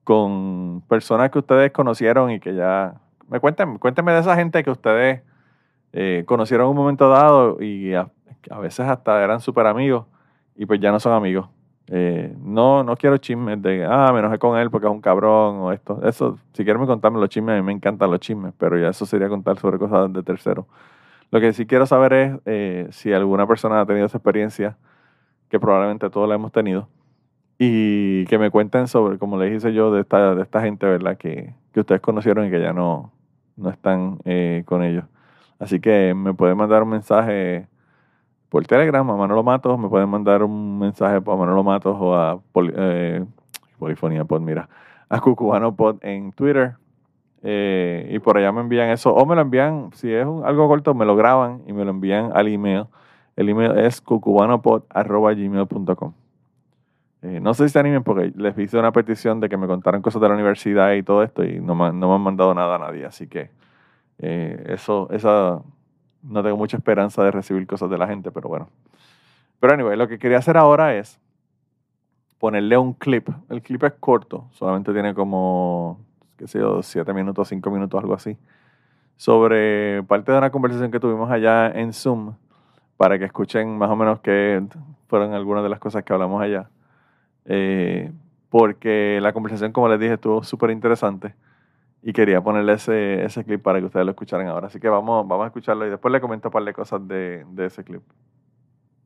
con 0.07 0.83
personas 0.87 1.31
que 1.31 1.39
ustedes 1.39 1.73
conocieron 1.73 2.31
y 2.31 2.39
que 2.39 2.55
ya... 2.55 2.93
Me 3.27 3.41
cuenten, 3.41 3.77
cuéntenme 3.77 4.13
de 4.13 4.19
esa 4.19 4.37
gente 4.37 4.63
que 4.63 4.71
ustedes 4.71 5.21
eh, 5.91 6.23
conocieron 6.25 6.67
en 6.67 6.69
un 6.69 6.77
momento 6.77 7.09
dado 7.09 7.61
y 7.61 7.93
a, 7.93 8.09
veces 8.61 8.87
hasta 8.87 9.21
eran 9.21 9.41
súper 9.41 9.67
amigos 9.67 10.05
y 10.55 10.65
pues 10.65 10.79
ya 10.79 10.93
no 10.93 11.01
son 11.01 11.11
amigos. 11.11 11.49
Eh, 11.87 12.33
no, 12.41 12.85
no 12.85 12.95
quiero 12.95 13.17
chismes 13.17 13.61
de, 13.61 13.83
ah, 13.83 14.11
me 14.13 14.19
enojé 14.19 14.39
con 14.39 14.57
él 14.57 14.71
porque 14.71 14.87
es 14.87 14.93
un 14.93 15.01
cabrón 15.01 15.57
o 15.57 15.73
esto. 15.73 15.99
Eso, 16.01 16.39
si 16.53 16.63
quieren 16.63 16.85
contarme 16.85 17.19
los 17.19 17.27
chismes, 17.27 17.55
a 17.55 17.57
mí 17.57 17.61
me 17.61 17.73
encantan 17.73 18.09
los 18.09 18.21
chismes, 18.21 18.53
pero 18.57 18.79
ya 18.79 18.87
eso 18.87 19.05
sería 19.05 19.27
contar 19.27 19.59
sobre 19.59 19.77
cosas 19.77 20.13
de 20.13 20.23
tercero. 20.23 20.67
Lo 21.31 21.41
que 21.41 21.51
sí 21.51 21.65
quiero 21.65 21.85
saber 21.85 22.13
es 22.13 22.39
eh, 22.45 22.87
si 22.91 23.11
alguna 23.11 23.45
persona 23.45 23.81
ha 23.81 23.85
tenido 23.85 24.05
esa 24.05 24.19
experiencia, 24.19 24.77
que 25.49 25.59
probablemente 25.59 26.09
todos 26.09 26.29
la 26.29 26.35
hemos 26.35 26.53
tenido, 26.53 26.87
y 27.59 28.25
que 28.25 28.37
me 28.37 28.51
cuenten 28.51 28.87
sobre, 28.87 29.17
como 29.17 29.37
les 29.37 29.51
dije 29.51 29.73
yo, 29.73 29.91
de 29.91 30.01
esta, 30.01 30.35
de 30.35 30.43
esta 30.43 30.61
gente, 30.61 30.85
¿verdad? 30.85 31.17
Que, 31.17 31.53
que 31.73 31.79
ustedes 31.79 32.01
conocieron 32.01 32.45
y 32.45 32.51
que 32.51 32.61
ya 32.61 32.73
no, 32.73 33.11
no 33.55 33.69
están 33.69 34.19
eh, 34.25 34.63
con 34.65 34.83
ellos. 34.83 35.05
Así 35.59 35.79
que 35.79 36.13
me 36.15 36.33
pueden 36.33 36.57
mandar 36.57 36.83
un 36.83 36.89
mensaje 36.89 37.67
por 38.49 38.65
Telegram 38.65 39.09
a 39.09 39.15
Manolo 39.15 39.43
Matos, 39.43 39.79
me 39.79 39.89
pueden 39.89 40.09
mandar 40.09 40.43
un 40.43 40.79
mensaje 40.79 41.17
a 41.17 41.19
Manolo 41.19 41.63
Matos 41.63 41.97
o 41.99 42.15
a 42.15 42.39
eh, 42.75 43.25
Polifonía 43.79 44.25
Pod, 44.25 44.41
mira, 44.41 44.69
a 45.09 45.19
Cucubano 45.19 45.75
Pod 45.75 45.97
en 46.01 46.31
Twitter. 46.31 46.75
Eh, 47.43 48.09
y 48.11 48.19
por 48.19 48.37
allá 48.37 48.51
me 48.51 48.61
envían 48.61 48.89
eso, 48.89 49.13
o 49.13 49.25
me 49.25 49.35
lo 49.35 49.41
envían, 49.41 49.91
si 49.93 50.11
es 50.11 50.25
algo 50.25 50.67
corto, 50.67 50.93
me 50.93 51.05
lo 51.05 51.15
graban 51.15 51.61
y 51.67 51.73
me 51.73 51.85
lo 51.85 51.91
envían 51.91 52.31
al 52.33 52.47
email. 52.47 52.85
El 53.35 53.49
email 53.49 53.77
es 53.77 54.01
cucubanopod.gmail.com. 54.01 56.26
Eh, 57.27 57.41
no 57.41 57.53
sé 57.53 57.67
si 57.67 57.73
se 57.73 57.79
animen 57.79 58.03
porque 58.03 58.31
les 58.37 58.57
hice 58.57 58.77
una 58.79 58.93
petición 58.93 59.41
de 59.41 59.49
que 59.49 59.57
me 59.57 59.67
contaran 59.67 60.01
cosas 60.01 60.21
de 60.21 60.29
la 60.29 60.35
universidad 60.35 60.93
y 60.93 61.03
todo 61.03 61.23
esto 61.23 61.43
y 61.43 61.59
no 61.59 61.75
me, 61.75 61.91
no 61.91 62.07
me 62.07 62.15
han 62.15 62.21
mandado 62.21 62.53
nada 62.53 62.75
a 62.75 62.79
nadie. 62.79 63.05
Así 63.05 63.27
que 63.27 63.51
eh, 64.19 64.63
eso, 64.67 65.09
esa, 65.11 65.61
no 66.23 66.43
tengo 66.43 66.55
mucha 66.55 66.77
esperanza 66.77 67.23
de 67.23 67.31
recibir 67.31 67.67
cosas 67.67 67.89
de 67.89 67.97
la 67.97 68.07
gente, 68.07 68.31
pero 68.31 68.47
bueno. 68.47 68.69
Pero 69.59 69.73
anyway, 69.73 69.97
lo 69.97 70.07
que 70.07 70.19
quería 70.19 70.37
hacer 70.37 70.55
ahora 70.55 70.95
es 70.95 71.19
ponerle 72.37 72.77
un 72.77 72.93
clip. 72.93 73.27
El 73.49 73.61
clip 73.61 73.83
es 73.83 73.93
corto, 73.99 74.47
solamente 74.53 74.93
tiene 74.93 75.13
como, 75.13 75.99
qué 76.37 76.47
sé 76.47 76.59
yo, 76.59 76.81
siete 76.81 77.11
minutos, 77.13 77.49
cinco 77.49 77.71
minutos, 77.71 78.01
algo 78.01 78.13
así. 78.13 78.37
Sobre 79.17 80.01
parte 80.03 80.31
de 80.31 80.37
una 80.37 80.51
conversación 80.51 80.91
que 80.91 80.99
tuvimos 81.01 81.29
allá 81.29 81.71
en 81.71 81.91
Zoom, 81.91 82.35
para 82.95 83.19
que 83.19 83.25
escuchen 83.25 83.77
más 83.77 83.89
o 83.89 83.97
menos 83.97 84.21
qué 84.21 84.63
fueron 85.07 85.33
algunas 85.33 85.63
de 85.63 85.69
las 85.69 85.79
cosas 85.79 86.03
que 86.03 86.13
hablamos 86.13 86.41
allá. 86.41 86.69
Eh, 87.47 88.11
porque 88.49 89.19
la 89.21 89.33
conversación, 89.33 89.71
como 89.71 89.89
les 89.89 89.99
dije, 89.99 90.13
estuvo 90.13 90.43
súper 90.43 90.71
interesante 90.71 91.33
y 92.03 92.13
quería 92.13 92.41
ponerle 92.41 92.73
ese, 92.73 93.25
ese 93.25 93.43
clip 93.43 93.61
para 93.61 93.79
que 93.79 93.85
ustedes 93.85 94.05
lo 94.05 94.11
escucharan 94.11 94.47
ahora. 94.47 94.67
Así 94.67 94.79
que 94.79 94.87
vamos, 94.87 95.27
vamos 95.27 95.43
a 95.45 95.47
escucharlo 95.47 95.85
y 95.85 95.89
después 95.89 96.11
le 96.11 96.21
comento 96.21 96.49
un 96.49 96.51
par 96.53 96.63
de 96.63 96.73
cosas 96.73 97.05
de, 97.07 97.45
de 97.51 97.65
ese 97.65 97.83
clip. 97.83 98.01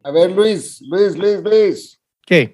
A 0.03 0.11
ver, 0.11 0.31
Luis, 0.31 0.81
Luis, 0.81 1.17
Luis, 1.17 1.41
Luis. 1.43 2.01
¿Qué? 2.25 2.53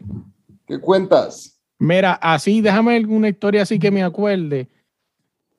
¿Qué 0.65 0.79
cuentas? 0.79 1.59
Mira, 1.79 2.13
así, 2.13 2.61
déjame 2.61 2.95
alguna 2.95 3.29
historia 3.29 3.61
así 3.61 3.79
que 3.79 3.91
me 3.91 4.03
acuerde. 4.03 4.67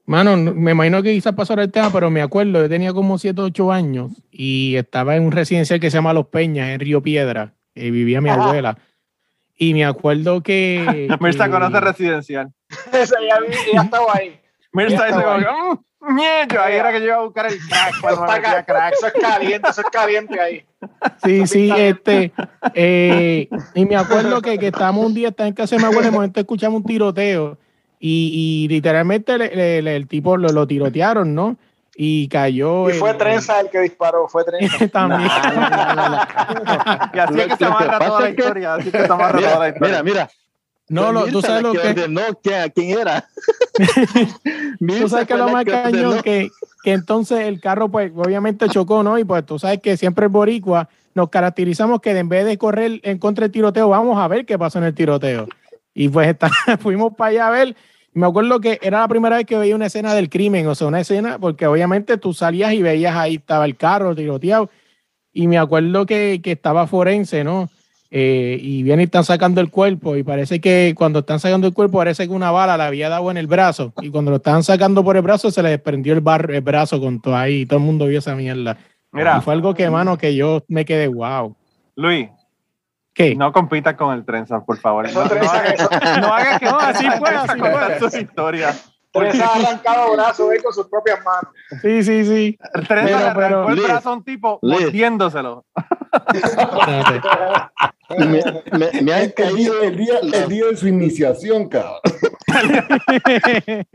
Mano, 0.04 0.36
me 0.36 0.72
imagino 0.72 1.02
que 1.02 1.12
quizás 1.12 1.34
pasó 1.34 1.52
el 1.54 1.70
tema, 1.70 1.90
pero 1.92 2.10
me 2.10 2.22
acuerdo, 2.22 2.62
yo 2.62 2.68
tenía 2.68 2.94
como 2.94 3.18
7 3.18 3.40
o 3.42 3.44
8 3.44 3.72
años 3.72 4.12
y 4.30 4.74
estaba 4.76 5.14
en 5.16 5.22
un 5.22 5.32
residencial 5.32 5.80
que 5.80 5.90
se 5.90 5.98
llama 5.98 6.14
Los 6.14 6.28
Peñas, 6.28 6.70
en 6.70 6.80
Río 6.80 7.02
Piedra, 7.02 7.54
y 7.74 7.90
vivía 7.90 8.22
mi 8.22 8.30
abuela. 8.30 8.78
Y 9.58 9.74
me 9.74 9.84
acuerdo 9.84 10.40
que... 10.42 11.08
Mirza 11.20 11.46
que- 11.46 11.50
conoce 11.50 11.80
residencial. 11.80 12.52
Esa 12.92 13.16
ya, 13.28 13.40
vi- 13.40 13.72
ya 13.74 13.82
estaba 13.82 14.12
ahí. 14.14 14.40
Mirza 14.72 15.06
dice 15.06 15.20
como, 15.22 15.38
"Mm, 16.00 16.16
ñeño", 16.16 16.60
ahí 16.60 16.74
era 16.76 16.92
que 16.92 17.00
yo 17.00 17.06
iba 17.06 17.16
a 17.16 17.22
buscar 17.22 17.46
el 17.46 17.58
crack 17.58 17.88
Eso, 17.90 18.00
cuando 18.02 18.20
me 18.20 18.26
está 18.28 18.36
metía 18.40 18.52
ca- 18.52 18.64
crack. 18.64 18.92
eso 18.92 19.06
es 19.08 19.12
caliente, 19.14 19.68
eso 19.70 19.80
es 19.80 19.86
caliente 19.90 20.40
ahí. 20.40 20.64
Sí, 21.24 21.46
sí, 21.46 21.70
Está 21.70 21.82
este, 21.82 22.32
eh, 22.74 23.48
y 23.74 23.84
me 23.86 23.96
acuerdo 23.96 24.40
que, 24.42 24.58
que 24.58 24.68
estábamos 24.68 25.06
un 25.06 25.14
día, 25.14 25.28
estaba 25.28 25.48
en 25.48 25.54
casa 25.54 25.74
de 25.74 25.80
mi 25.82 25.86
abuela, 25.86 26.06
de 26.06 26.10
momento 26.12 26.38
escuchamos 26.38 26.82
un 26.82 26.86
tiroteo 26.86 27.58
y, 27.98 28.64
y 28.64 28.68
literalmente 28.68 29.36
le- 29.38 29.56
le- 29.56 29.82
le- 29.82 29.96
el 29.96 30.06
tipo 30.06 30.36
lo, 30.36 30.50
lo 30.50 30.66
tirotearon, 30.68 31.34
¿no? 31.34 31.56
Y 32.00 32.28
cayó. 32.28 32.88
Y 32.88 32.92
fue 32.92 33.10
el- 33.10 33.16
Trenza 33.18 33.58
el 33.60 33.70
que 33.70 33.80
disparó, 33.80 34.28
fue 34.28 34.44
Trenza. 34.44 34.86
También. 34.92 35.28
Y 37.12 37.18
así 37.18 37.40
es 37.40 37.46
que 37.48 37.56
se 37.56 37.64
Lo 37.64 37.76
que 37.76 37.84
amarra 37.84 37.98
toda 38.06 38.20
la 38.20 38.26
que- 38.26 38.40
historia. 38.40 38.74
Así 38.74 38.90
que 38.92 38.98
se 39.04 39.12
amarra 39.12 39.38
toda 39.40 39.50
la 39.50 39.58
Mira, 39.58 39.68
historia. 39.68 40.02
mira, 40.02 40.02
mira. 40.02 40.30
No, 40.90 41.12
lo, 41.12 41.26
tú 41.26 41.42
sabes 41.42 41.62
lo 41.62 41.72
que. 41.72 41.78
ordenó 41.80 42.22
quién, 42.42 42.70
quién 42.74 42.98
era. 43.00 43.28
Tú 44.78 45.08
sabes 45.08 45.26
que 45.26 45.34
lo 45.36 45.48
más 45.48 45.64
ordenó. 45.66 45.82
cañón 45.82 46.22
que, 46.22 46.48
que 46.82 46.92
entonces 46.92 47.40
el 47.40 47.60
carro, 47.60 47.88
pues, 47.90 48.10
obviamente 48.14 48.68
chocó, 48.68 49.02
¿no? 49.02 49.18
Y 49.18 49.24
pues 49.24 49.44
tú 49.44 49.58
sabes 49.58 49.80
que 49.82 49.96
siempre 49.96 50.24
el 50.26 50.30
boricua 50.30 50.88
nos 51.14 51.28
caracterizamos 51.28 52.00
que 52.00 52.16
en 52.16 52.28
vez 52.28 52.46
de 52.46 52.56
correr 52.56 53.00
en 53.02 53.18
contra 53.18 53.42
del 53.42 53.52
tiroteo, 53.52 53.88
vamos 53.88 54.18
a 54.18 54.28
ver 54.28 54.46
qué 54.46 54.56
pasó 54.58 54.78
en 54.78 54.84
el 54.84 54.94
tiroteo. 54.94 55.46
Y 55.94 56.08
pues 56.08 56.28
está- 56.28 56.50
fuimos 56.80 57.12
para 57.14 57.30
allá 57.30 57.46
a 57.48 57.50
ver. 57.50 57.76
Me 58.14 58.26
acuerdo 58.26 58.60
que 58.60 58.78
era 58.82 59.00
la 59.00 59.08
primera 59.08 59.36
vez 59.36 59.46
que 59.46 59.56
veía 59.56 59.76
una 59.76 59.86
escena 59.86 60.14
del 60.14 60.28
crimen, 60.28 60.66
o 60.66 60.74
sea, 60.74 60.86
una 60.88 61.00
escena, 61.00 61.38
porque 61.38 61.66
obviamente 61.66 62.16
tú 62.18 62.32
salías 62.34 62.72
y 62.72 62.82
veías 62.82 63.14
ahí 63.16 63.36
estaba 63.36 63.64
el 63.64 63.76
carro 63.76 64.14
tiroteado. 64.16 64.70
Y 65.32 65.46
me 65.46 65.58
acuerdo 65.58 66.06
que, 66.06 66.40
que 66.42 66.52
estaba 66.52 66.86
forense, 66.86 67.44
¿no? 67.44 67.68
Eh, 68.10 68.58
y 68.60 68.82
vienen 68.82 69.02
y 69.02 69.04
están 69.04 69.22
sacando 69.24 69.60
el 69.60 69.70
cuerpo 69.70 70.16
y 70.16 70.22
parece 70.22 70.60
que 70.62 70.94
cuando 70.96 71.18
están 71.18 71.38
sacando 71.40 71.66
el 71.66 71.74
cuerpo 71.74 71.98
parece 71.98 72.26
que 72.26 72.32
una 72.32 72.50
bala 72.50 72.78
le 72.78 72.82
había 72.84 73.10
dado 73.10 73.30
en 73.30 73.36
el 73.36 73.46
brazo 73.46 73.92
y 74.00 74.08
cuando 74.08 74.30
lo 74.30 74.38
estaban 74.38 74.62
sacando 74.62 75.04
por 75.04 75.16
el 75.16 75.22
brazo 75.22 75.50
se 75.50 75.62
le 75.62 75.68
desprendió 75.68 76.14
el, 76.14 76.22
bar- 76.22 76.50
el 76.50 76.62
brazo 76.62 76.98
con 77.00 77.20
todo 77.20 77.36
ahí 77.36 77.60
y 77.60 77.66
todo 77.66 77.78
el 77.78 77.84
mundo 77.84 78.06
vio 78.06 78.18
esa 78.20 78.34
mierda. 78.34 78.78
Mira, 79.12 79.36
Y 79.36 79.40
fue 79.42 79.52
algo 79.52 79.74
que, 79.74 79.90
mano, 79.90 80.16
que 80.16 80.34
yo 80.34 80.64
me 80.68 80.86
quedé, 80.86 81.06
wow. 81.08 81.54
Luis, 81.96 82.28
¿Qué? 83.18 83.34
no 83.34 83.52
compitas 83.52 83.94
con 83.96 84.14
el 84.14 84.24
trenza, 84.24 84.64
por 84.64 84.78
favor. 84.78 85.04
Eso 85.06 85.18
No, 85.18 85.24
no 85.24 85.30
Trenza, 85.30 85.58
hagas- 85.58 85.74
eso- 85.74 85.90
no 86.20 86.32
hagas 86.32 86.58
que 86.60 86.64
No, 86.66 86.78
así 86.78 87.10
fue, 87.18 87.28
así 87.30 87.58
contar 87.58 87.98
fue. 87.98 88.10
sus 88.10 88.20
historias. 88.20 88.92
Tres 89.10 89.40
ha 89.40 89.54
arrancado 89.54 90.12
brazos 90.12 90.50
con 90.62 90.72
sus 90.72 90.86
propias 90.86 91.18
manos. 91.24 91.52
Sí, 91.82 92.02
sí, 92.04 92.24
sí. 92.24 92.58
Teresa 92.86 92.86
Pero- 92.88 93.18
le 93.18 93.24
arrancó 93.24 93.68
el 93.70 93.74
Liz, 93.76 93.84
brazo 93.84 94.08
a 94.10 94.12
un 94.12 94.22
tipo 94.24 94.58
Liz. 94.62 94.80
mordiéndoselo. 94.82 95.64
Me, 98.18 98.42
me- 98.78 99.02
me 99.02 99.12
han 99.12 99.30
caído, 99.30 99.82
el, 99.82 99.96
día, 99.96 100.14
el 100.22 100.48
día 100.48 100.66
de 100.66 100.76
su 100.76 100.86
iniciación, 100.88 101.68
cabrón. 101.68 101.98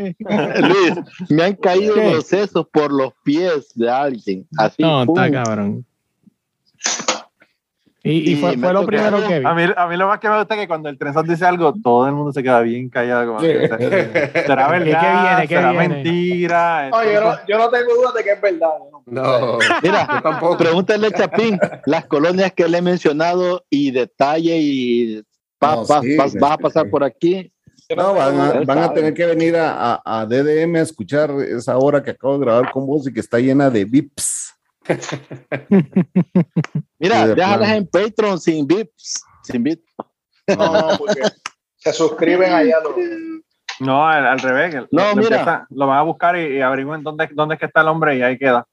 Luis, 0.59 0.93
me 1.29 1.43
han 1.43 1.53
caído 1.55 1.95
¿Qué? 1.95 2.11
los 2.11 2.27
sesos 2.27 2.67
por 2.71 2.91
los 2.91 3.13
pies 3.23 3.71
de 3.75 3.89
alguien. 3.89 4.45
Así, 4.57 4.81
No, 4.83 5.05
pum. 5.05 5.17
está 5.17 5.31
cabrón. 5.43 5.85
Y, 8.05 8.31
y 8.31 8.33
Y 8.33 8.35
fue, 8.35 8.57
me 8.57 8.63
fue 8.67 8.73
lo 8.73 8.85
primero 8.85 9.17
que 9.27 9.39
vi. 9.39 9.45
A 9.45 9.53
mí, 9.53 9.63
a 9.75 9.87
mí 9.87 9.95
lo 9.95 10.07
más 10.07 10.19
que 10.19 10.27
me 10.27 10.37
gusta 10.37 10.55
es 10.55 10.59
que 10.61 10.67
cuando 10.67 10.89
el 10.89 10.97
trenzón 10.97 11.25
dice 11.25 11.45
algo, 11.45 11.73
todo 11.81 12.05
el 12.05 12.13
mundo 12.13 12.33
se 12.33 12.43
queda 12.43 12.59
bien 12.59 12.89
callado. 12.89 13.27
Como, 13.27 13.39
que, 13.39 13.67
¿Será 14.45 14.67
verdad? 14.67 15.37
viene? 15.37 15.47
¿Qué 15.47 15.55
¿Será 15.55 15.71
viene? 15.71 15.87
mentira? 15.87 16.89
No, 16.89 17.03
yo, 17.05 17.21
no, 17.21 17.33
yo 17.47 17.57
no 17.57 17.69
tengo 17.69 17.95
duda 17.95 18.11
de 18.17 18.23
que 18.23 18.31
es 18.31 18.41
verdad. 18.41 18.69
¿no? 18.91 19.03
No, 19.05 19.57
Mira, 19.81 20.07
yo 20.11 20.21
tampoco. 20.21 20.57
pregúntale 20.57 21.07
a 21.07 21.11
Chapín 21.11 21.57
las 21.85 22.05
colonias 22.07 22.51
que 22.51 22.67
le 22.67 22.79
he 22.79 22.81
mencionado 22.81 23.63
y 23.69 23.91
detalle 23.91 24.57
y 24.59 25.23
pa- 25.57 25.75
No, 25.77 25.85
pa- 25.85 26.01
sí, 26.01 26.17
pa- 26.17 26.27
vas 26.39 26.51
a 26.51 26.57
pasar 26.57 26.89
por 26.89 27.03
aquí. 27.05 27.49
No, 27.95 28.13
van 28.15 28.39
a, 28.39 28.51
van 28.65 28.79
a 28.79 28.93
tener 28.93 29.13
que 29.13 29.25
venir 29.25 29.55
a, 29.55 29.93
a, 30.03 30.21
a 30.21 30.25
DDM 30.25 30.75
a 30.77 30.81
escuchar 30.81 31.31
esa 31.47 31.77
hora 31.77 32.01
que 32.01 32.11
acabo 32.11 32.33
de 32.39 32.45
grabar 32.45 32.71
con 32.71 32.85
vos 32.87 33.07
y 33.07 33.13
que 33.13 33.19
está 33.19 33.39
llena 33.39 33.69
de 33.69 33.85
VIPs. 33.85 34.55
Mira, 36.99 37.27
Sí, 37.27 37.33
déjalas 37.35 37.69
en 37.71 37.87
Patreon 37.87 38.39
sin 38.39 38.67
VIPs. 38.67 39.23
Sin 39.43 39.63
VIPs. 39.63 39.93
No, 40.57 40.89
porque 40.97 41.21
se 41.77 41.93
suscriben 41.93 42.51
allá 42.53 42.79
los. 42.81 42.93
No, 43.79 44.07
al, 44.07 44.25
al 44.27 44.39
revés. 44.39 44.75
No, 44.91 45.09
lo, 45.09 45.15
mira. 45.15 45.37
empieza- 45.37 45.67
lo 45.69 45.87
van 45.87 45.97
a 45.97 46.01
buscar 46.03 46.37
y, 46.37 46.57
y 46.57 46.61
averigüen 46.61 47.03
dónde, 47.03 47.29
dónde 47.33 47.55
es 47.55 47.59
que 47.59 47.65
está 47.65 47.81
el 47.81 47.87
hombre 47.87 48.17
y 48.17 48.21
ahí 48.21 48.37
queda. 48.37 48.67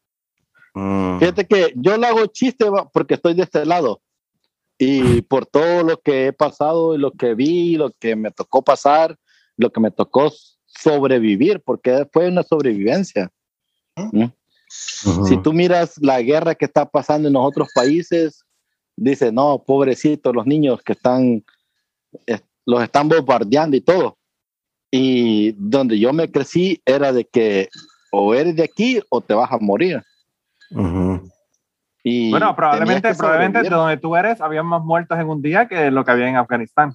Fíjate 1.18 1.46
que 1.46 1.72
yo 1.74 1.96
le 1.96 2.06
hago 2.06 2.26
chiste 2.26 2.66
porque 2.92 3.14
estoy 3.14 3.34
de 3.34 3.42
este 3.42 3.64
lado. 3.66 4.00
Y 4.78 5.22
por 5.22 5.44
todo 5.46 5.82
lo 5.82 6.00
que 6.00 6.28
he 6.28 6.32
pasado 6.32 6.94
y 6.94 6.98
lo 6.98 7.10
que 7.12 7.34
vi, 7.34 7.76
lo 7.76 7.90
que 7.98 8.16
me 8.16 8.30
tocó 8.30 8.62
pasar, 8.62 9.16
lo 9.56 9.70
que 9.70 9.80
me 9.80 9.90
tocó 9.90 10.32
sobrevivir, 10.64 11.60
porque 11.60 12.06
fue 12.12 12.28
una 12.28 12.42
sobrevivencia. 12.42 13.30
¿Mm? 13.96 14.24
Si 14.70 15.36
tú 15.42 15.52
miras 15.52 15.98
la 16.00 16.22
guerra 16.22 16.54
que 16.54 16.64
está 16.64 16.88
pasando 16.88 17.26
en 17.26 17.34
los 17.34 17.44
otros 17.44 17.68
países, 17.74 18.44
dice, 18.96 19.32
no, 19.32 19.62
pobrecitos 19.66 20.34
los 20.34 20.46
niños 20.46 20.80
que 20.82 20.92
están, 20.92 21.44
eh, 22.26 22.40
los 22.64 22.82
están 22.82 23.08
bombardeando 23.08 23.76
y 23.76 23.80
todo. 23.80 24.16
Y 24.90 25.52
donde 25.52 25.98
yo 25.98 26.12
me 26.12 26.30
crecí 26.30 26.80
era 26.84 27.12
de 27.12 27.24
que 27.24 27.68
o 28.12 28.34
eres 28.34 28.56
de 28.56 28.64
aquí 28.64 29.00
o 29.08 29.20
te 29.20 29.34
vas 29.34 29.50
a 29.50 29.58
morir. 29.58 30.02
Y 32.02 32.30
Bueno, 32.30 32.54
probablemente, 32.54 33.14
probablemente 33.14 33.62
de 33.62 33.70
donde 33.70 33.96
tú 33.96 34.16
eres 34.16 34.40
había 34.40 34.62
más 34.62 34.82
muertos 34.82 35.18
en 35.18 35.28
un 35.28 35.42
día 35.42 35.66
que 35.66 35.90
lo 35.90 36.04
que 36.04 36.10
había 36.12 36.28
en 36.28 36.36
Afganistán. 36.36 36.94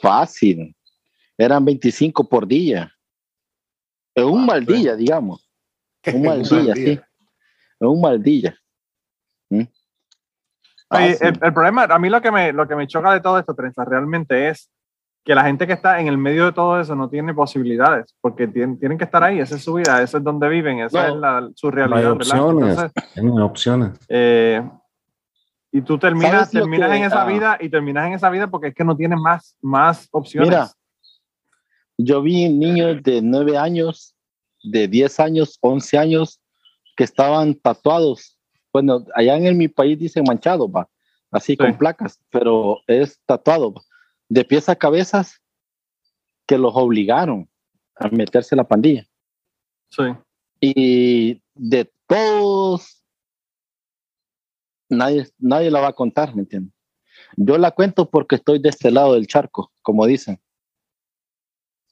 Fácil. 0.00 0.74
Eran 1.36 1.64
25 1.64 2.28
por 2.28 2.46
día. 2.46 2.92
En 4.14 4.24
un 4.24 4.46
mal 4.46 4.64
día, 4.64 4.94
digamos. 4.94 5.43
Un 6.14 6.22
mal 6.22 6.40
Un 6.42 6.48
mal 6.50 6.64
día, 6.64 6.74
día. 6.74 6.84
sí. 6.94 7.00
En 7.80 7.88
un 7.88 8.00
mal 8.00 8.22
día. 8.22 8.56
¿Mm? 9.50 9.56
Oye, 10.90 11.12
Fácil. 11.14 11.26
el, 11.26 11.38
el 11.42 11.52
problema, 11.54 11.84
a 11.84 11.98
mí 11.98 12.08
lo 12.08 12.20
que, 12.20 12.30
me, 12.30 12.52
lo 12.52 12.68
que 12.68 12.76
me 12.76 12.86
choca 12.86 13.12
de 13.12 13.20
todo 13.20 13.38
esto, 13.38 13.54
Trenza, 13.54 13.84
realmente 13.84 14.48
es 14.48 14.70
que 15.24 15.34
la 15.34 15.44
gente 15.44 15.66
que 15.66 15.72
está 15.72 16.00
en 16.00 16.06
el 16.06 16.18
medio 16.18 16.44
de 16.44 16.52
todo 16.52 16.78
eso 16.78 16.94
no 16.94 17.08
tiene 17.08 17.32
posibilidades, 17.32 18.14
porque 18.20 18.46
tienen, 18.46 18.78
tienen 18.78 18.98
que 18.98 19.04
estar 19.04 19.22
ahí, 19.24 19.40
esa 19.40 19.56
es 19.56 19.64
su 19.64 19.72
vida, 19.74 20.02
ese 20.02 20.18
es 20.18 20.22
donde 20.24 20.48
viven, 20.48 20.80
esa 20.80 21.08
No. 21.08 21.14
es 21.14 21.20
la- 21.20 21.50
su 21.54 21.70
No 21.70 21.72
hay 21.72 21.88
realidad, 21.88 22.12
opciones. 22.12 22.68
Entonces, 22.78 23.12
Tienen 23.14 23.40
opciones. 23.40 23.98
eh, 24.08 24.62
y 25.72 25.80
tú 25.80 25.98
terminas, 25.98 26.30
¿Sabes 26.50 26.54
lo 26.54 26.60
terminas 26.60 26.90
que, 26.90 26.96
en 26.98 27.04
esa 27.04 27.22
ah? 27.22 27.26
vida 27.26 27.56
y 27.58 27.68
terminas 27.70 28.06
en 28.06 28.12
esa 28.12 28.28
vida 28.30 28.46
porque 28.48 28.68
es 28.68 28.74
que 28.74 28.84
no 28.84 28.94
tienes 28.96 29.18
más, 29.18 29.56
más 29.62 30.06
opciones. 30.12 30.50
Mira, 30.50 30.68
yo 31.96 32.20
vi 32.22 32.48
niños 32.50 33.02
de 33.02 33.22
9 33.22 33.56
años, 33.56 34.13
de 34.64 34.88
10 34.88 35.20
años, 35.20 35.58
11 35.60 35.98
años, 35.98 36.40
que 36.96 37.04
estaban 37.04 37.54
tatuados. 37.54 38.38
Bueno, 38.72 39.04
allá 39.14 39.36
en 39.36 39.56
mi 39.56 39.68
país 39.68 39.98
dicen 39.98 40.24
manchado, 40.26 40.70
va, 40.70 40.88
así 41.30 41.56
con 41.56 41.76
placas, 41.78 42.20
pero 42.30 42.80
es 42.86 43.20
tatuado, 43.26 43.72
va, 43.72 43.82
de 44.28 44.44
pies 44.44 44.68
a 44.68 44.76
cabezas, 44.76 45.40
que 46.46 46.58
los 46.58 46.72
obligaron 46.74 47.48
a 47.96 48.08
meterse 48.08 48.54
a 48.54 48.56
la 48.56 48.68
pandilla. 48.68 49.06
Sí. 49.90 50.02
Y 50.60 51.42
de 51.54 51.90
todos, 52.06 53.04
nadie, 54.88 55.28
nadie 55.38 55.70
la 55.70 55.80
va 55.80 55.88
a 55.88 55.94
contar, 55.94 56.34
¿me 56.34 56.42
entiendes? 56.42 56.74
Yo 57.36 57.58
la 57.58 57.70
cuento 57.70 58.10
porque 58.10 58.36
estoy 58.36 58.58
de 58.58 58.68
este 58.68 58.90
lado 58.90 59.14
del 59.14 59.26
charco, 59.26 59.72
como 59.82 60.06
dicen. 60.06 60.40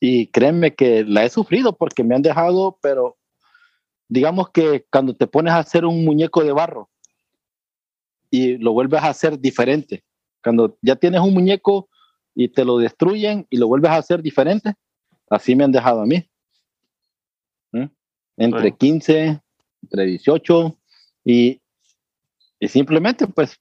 Y 0.04 0.26
créeme 0.26 0.74
que 0.74 1.04
la 1.04 1.24
he 1.24 1.30
sufrido 1.30 1.76
porque 1.76 2.02
me 2.02 2.16
han 2.16 2.22
dejado, 2.22 2.76
pero 2.82 3.16
digamos 4.08 4.50
que 4.50 4.84
cuando 4.90 5.14
te 5.14 5.28
pones 5.28 5.52
a 5.52 5.60
hacer 5.60 5.84
un 5.84 6.04
muñeco 6.04 6.42
de 6.42 6.50
barro 6.50 6.90
y 8.28 8.56
lo 8.56 8.72
vuelves 8.72 9.00
a 9.00 9.10
hacer 9.10 9.38
diferente, 9.38 10.02
cuando 10.42 10.76
ya 10.82 10.96
tienes 10.96 11.20
un 11.20 11.32
muñeco 11.32 11.88
y 12.34 12.48
te 12.48 12.64
lo 12.64 12.78
destruyen 12.78 13.46
y 13.48 13.58
lo 13.58 13.68
vuelves 13.68 13.92
a 13.92 13.98
hacer 13.98 14.22
diferente, 14.22 14.74
así 15.30 15.54
me 15.54 15.62
han 15.62 15.70
dejado 15.70 16.00
a 16.00 16.06
mí. 16.06 16.28
¿Mm? 17.70 17.84
Entre 18.38 18.70
Sí. 18.70 18.76
15, 18.76 19.40
entre 19.84 20.04
18 20.04 20.78
y, 21.24 21.62
y 22.58 22.66
simplemente 22.66 23.28
pues 23.28 23.56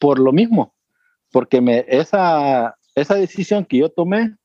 por 0.00 0.18
lo 0.18 0.32
mismo, 0.32 0.74
porque 1.30 1.60
me, 1.60 1.84
esa, 1.86 2.78
esa 2.94 3.14
decisión 3.16 3.66
que 3.66 3.76
yo 3.76 3.90
tomé 3.90 4.38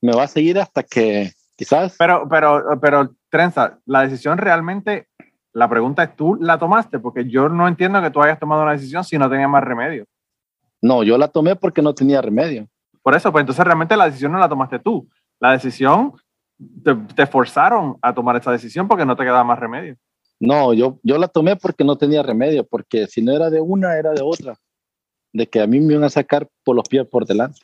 me 0.00 0.12
va 0.12 0.24
a 0.24 0.28
seguir 0.28 0.58
hasta 0.58 0.82
que 0.82 1.32
quizás... 1.56 1.96
Pero, 1.98 2.28
pero, 2.28 2.78
pero, 2.80 3.14
Trenza, 3.30 3.78
la 3.84 4.02
decisión 4.02 4.38
realmente, 4.38 5.08
la 5.52 5.68
pregunta 5.68 6.04
es, 6.04 6.16
¿tú 6.16 6.36
la 6.36 6.58
tomaste? 6.58 6.98
Porque 6.98 7.28
yo 7.28 7.48
no 7.48 7.68
entiendo 7.68 8.00
que 8.00 8.10
tú 8.10 8.22
hayas 8.22 8.38
tomado 8.38 8.62
una 8.62 8.72
decisión 8.72 9.04
si 9.04 9.18
no 9.18 9.28
tenías 9.28 9.50
más 9.50 9.64
remedio. 9.64 10.06
No, 10.80 11.02
yo 11.02 11.18
la 11.18 11.28
tomé 11.28 11.56
porque 11.56 11.82
no 11.82 11.94
tenía 11.94 12.22
remedio. 12.22 12.68
Por 13.02 13.14
eso, 13.14 13.32
pues 13.32 13.42
entonces 13.42 13.64
realmente 13.64 13.96
la 13.96 14.06
decisión 14.06 14.32
no 14.32 14.38
la 14.38 14.48
tomaste 14.48 14.78
tú. 14.78 15.08
La 15.40 15.52
decisión, 15.52 16.12
te, 16.84 16.94
te 17.14 17.26
forzaron 17.26 17.98
a 18.02 18.14
tomar 18.14 18.36
esa 18.36 18.52
decisión 18.52 18.88
porque 18.88 19.04
no 19.04 19.16
te 19.16 19.24
quedaba 19.24 19.44
más 19.44 19.58
remedio. 19.58 19.96
No, 20.40 20.72
yo, 20.72 21.00
yo 21.02 21.18
la 21.18 21.28
tomé 21.28 21.56
porque 21.56 21.84
no 21.84 21.96
tenía 21.96 22.22
remedio, 22.22 22.64
porque 22.64 23.06
si 23.06 23.22
no 23.22 23.32
era 23.32 23.50
de 23.50 23.60
una, 23.60 23.96
era 23.96 24.12
de 24.12 24.22
otra. 24.22 24.56
De 25.32 25.48
que 25.48 25.60
a 25.60 25.66
mí 25.66 25.80
me 25.80 25.94
iban 25.94 26.04
a 26.04 26.10
sacar 26.10 26.48
por 26.64 26.76
los 26.76 26.88
pies 26.88 27.06
por 27.06 27.26
delante. 27.26 27.60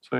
Sí. 0.00 0.18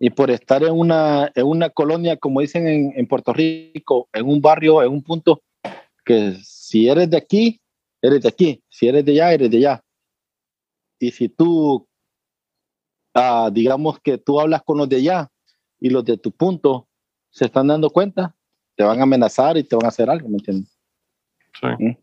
Y 0.00 0.10
por 0.10 0.30
estar 0.30 0.62
en 0.62 0.72
una, 0.72 1.30
en 1.34 1.46
una 1.46 1.70
colonia, 1.70 2.16
como 2.16 2.40
dicen 2.40 2.68
en, 2.68 2.92
en 2.96 3.06
Puerto 3.06 3.32
Rico, 3.32 4.08
en 4.12 4.28
un 4.28 4.40
barrio, 4.40 4.82
en 4.82 4.92
un 4.92 5.02
punto, 5.02 5.42
que 6.04 6.36
si 6.42 6.88
eres 6.88 7.10
de 7.10 7.16
aquí, 7.16 7.60
eres 8.00 8.22
de 8.22 8.28
aquí. 8.28 8.62
Si 8.68 8.86
eres 8.86 9.04
de 9.04 9.12
allá, 9.12 9.32
eres 9.32 9.50
de 9.50 9.56
allá. 9.58 9.84
Y 10.98 11.10
si 11.10 11.28
tú, 11.28 11.86
ah, 13.14 13.50
digamos 13.52 14.00
que 14.00 14.18
tú 14.18 14.40
hablas 14.40 14.62
con 14.62 14.78
los 14.78 14.88
de 14.88 14.96
allá 14.96 15.30
y 15.80 15.90
los 15.90 16.04
de 16.04 16.16
tu 16.16 16.32
punto 16.32 16.88
se 17.30 17.46
están 17.46 17.68
dando 17.68 17.90
cuenta, 17.90 18.34
te 18.74 18.84
van 18.84 19.00
a 19.00 19.02
amenazar 19.02 19.56
y 19.56 19.64
te 19.64 19.76
van 19.76 19.84
a 19.84 19.88
hacer 19.88 20.08
algo, 20.08 20.28
¿me 20.28 20.38
entiendes? 20.38 20.76
Sí. 21.60 21.96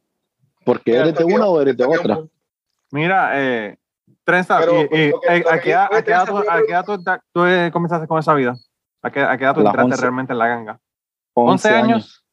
Porque 0.64 0.92
Mira, 0.92 1.04
eres 1.04 1.16
de 1.16 1.24
una 1.24 1.48
o 1.48 1.62
eres 1.62 1.78
de 1.78 1.86
otra. 1.86 2.20
Mira, 2.92 3.32
eh, 3.42 3.78
Trenza, 4.24 4.58
Pero, 4.60 4.82
y- 4.82 4.86
y- 4.86 5.14
eh, 5.30 5.44
¿a 5.50 5.60
qué 5.62 5.72
edad- 5.72 6.26
tú- 6.26 6.98
tú 6.98 7.04
tú, 7.32 7.46
eh, 7.46 7.70
comenzaste 7.72 8.08
con 8.08 8.20
esa 8.20 8.34
vida? 8.34 8.56
¿A 9.02 9.12
qué, 9.12 9.20
a 9.22 9.38
qué 9.38 9.44
edad 9.44 9.54
tú 9.54 9.60
entraste 9.60 9.82
11. 9.84 10.02
realmente 10.02 10.34
en 10.34 10.40
la 10.40 10.48
ganga? 10.48 10.82
11 11.34 11.70
años. 11.70 12.26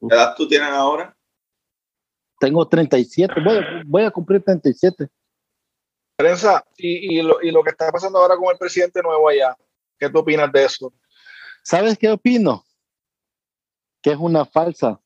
¿Qué 0.00 0.14
edad 0.14 0.34
tú 0.36 0.48
tienes 0.48 0.68
ahora? 0.70 1.16
Tengo 2.40 2.66
37, 2.66 3.34
voy 3.40 3.58
a, 3.58 3.82
voy 3.86 4.02
a 4.02 4.10
cumplir 4.10 4.42
37. 4.42 5.08
Prensa, 6.16 6.64
y, 6.76 7.18
y, 7.18 7.22
lo, 7.22 7.40
y 7.40 7.52
lo 7.52 7.62
que 7.62 7.70
está 7.70 7.90
pasando 7.92 8.18
ahora 8.18 8.36
con 8.36 8.50
el 8.50 8.58
presidente 8.58 9.00
nuevo 9.00 9.28
allá, 9.28 9.56
¿qué 9.98 10.10
tú 10.10 10.18
opinas 10.18 10.50
de 10.50 10.64
eso? 10.64 10.92
¿Sabes 11.62 11.96
qué 11.96 12.10
opino? 12.10 12.64
Que 14.02 14.10
es 14.10 14.18
una 14.18 14.44
falsa. 14.44 15.00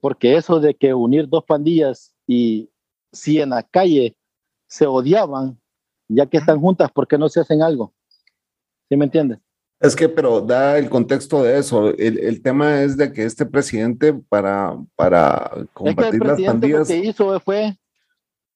Porque 0.00 0.36
eso 0.36 0.60
de 0.60 0.74
que 0.74 0.92
unir 0.92 1.26
dos 1.28 1.44
pandillas 1.44 2.14
y 2.26 2.70
si 3.16 3.40
en 3.40 3.50
la 3.50 3.62
calle 3.62 4.16
se 4.66 4.86
odiaban, 4.86 5.60
ya 6.08 6.26
que 6.26 6.38
están 6.38 6.60
juntas, 6.60 6.90
¿por 6.92 7.06
qué 7.08 7.18
no 7.18 7.28
se 7.28 7.40
hacen 7.40 7.62
algo? 7.62 7.92
¿Sí 8.88 8.96
me 8.96 9.04
entiendes? 9.06 9.38
Es 9.80 9.94
que, 9.94 10.08
pero 10.08 10.40
da 10.40 10.78
el 10.78 10.88
contexto 10.88 11.42
de 11.42 11.58
eso. 11.58 11.88
El, 11.90 12.18
el 12.18 12.42
tema 12.42 12.82
es 12.82 12.96
de 12.96 13.12
que 13.12 13.24
este 13.24 13.44
presidente, 13.44 14.14
para, 14.14 14.76
para 14.94 15.50
Es 15.50 15.52
que 15.52 15.60
el 15.60 15.68
combatir 15.72 16.20
las 16.20 16.28
presidente 16.28 16.44
lo 16.44 16.52
pandillas, 16.52 16.88
que 16.88 16.96
hizo 16.96 17.40
fue 17.40 17.76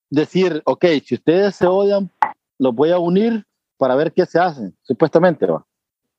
decir, 0.09 0.63
ok, 0.65 0.85
si 1.05 1.17
ustedes 1.17 1.57
se 1.57 1.67
odian, 1.67 2.11
los 2.59 2.75
voy 2.75 2.91
a 2.91 2.99
unir 2.99 3.45
para 3.77 3.95
ver 3.95 4.13
qué 4.13 4.25
se 4.25 4.39
hacen, 4.39 4.77
supuestamente. 4.83 5.47
¿va? 5.47 5.67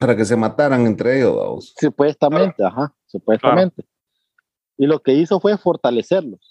para 0.02 0.16
que 0.16 0.26
se 0.26 0.36
mataran 0.36 0.88
entre 0.88 1.20
ellos, 1.20 1.36
vamos. 1.36 1.76
Supuestamente, 1.80 2.66
ajá, 2.66 2.92
supuestamente. 3.06 3.86
Y 4.76 4.88
lo 4.88 5.00
que 5.00 5.14
hizo 5.14 5.40
fue 5.40 5.56
fortalecerlos. 5.60 6.51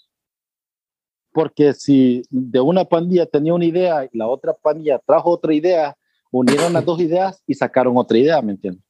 Porque 1.33 1.73
si 1.73 2.23
de 2.29 2.59
una 2.59 2.83
pandilla 2.85 3.25
tenía 3.25 3.53
una 3.53 3.65
idea 3.65 4.05
y 4.05 4.17
la 4.17 4.27
otra 4.27 4.53
pandilla 4.53 4.99
trajo 4.99 5.29
otra 5.29 5.53
idea, 5.53 5.95
unieron 6.29 6.73
las 6.73 6.83
dos 6.85 6.99
ideas 6.99 7.41
y 7.47 7.53
sacaron 7.53 7.95
otra 7.97 8.17
idea, 8.17 8.41
¿me 8.41 8.51
entiendes? 8.53 8.83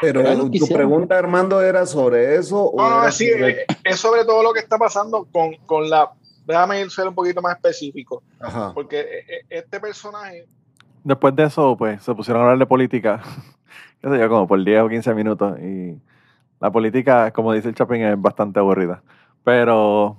Pero 0.00 0.22
tu 0.50 0.66
pregunta, 0.68 1.18
Armando, 1.18 1.60
era 1.60 1.84
sobre 1.84 2.36
eso. 2.36 2.64
o 2.70 2.76
No, 2.80 3.02
era 3.02 3.12
sí, 3.12 3.30
sobre- 3.30 3.62
es, 3.62 3.66
es 3.84 4.00
sobre 4.00 4.24
todo 4.24 4.42
lo 4.42 4.52
que 4.52 4.60
está 4.60 4.78
pasando 4.78 5.26
con, 5.30 5.54
con 5.66 5.90
la. 5.90 6.10
Déjame 6.46 6.80
ir 6.80 6.90
ser 6.90 7.06
un 7.06 7.14
poquito 7.14 7.42
más 7.42 7.56
específico. 7.56 8.22
Ajá. 8.40 8.72
Porque 8.74 9.00
eh, 9.00 9.24
eh, 9.28 9.44
este 9.50 9.78
personaje. 9.78 10.46
Después 11.04 11.36
de 11.36 11.44
eso, 11.44 11.76
pues 11.76 12.02
se 12.02 12.14
pusieron 12.14 12.40
a 12.40 12.44
hablar 12.46 12.58
de 12.58 12.66
política, 12.66 13.22
qué 14.00 14.08
sé 14.08 14.18
yo, 14.18 14.28
como 14.28 14.48
por 14.48 14.62
10 14.64 14.82
o 14.82 14.88
15 14.88 15.14
minutos. 15.14 15.58
Y 15.60 15.98
la 16.60 16.70
política, 16.72 17.30
como 17.30 17.52
dice 17.52 17.68
el 17.68 17.74
Chapin, 17.74 18.02
es 18.02 18.20
bastante 18.20 18.58
aburrida. 18.58 19.02
Pero, 19.44 20.18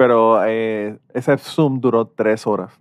pero 0.00 0.42
eh, 0.46 0.96
ese 1.12 1.36
Zoom 1.36 1.78
duró 1.78 2.06
3 2.06 2.46
horas. 2.46 2.72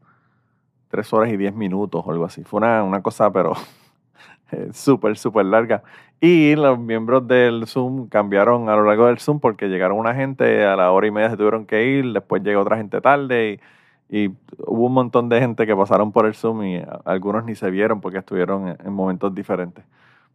3 0.88 1.12
horas 1.12 1.30
y 1.30 1.36
10 1.36 1.54
minutos 1.54 2.02
o 2.06 2.12
algo 2.14 2.24
así. 2.24 2.46
Fue 2.46 2.60
una, 2.60 2.82
una 2.82 3.02
cosa, 3.02 3.30
pero 3.30 3.56
eh, 4.54 4.70
súper, 4.72 5.18
súper 5.18 5.46
larga. 5.48 5.84
Y 6.22 6.56
los 6.56 6.80
miembros 6.80 7.28
del 7.28 7.68
Zoom 7.68 8.08
cambiaron 8.08 8.70
a 8.70 8.78
lo 8.78 8.86
largo 8.86 9.08
del 9.08 9.20
Zoom 9.20 9.42
porque 9.42 9.68
llegaron 9.68 9.98
una 9.98 10.16
gente, 10.16 10.66
a 10.66 10.78
la 10.78 10.92
hora 10.92 11.08
y 11.08 11.12
media 11.12 11.30
se 11.30 11.36
tuvieron 11.36 11.66
que 11.66 11.88
ir, 11.88 12.14
después 12.14 12.42
llegó 12.42 12.62
otra 12.62 12.78
gente 12.78 13.02
tarde 13.02 13.60
y, 14.10 14.18
y 14.28 14.30
hubo 14.66 14.86
un 14.86 14.94
montón 14.94 15.28
de 15.28 15.42
gente 15.42 15.68
que 15.68 15.76
pasaron 15.76 16.14
por 16.14 16.26
el 16.26 16.36
Zoom 16.36 16.64
y 16.64 16.82
algunos 17.04 17.44
ni 17.44 17.54
se 17.54 17.70
vieron 17.70 18.00
porque 18.00 18.20
estuvieron 18.20 18.70
en, 18.70 18.78
en 18.82 18.94
momentos 18.94 19.36
diferentes. 19.36 19.84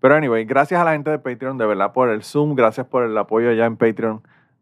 Pero 0.00 0.16
anyway, 0.16 0.44
gracias 0.44 0.78
a 0.78 0.84
la 0.84 0.92
gente 0.92 1.08
de 1.08 1.18
Patreon, 1.18 1.56
de 1.56 1.64
verdad, 1.64 1.94
por 1.94 2.10
el 2.10 2.22
Zoom, 2.22 2.54
gracias 2.54 2.86
por 2.86 3.04
el 3.04 3.16
apoyo 3.16 3.52
ya 3.52 3.64
en 3.64 3.78
Patreon. 3.78 4.20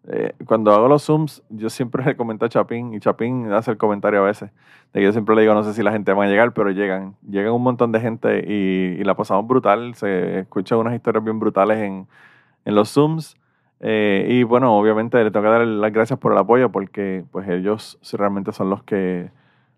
Eh, 0.08 0.34
cuando 0.46 0.72
hago 0.72 0.88
los 0.88 1.04
Zooms, 1.04 1.42
yo 1.48 1.70
siempre 1.70 2.04
le 2.06 2.16
comento 2.16 2.44
a 2.44 2.48
Chapín 2.48 2.92
y 2.94 3.00
Chapín 3.00 3.52
hace 3.52 3.70
el 3.72 3.76
comentario 3.78 4.20
a 4.20 4.26
veces. 4.26 4.50
De 4.92 5.00
que 5.00 5.04
yo 5.04 5.12
siempre 5.12 5.34
le 5.34 5.42
digo, 5.42 5.54
no 5.54 5.62
sé 5.62 5.72
si 5.74 5.82
la 5.82 5.92
gente 5.92 6.12
va 6.12 6.24
a 6.24 6.26
llegar, 6.26 6.52
pero 6.52 6.70
llegan. 6.70 7.16
Llegan 7.28 7.52
un 7.52 7.62
montón 7.62 7.92
de 7.92 8.00
gente 8.00 8.44
y, 8.46 9.02
la 9.04 9.14
pasamos 9.14 9.46
brutal. 9.46 9.94
Se 9.94 10.40
escuchan 10.40 10.78
unas 10.78 10.94
historias 10.94 11.24
bien 11.24 11.38
brutales 11.38 11.78
en, 11.78 12.06
los 12.64 12.92
Zooms. 12.92 13.36
Eh, 13.80 14.26
y 14.28 14.42
bueno, 14.44 14.76
obviamente 14.78 15.22
le 15.22 15.30
tengo 15.30 15.44
que 15.44 15.50
dar 15.50 15.66
las 15.66 15.92
gracias 15.92 16.18
por 16.18 16.32
el 16.32 16.38
apoyo 16.38 16.70
porque 16.70 17.24
pues 17.32 17.48
ellos 17.48 17.98
realmente 18.12 18.52
son 18.52 18.70
los 18.70 18.84
que 18.84 19.30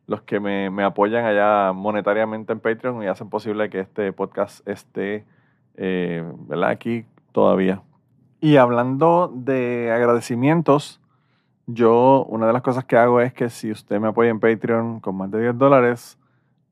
los 0.06 0.22
que 0.22 0.40
me, 0.40 0.84
apoyan 0.84 1.24
allá 1.24 1.72
monetariamente 1.72 2.52
en 2.52 2.60
Patreon 2.60 3.02
y 3.02 3.06
hacen 3.06 3.30
posible 3.30 3.70
que 3.70 3.80
este 3.80 4.12
podcast 4.12 4.66
esté 4.68 5.24
eh, 5.76 6.22
aquí 6.66 7.06
todavía. 7.32 7.82
Y 8.44 8.58
hablando 8.58 9.32
de 9.34 9.90
agradecimientos, 9.90 11.00
yo 11.66 12.26
una 12.28 12.46
de 12.46 12.52
las 12.52 12.60
cosas 12.60 12.84
que 12.84 12.94
hago 12.94 13.22
es 13.22 13.32
que 13.32 13.48
si 13.48 13.70
usted 13.70 13.98
me 13.98 14.08
apoya 14.08 14.28
en 14.28 14.38
Patreon 14.38 15.00
con 15.00 15.16
más 15.16 15.30
de 15.30 15.40
10 15.40 15.56
dólares, 15.56 16.18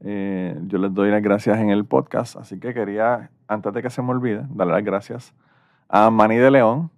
eh, 0.01 0.55
yo 0.67 0.77
les 0.77 0.93
doy 0.93 1.11
las 1.11 1.23
gracias 1.23 1.59
en 1.61 1.71
el 1.71 1.87
podcast. 1.87 2.37
Así 2.37 2.61
que 2.61 2.75
quería, 2.75 3.31
antes 3.49 3.73
de 3.73 3.81
que 3.81 3.89
se 3.89 4.03
me 4.03 4.11
olvide, 4.11 4.45
darle 4.51 4.75
las 4.75 4.85
gracias 4.85 5.35
a 5.89 6.11
Manny 6.11 6.37
de 6.37 6.51
León 6.51 6.91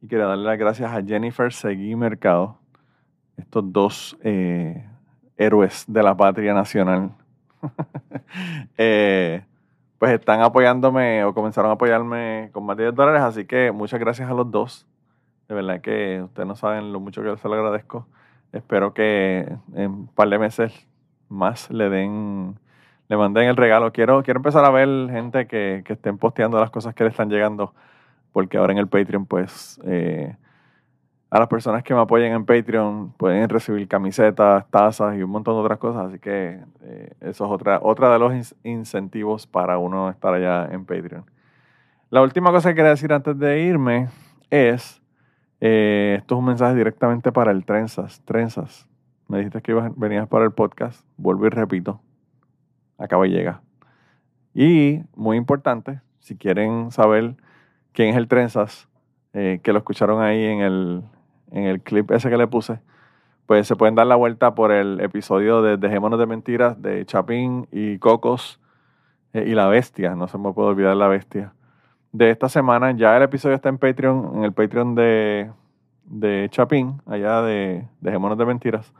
y 0.00 0.08
quería 0.08 0.24
darle 0.24 0.44
las 0.44 0.58
gracias 0.58 0.90
a 0.90 1.02
Jennifer 1.02 1.52
Seguí 1.52 1.94
Mercado, 1.94 2.56
estos 3.36 3.70
dos 3.70 4.16
eh, 4.22 4.82
héroes 5.36 5.84
de 5.86 6.02
la 6.02 6.16
patria 6.16 6.54
nacional. 6.54 7.10
Eh, 8.78 9.44
pues 9.98 10.12
están 10.12 10.42
apoyándome 10.42 11.24
o 11.24 11.34
comenzaron 11.34 11.70
a 11.70 11.74
apoyarme 11.74 12.50
con 12.52 12.64
más 12.64 12.76
de 12.76 12.84
10 12.84 12.94
dólares, 12.94 13.22
así 13.22 13.46
que 13.46 13.72
muchas 13.72 14.00
gracias 14.00 14.30
a 14.30 14.34
los 14.34 14.50
dos. 14.50 14.86
De 15.48 15.54
verdad 15.54 15.80
que 15.80 16.22
ustedes 16.22 16.46
no 16.46 16.56
saben 16.56 16.92
lo 16.92 17.00
mucho 17.00 17.22
que 17.22 17.36
se 17.36 17.48
lo 17.48 17.54
agradezco. 17.54 18.06
Espero 18.52 18.94
que 18.94 19.48
en 19.74 19.90
un 19.90 20.06
par 20.08 20.28
de 20.28 20.38
meses 20.38 20.86
más 21.28 21.70
le 21.70 21.88
den, 21.88 22.58
le 23.08 23.16
manden 23.16 23.48
el 23.48 23.56
regalo. 23.56 23.92
Quiero, 23.92 24.22
quiero 24.22 24.38
empezar 24.38 24.64
a 24.64 24.70
ver 24.70 24.88
gente 25.10 25.46
que, 25.46 25.82
que 25.84 25.94
estén 25.94 26.18
posteando 26.18 26.58
las 26.58 26.70
cosas 26.70 26.94
que 26.94 27.04
le 27.04 27.10
están 27.10 27.30
llegando, 27.30 27.74
porque 28.32 28.58
ahora 28.58 28.72
en 28.72 28.78
el 28.78 28.88
Patreon, 28.88 29.26
pues, 29.26 29.80
eh, 29.84 30.36
a 31.28 31.38
las 31.40 31.48
personas 31.48 31.82
que 31.82 31.92
me 31.94 32.00
apoyen 32.00 32.32
en 32.32 32.44
Patreon 32.44 33.12
pueden 33.16 33.48
recibir 33.48 33.88
camisetas, 33.88 34.64
tazas 34.70 35.16
y 35.16 35.22
un 35.22 35.30
montón 35.30 35.54
de 35.54 35.60
otras 35.60 35.78
cosas. 35.78 36.06
Así 36.06 36.18
que 36.18 36.60
eh, 36.82 37.12
eso 37.20 37.44
es 37.46 37.50
otra, 37.50 37.80
otra 37.82 38.12
de 38.12 38.18
los 38.18 38.54
incentivos 38.62 39.46
para 39.46 39.78
uno 39.78 40.08
estar 40.08 40.32
allá 40.34 40.68
en 40.72 40.84
Patreon. 40.84 41.24
La 42.10 42.22
última 42.22 42.52
cosa 42.52 42.68
que 42.70 42.76
quería 42.76 42.90
decir 42.90 43.12
antes 43.12 43.36
de 43.38 43.60
irme 43.60 44.08
es, 44.50 45.02
eh, 45.60 46.14
esto 46.18 46.36
es 46.36 46.38
un 46.38 46.44
mensaje 46.44 46.76
directamente 46.76 47.32
para 47.32 47.50
el 47.50 47.64
Trenzas. 47.64 48.22
Trenzas, 48.24 48.88
me 49.26 49.38
dijiste 49.38 49.60
que 49.62 49.72
ibas- 49.72 49.92
venías 49.96 50.28
para 50.28 50.44
el 50.44 50.52
podcast. 50.52 51.04
Vuelvo 51.16 51.46
y 51.46 51.50
repito, 51.50 52.00
acaba 52.98 53.26
y 53.26 53.30
llega. 53.30 53.62
Y, 54.54 55.02
muy 55.16 55.36
importante, 55.36 56.00
si 56.20 56.36
quieren 56.36 56.92
saber 56.92 57.34
quién 57.92 58.10
es 58.10 58.16
el 58.16 58.28
Trenzas, 58.28 58.88
eh, 59.32 59.58
que 59.62 59.72
lo 59.72 59.78
escucharon 59.80 60.22
ahí 60.22 60.44
en 60.44 60.60
el, 60.60 61.02
en 61.56 61.64
el 61.64 61.80
clip 61.80 62.10
ese 62.10 62.28
que 62.28 62.36
le 62.36 62.46
puse, 62.46 62.80
pues 63.46 63.66
se 63.66 63.76
pueden 63.76 63.94
dar 63.94 64.06
la 64.06 64.16
vuelta 64.16 64.54
por 64.54 64.72
el 64.72 65.00
episodio 65.00 65.62
de 65.62 65.78
Dejémonos 65.78 66.18
de 66.18 66.26
Mentiras 66.26 66.80
de 66.82 67.06
Chapín 67.06 67.66
y 67.72 67.98
Cocos 67.98 68.60
eh, 69.32 69.44
y 69.46 69.54
La 69.54 69.66
Bestia, 69.68 70.14
no 70.14 70.28
se 70.28 70.36
me 70.36 70.52
puede 70.52 70.68
olvidar 70.68 70.96
La 70.96 71.08
Bestia. 71.08 71.54
De 72.12 72.30
esta 72.30 72.48
semana, 72.48 72.92
ya 72.92 73.16
el 73.16 73.22
episodio 73.22 73.56
está 73.56 73.68
en 73.70 73.78
Patreon, 73.78 74.32
en 74.36 74.44
el 74.44 74.52
Patreon 74.52 74.94
de, 74.94 75.50
de 76.04 76.48
Chapín, 76.50 77.00
allá 77.06 77.40
de 77.42 77.88
Dejémonos 78.00 78.36
de 78.36 78.44
Mentiras. 78.44 78.92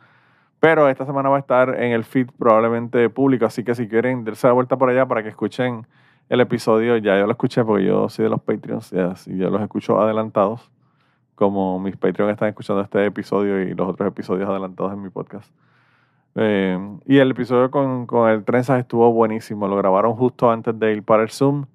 Pero 0.59 0.89
esta 0.89 1.05
semana 1.05 1.29
va 1.29 1.37
a 1.37 1.41
estar 1.41 1.81
en 1.81 1.93
el 1.93 2.05
feed 2.05 2.29
probablemente 2.39 3.11
público, 3.11 3.45
así 3.45 3.65
que 3.65 3.75
si 3.75 3.87
quieren 3.87 4.25
darse 4.25 4.47
la 4.47 4.55
vuelta 4.55 4.79
por 4.79 4.89
allá 4.89 5.05
para 5.07 5.23
que 5.23 5.29
escuchen 5.29 5.87
el 6.31 6.41
episodio, 6.41 6.97
ya 6.97 7.19
yo 7.19 7.27
lo 7.27 7.33
escuché 7.33 7.65
porque 7.65 7.85
yo 7.85 8.09
soy 8.09 8.25
de 8.25 8.31
los 8.31 8.41
Patreons 8.41 8.93
y 9.27 9.37
yo 9.37 9.51
los 9.51 9.61
escucho 9.61 10.01
adelantados, 10.01 10.71
como 11.37 11.79
mis 11.79 11.97
Patreons 11.97 12.33
están 12.33 12.49
escuchando 12.49 12.83
este 12.83 13.05
episodio 13.07 13.63
y 13.63 13.75
los 13.75 13.89
otros 13.89 14.09
episodios 14.09 14.49
adelantados 14.49 14.93
en 14.93 15.03
mi 15.03 15.11
podcast. 15.11 15.49
Eh, 16.35 16.79
y 17.07 17.19
el 17.19 17.31
episodio 17.31 17.71
con, 17.71 18.07
con 18.07 18.29
el 18.29 18.45
Trenzas 18.45 18.81
estuvo 18.81 19.13
buenísimo, 19.13 19.69
lo 19.69 19.77
grabaron 19.77 20.15
justo 20.17 20.51
antes 20.51 20.79
de 20.79 20.93
ir 20.93 21.03
para 21.03 21.23
el 21.23 21.31
Zoom 21.31 21.67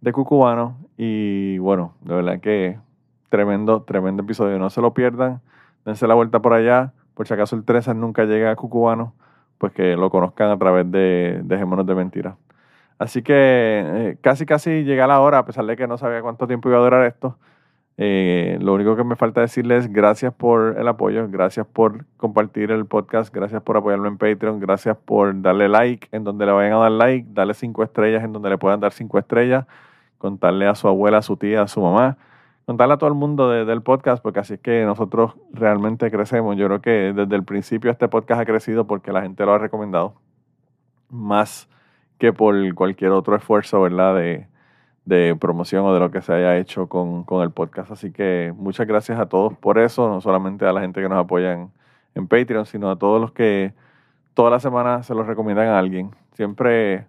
de 0.00 0.12
Cucubano 0.12 0.76
y 0.96 1.58
bueno, 1.58 1.94
de 2.00 2.14
verdad 2.14 2.40
que 2.40 2.78
tremendo, 3.28 3.82
tremendo 3.82 4.22
episodio, 4.22 4.58
no 4.58 4.70
se 4.70 4.80
lo 4.80 4.92
pierdan, 4.92 5.40
dense 5.84 6.06
la 6.06 6.14
vuelta 6.14 6.40
por 6.40 6.52
allá, 6.52 6.92
por 7.14 7.26
si 7.26 7.34
acaso 7.34 7.54
el 7.56 7.64
Trenzas 7.64 7.96
nunca 7.96 8.24
llega 8.24 8.50
a 8.50 8.56
Cucubano, 8.56 9.14
pues 9.58 9.72
que 9.72 9.96
lo 9.96 10.10
conozcan 10.10 10.50
a 10.50 10.58
través 10.58 10.90
de 10.90 11.40
Dejémonos 11.44 11.86
de 11.86 11.94
Mentiras. 11.94 12.34
Así 12.98 13.22
que 13.22 13.34
eh, 13.34 14.18
casi 14.22 14.46
casi 14.46 14.84
llega 14.84 15.06
la 15.06 15.20
hora, 15.20 15.38
a 15.38 15.44
pesar 15.46 15.66
de 15.66 15.76
que 15.76 15.86
no 15.86 15.98
sabía 15.98 16.22
cuánto 16.22 16.46
tiempo 16.46 16.68
iba 16.68 16.78
a 16.78 16.82
durar 16.82 17.06
esto. 17.06 17.36
Eh, 17.98 18.58
lo 18.60 18.74
único 18.74 18.94
que 18.94 19.04
me 19.04 19.16
falta 19.16 19.40
decirles 19.40 19.90
gracias 19.90 20.34
por 20.34 20.76
el 20.78 20.86
apoyo, 20.86 21.26
gracias 21.30 21.66
por 21.66 22.04
compartir 22.18 22.70
el 22.70 22.84
podcast, 22.84 23.34
gracias 23.34 23.62
por 23.62 23.78
apoyarlo 23.78 24.06
en 24.06 24.18
Patreon, 24.18 24.60
gracias 24.60 24.98
por 24.98 25.40
darle 25.40 25.66
like 25.70 26.06
en 26.12 26.22
donde 26.22 26.44
le 26.44 26.52
vayan 26.52 26.74
a 26.74 26.76
dar 26.76 26.90
like, 26.92 27.26
darle 27.32 27.54
cinco 27.54 27.82
estrellas 27.82 28.22
en 28.22 28.34
donde 28.34 28.50
le 28.50 28.58
puedan 28.58 28.80
dar 28.80 28.92
cinco 28.92 29.18
estrellas, 29.18 29.64
contarle 30.18 30.66
a 30.66 30.74
su 30.74 30.88
abuela, 30.88 31.18
a 31.18 31.22
su 31.22 31.38
tía, 31.38 31.62
a 31.62 31.68
su 31.68 31.80
mamá, 31.80 32.18
contarle 32.66 32.94
a 32.94 32.96
todo 32.98 33.08
el 33.08 33.14
mundo 33.16 33.48
de- 33.48 33.64
del 33.64 33.80
podcast, 33.80 34.22
porque 34.22 34.40
así 34.40 34.54
es 34.54 34.60
que 34.60 34.84
nosotros 34.84 35.34
realmente 35.52 36.10
crecemos. 36.10 36.54
Yo 36.58 36.66
creo 36.66 36.82
que 36.82 36.90
desde 37.14 37.34
el 37.34 37.44
principio 37.44 37.90
este 37.90 38.08
podcast 38.08 38.42
ha 38.42 38.44
crecido 38.44 38.86
porque 38.86 39.10
la 39.10 39.22
gente 39.22 39.42
lo 39.46 39.54
ha 39.54 39.58
recomendado, 39.58 40.16
más 41.08 41.66
que 42.18 42.32
por 42.32 42.54
cualquier 42.74 43.12
otro 43.12 43.36
esfuerzo, 43.36 43.80
¿verdad? 43.80 44.16
De, 44.16 44.48
de 45.06 45.36
promoción 45.40 45.86
o 45.86 45.94
de 45.94 46.00
lo 46.00 46.10
que 46.10 46.20
se 46.20 46.34
haya 46.34 46.58
hecho 46.58 46.88
con, 46.88 47.24
con 47.24 47.42
el 47.42 47.50
podcast. 47.50 47.92
Así 47.92 48.12
que 48.12 48.52
muchas 48.56 48.86
gracias 48.86 49.18
a 49.18 49.26
todos 49.26 49.56
por 49.56 49.78
eso, 49.78 50.08
no 50.08 50.20
solamente 50.20 50.66
a 50.66 50.72
la 50.72 50.82
gente 50.82 51.00
que 51.00 51.08
nos 51.08 51.18
apoya 51.18 51.52
en, 51.52 51.70
en 52.14 52.26
Patreon, 52.26 52.66
sino 52.66 52.90
a 52.90 52.96
todos 52.96 53.20
los 53.20 53.32
que 53.32 53.72
toda 54.34 54.50
la 54.50 54.60
semana 54.60 55.02
se 55.04 55.14
los 55.14 55.26
recomiendan 55.26 55.68
a 55.68 55.78
alguien. 55.78 56.10
Siempre, 56.32 57.06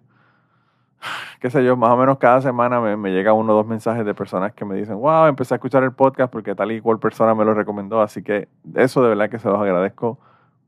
qué 1.40 1.50
sé 1.50 1.64
yo, 1.64 1.76
más 1.76 1.90
o 1.90 1.96
menos 1.96 2.18
cada 2.18 2.40
semana 2.40 2.80
me, 2.80 2.96
me 2.96 3.10
llega 3.10 3.32
uno 3.32 3.52
o 3.52 3.56
dos 3.56 3.66
mensajes 3.66 4.04
de 4.06 4.14
personas 4.14 4.52
que 4.54 4.64
me 4.64 4.76
dicen, 4.76 4.96
wow, 4.96 5.26
empecé 5.26 5.54
a 5.54 5.56
escuchar 5.56 5.82
el 5.82 5.92
podcast 5.92 6.32
porque 6.32 6.54
tal 6.54 6.70
y 6.70 6.80
cual 6.80 7.00
persona 7.00 7.34
me 7.34 7.44
lo 7.44 7.52
recomendó. 7.52 8.00
Así 8.00 8.22
que 8.22 8.48
eso 8.76 9.02
de 9.02 9.08
verdad 9.08 9.28
que 9.28 9.40
se 9.40 9.48
los 9.48 9.60
agradezco 9.60 10.20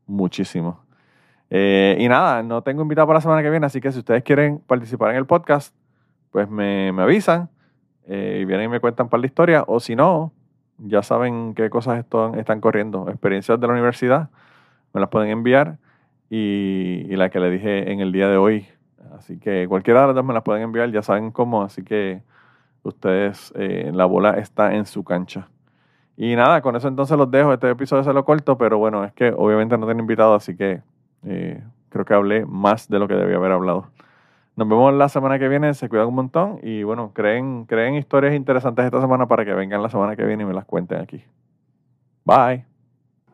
muchísimo. 0.09 0.81
Eh, 1.49 1.97
y 1.99 2.09
nada, 2.09 2.43
no 2.43 2.63
tengo 2.63 2.83
invitado 2.83 3.07
para 3.07 3.19
la 3.19 3.23
semana 3.23 3.43
que 3.43 3.51
viene, 3.51 3.67
así 3.67 3.81
que 3.81 3.91
si 3.93 4.01
ustedes 4.01 4.23
quieren 4.23 4.59
participar 4.67 5.11
en 5.11 5.17
el 5.17 5.27
podcast, 5.27 5.75
pues 6.31 6.49
me, 6.49 6.93
me 6.93 7.03
avisan 7.03 7.51
eh, 8.07 8.41
y 8.43 8.45
vienen 8.45 8.67
y 8.67 8.69
me 8.69 8.81
cuentan 8.81 9.09
par 9.09 9.21
de 9.21 9.27
historias. 9.27 9.65
O 9.67 9.81
si 9.81 9.97
no, 9.97 10.33
ya 10.79 11.03
saben 11.03 11.55
qué 11.55 11.71
cosas 11.71 11.99
están, 11.99 12.39
están 12.39 12.61
corriendo. 12.61 13.09
Experiencias 13.09 13.61
de 13.61 13.67
la 13.67 13.73
universidad, 13.73 14.31
me 14.93 15.01
las 15.01 15.11
pueden 15.11 15.31
enviar. 15.31 15.79
Y, 16.29 17.07
y 17.09 17.17
la 17.17 17.29
que 17.29 17.41
le 17.41 17.51
dije 17.51 17.91
en 17.91 18.01
el 18.01 18.13
día 18.13 18.29
de 18.29 18.37
hoy, 18.37 18.69
Así 19.17 19.39
que 19.39 19.67
cualquiera 19.69 20.03
de 20.03 20.07
las 20.09 20.17
dos 20.17 20.25
me 20.25 20.35
las 20.35 20.43
pueden 20.43 20.63
enviar, 20.63 20.91
ya 20.91 21.03
saben 21.03 21.31
cómo, 21.31 21.63
así 21.63 21.83
que 21.83 22.23
ustedes, 22.83 23.53
eh, 23.57 23.91
la 23.93 24.07
bola 24.07 24.39
está 24.39 24.75
en 24.75 24.87
su 24.87 25.05
cancha. 25.05 25.49
Y 26.17 26.37
nada, 26.37 26.61
con 26.63 26.77
eso 26.77 26.89
entonces 26.89 27.17
los 27.17 27.31
dejo. 27.31 27.53
Este 27.53 27.71
episodio 27.71 28.05
se 28.05 28.13
lo 28.13 28.25
corto, 28.25 28.57
pero 28.57 28.79
bueno, 28.79 29.05
es 29.05 29.13
que 29.13 29.33
obviamente 29.37 29.77
no 29.79 29.87
tengo 29.87 30.01
invitado, 30.01 30.35
así 30.35 30.57
que 30.57 30.83
eh, 31.25 31.63
creo 31.89 32.05
que 32.05 32.15
hablé 32.15 32.47
más 32.47 32.89
de 32.89 32.99
lo 32.99 33.09
que 33.09 33.15
debía 33.15 33.37
haber 33.37 33.53
hablado. 33.53 33.89
Nos 34.61 34.69
vemos 34.69 34.93
la 34.93 35.09
semana 35.09 35.39
que 35.39 35.49
viene, 35.49 35.73
se 35.73 35.89
cuidan 35.89 36.09
un 36.09 36.17
montón 36.17 36.59
y 36.63 36.83
bueno, 36.83 37.13
creen, 37.15 37.65
creen 37.65 37.95
historias 37.95 38.35
interesantes 38.35 38.85
esta 38.85 39.01
semana 39.01 39.27
para 39.27 39.43
que 39.43 39.55
vengan 39.55 39.83
la 39.83 39.89
semana 39.89 40.17
que 40.17 40.23
viene 40.23 40.43
y 40.43 40.47
me 40.47 40.53
las 40.53 40.67
cuenten 40.67 41.01
aquí. 41.01 41.25
Bye. 42.27 42.67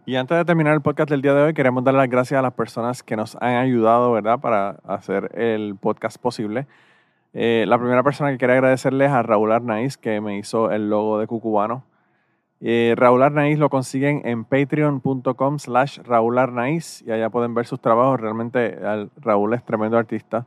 Y 0.05 0.15
antes 0.15 0.39
de 0.39 0.45
terminar 0.45 0.75
el 0.75 0.83
podcast 0.83 1.11
del 1.11 1.23
día 1.23 1.35
de 1.35 1.43
hoy, 1.43 1.53
queremos 1.53 1.83
dar 1.83 1.95
las 1.95 2.09
gracias 2.09 2.39
a 2.39 2.43
las 2.43 2.53
personas 2.53 3.03
que 3.03 3.17
nos 3.17 3.35
han 3.41 3.57
ayudado, 3.57 4.13
¿verdad?, 4.13 4.39
para 4.39 4.77
hacer 4.85 5.33
el 5.35 5.75
podcast 5.75 6.17
posible. 6.17 6.69
Eh, 7.35 7.65
la 7.67 7.77
primera 7.77 8.05
persona 8.05 8.31
que 8.31 8.39
quería 8.39 8.55
agradecerles 8.55 9.11
a 9.11 9.21
Raúl 9.25 9.51
Arnaiz, 9.51 9.97
que 9.97 10.21
me 10.21 10.39
hizo 10.39 10.71
el 10.71 10.89
logo 10.91 11.19
de 11.19 11.27
Cucubano. 11.27 11.83
Eh, 12.61 12.95
Raúl 12.97 13.25
Arnaiz 13.25 13.59
lo 13.59 13.69
consiguen 13.69 14.23
en 14.27 14.45
patreon.com 14.45 15.59
slash 15.59 15.99
Raúl 16.05 16.39
Arnaiz 16.39 17.03
y 17.03 17.11
allá 17.11 17.31
pueden 17.31 17.53
ver 17.53 17.67
sus 17.67 17.81
trabajos. 17.81 18.21
Realmente 18.21 18.79
Raúl 19.17 19.55
es 19.55 19.65
tremendo 19.65 19.99
artista. 19.99 20.47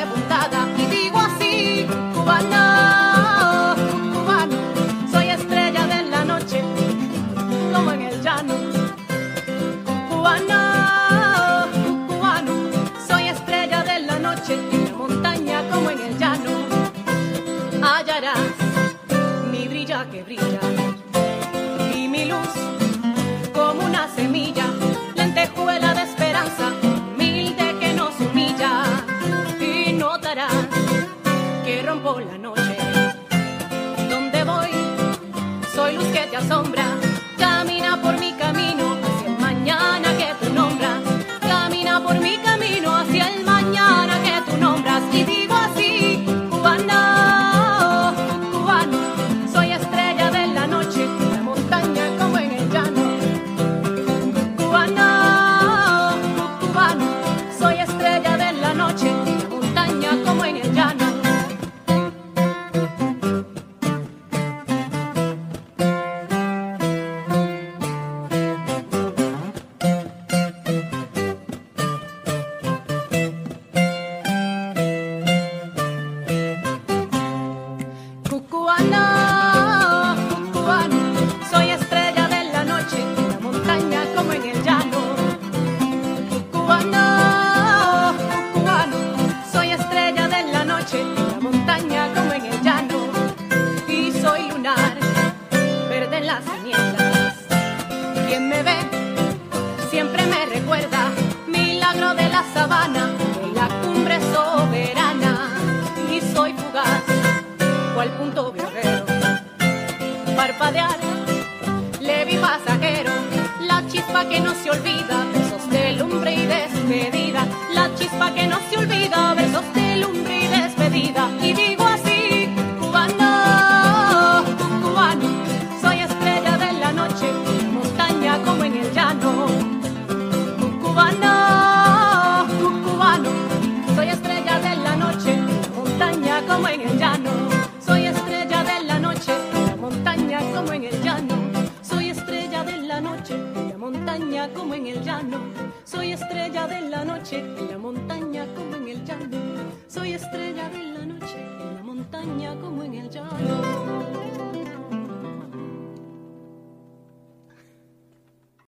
y 0.81 0.85
digo 0.87 1.17
así, 1.19 1.87
cubana. 2.13 2.70
sombra. 36.51 36.80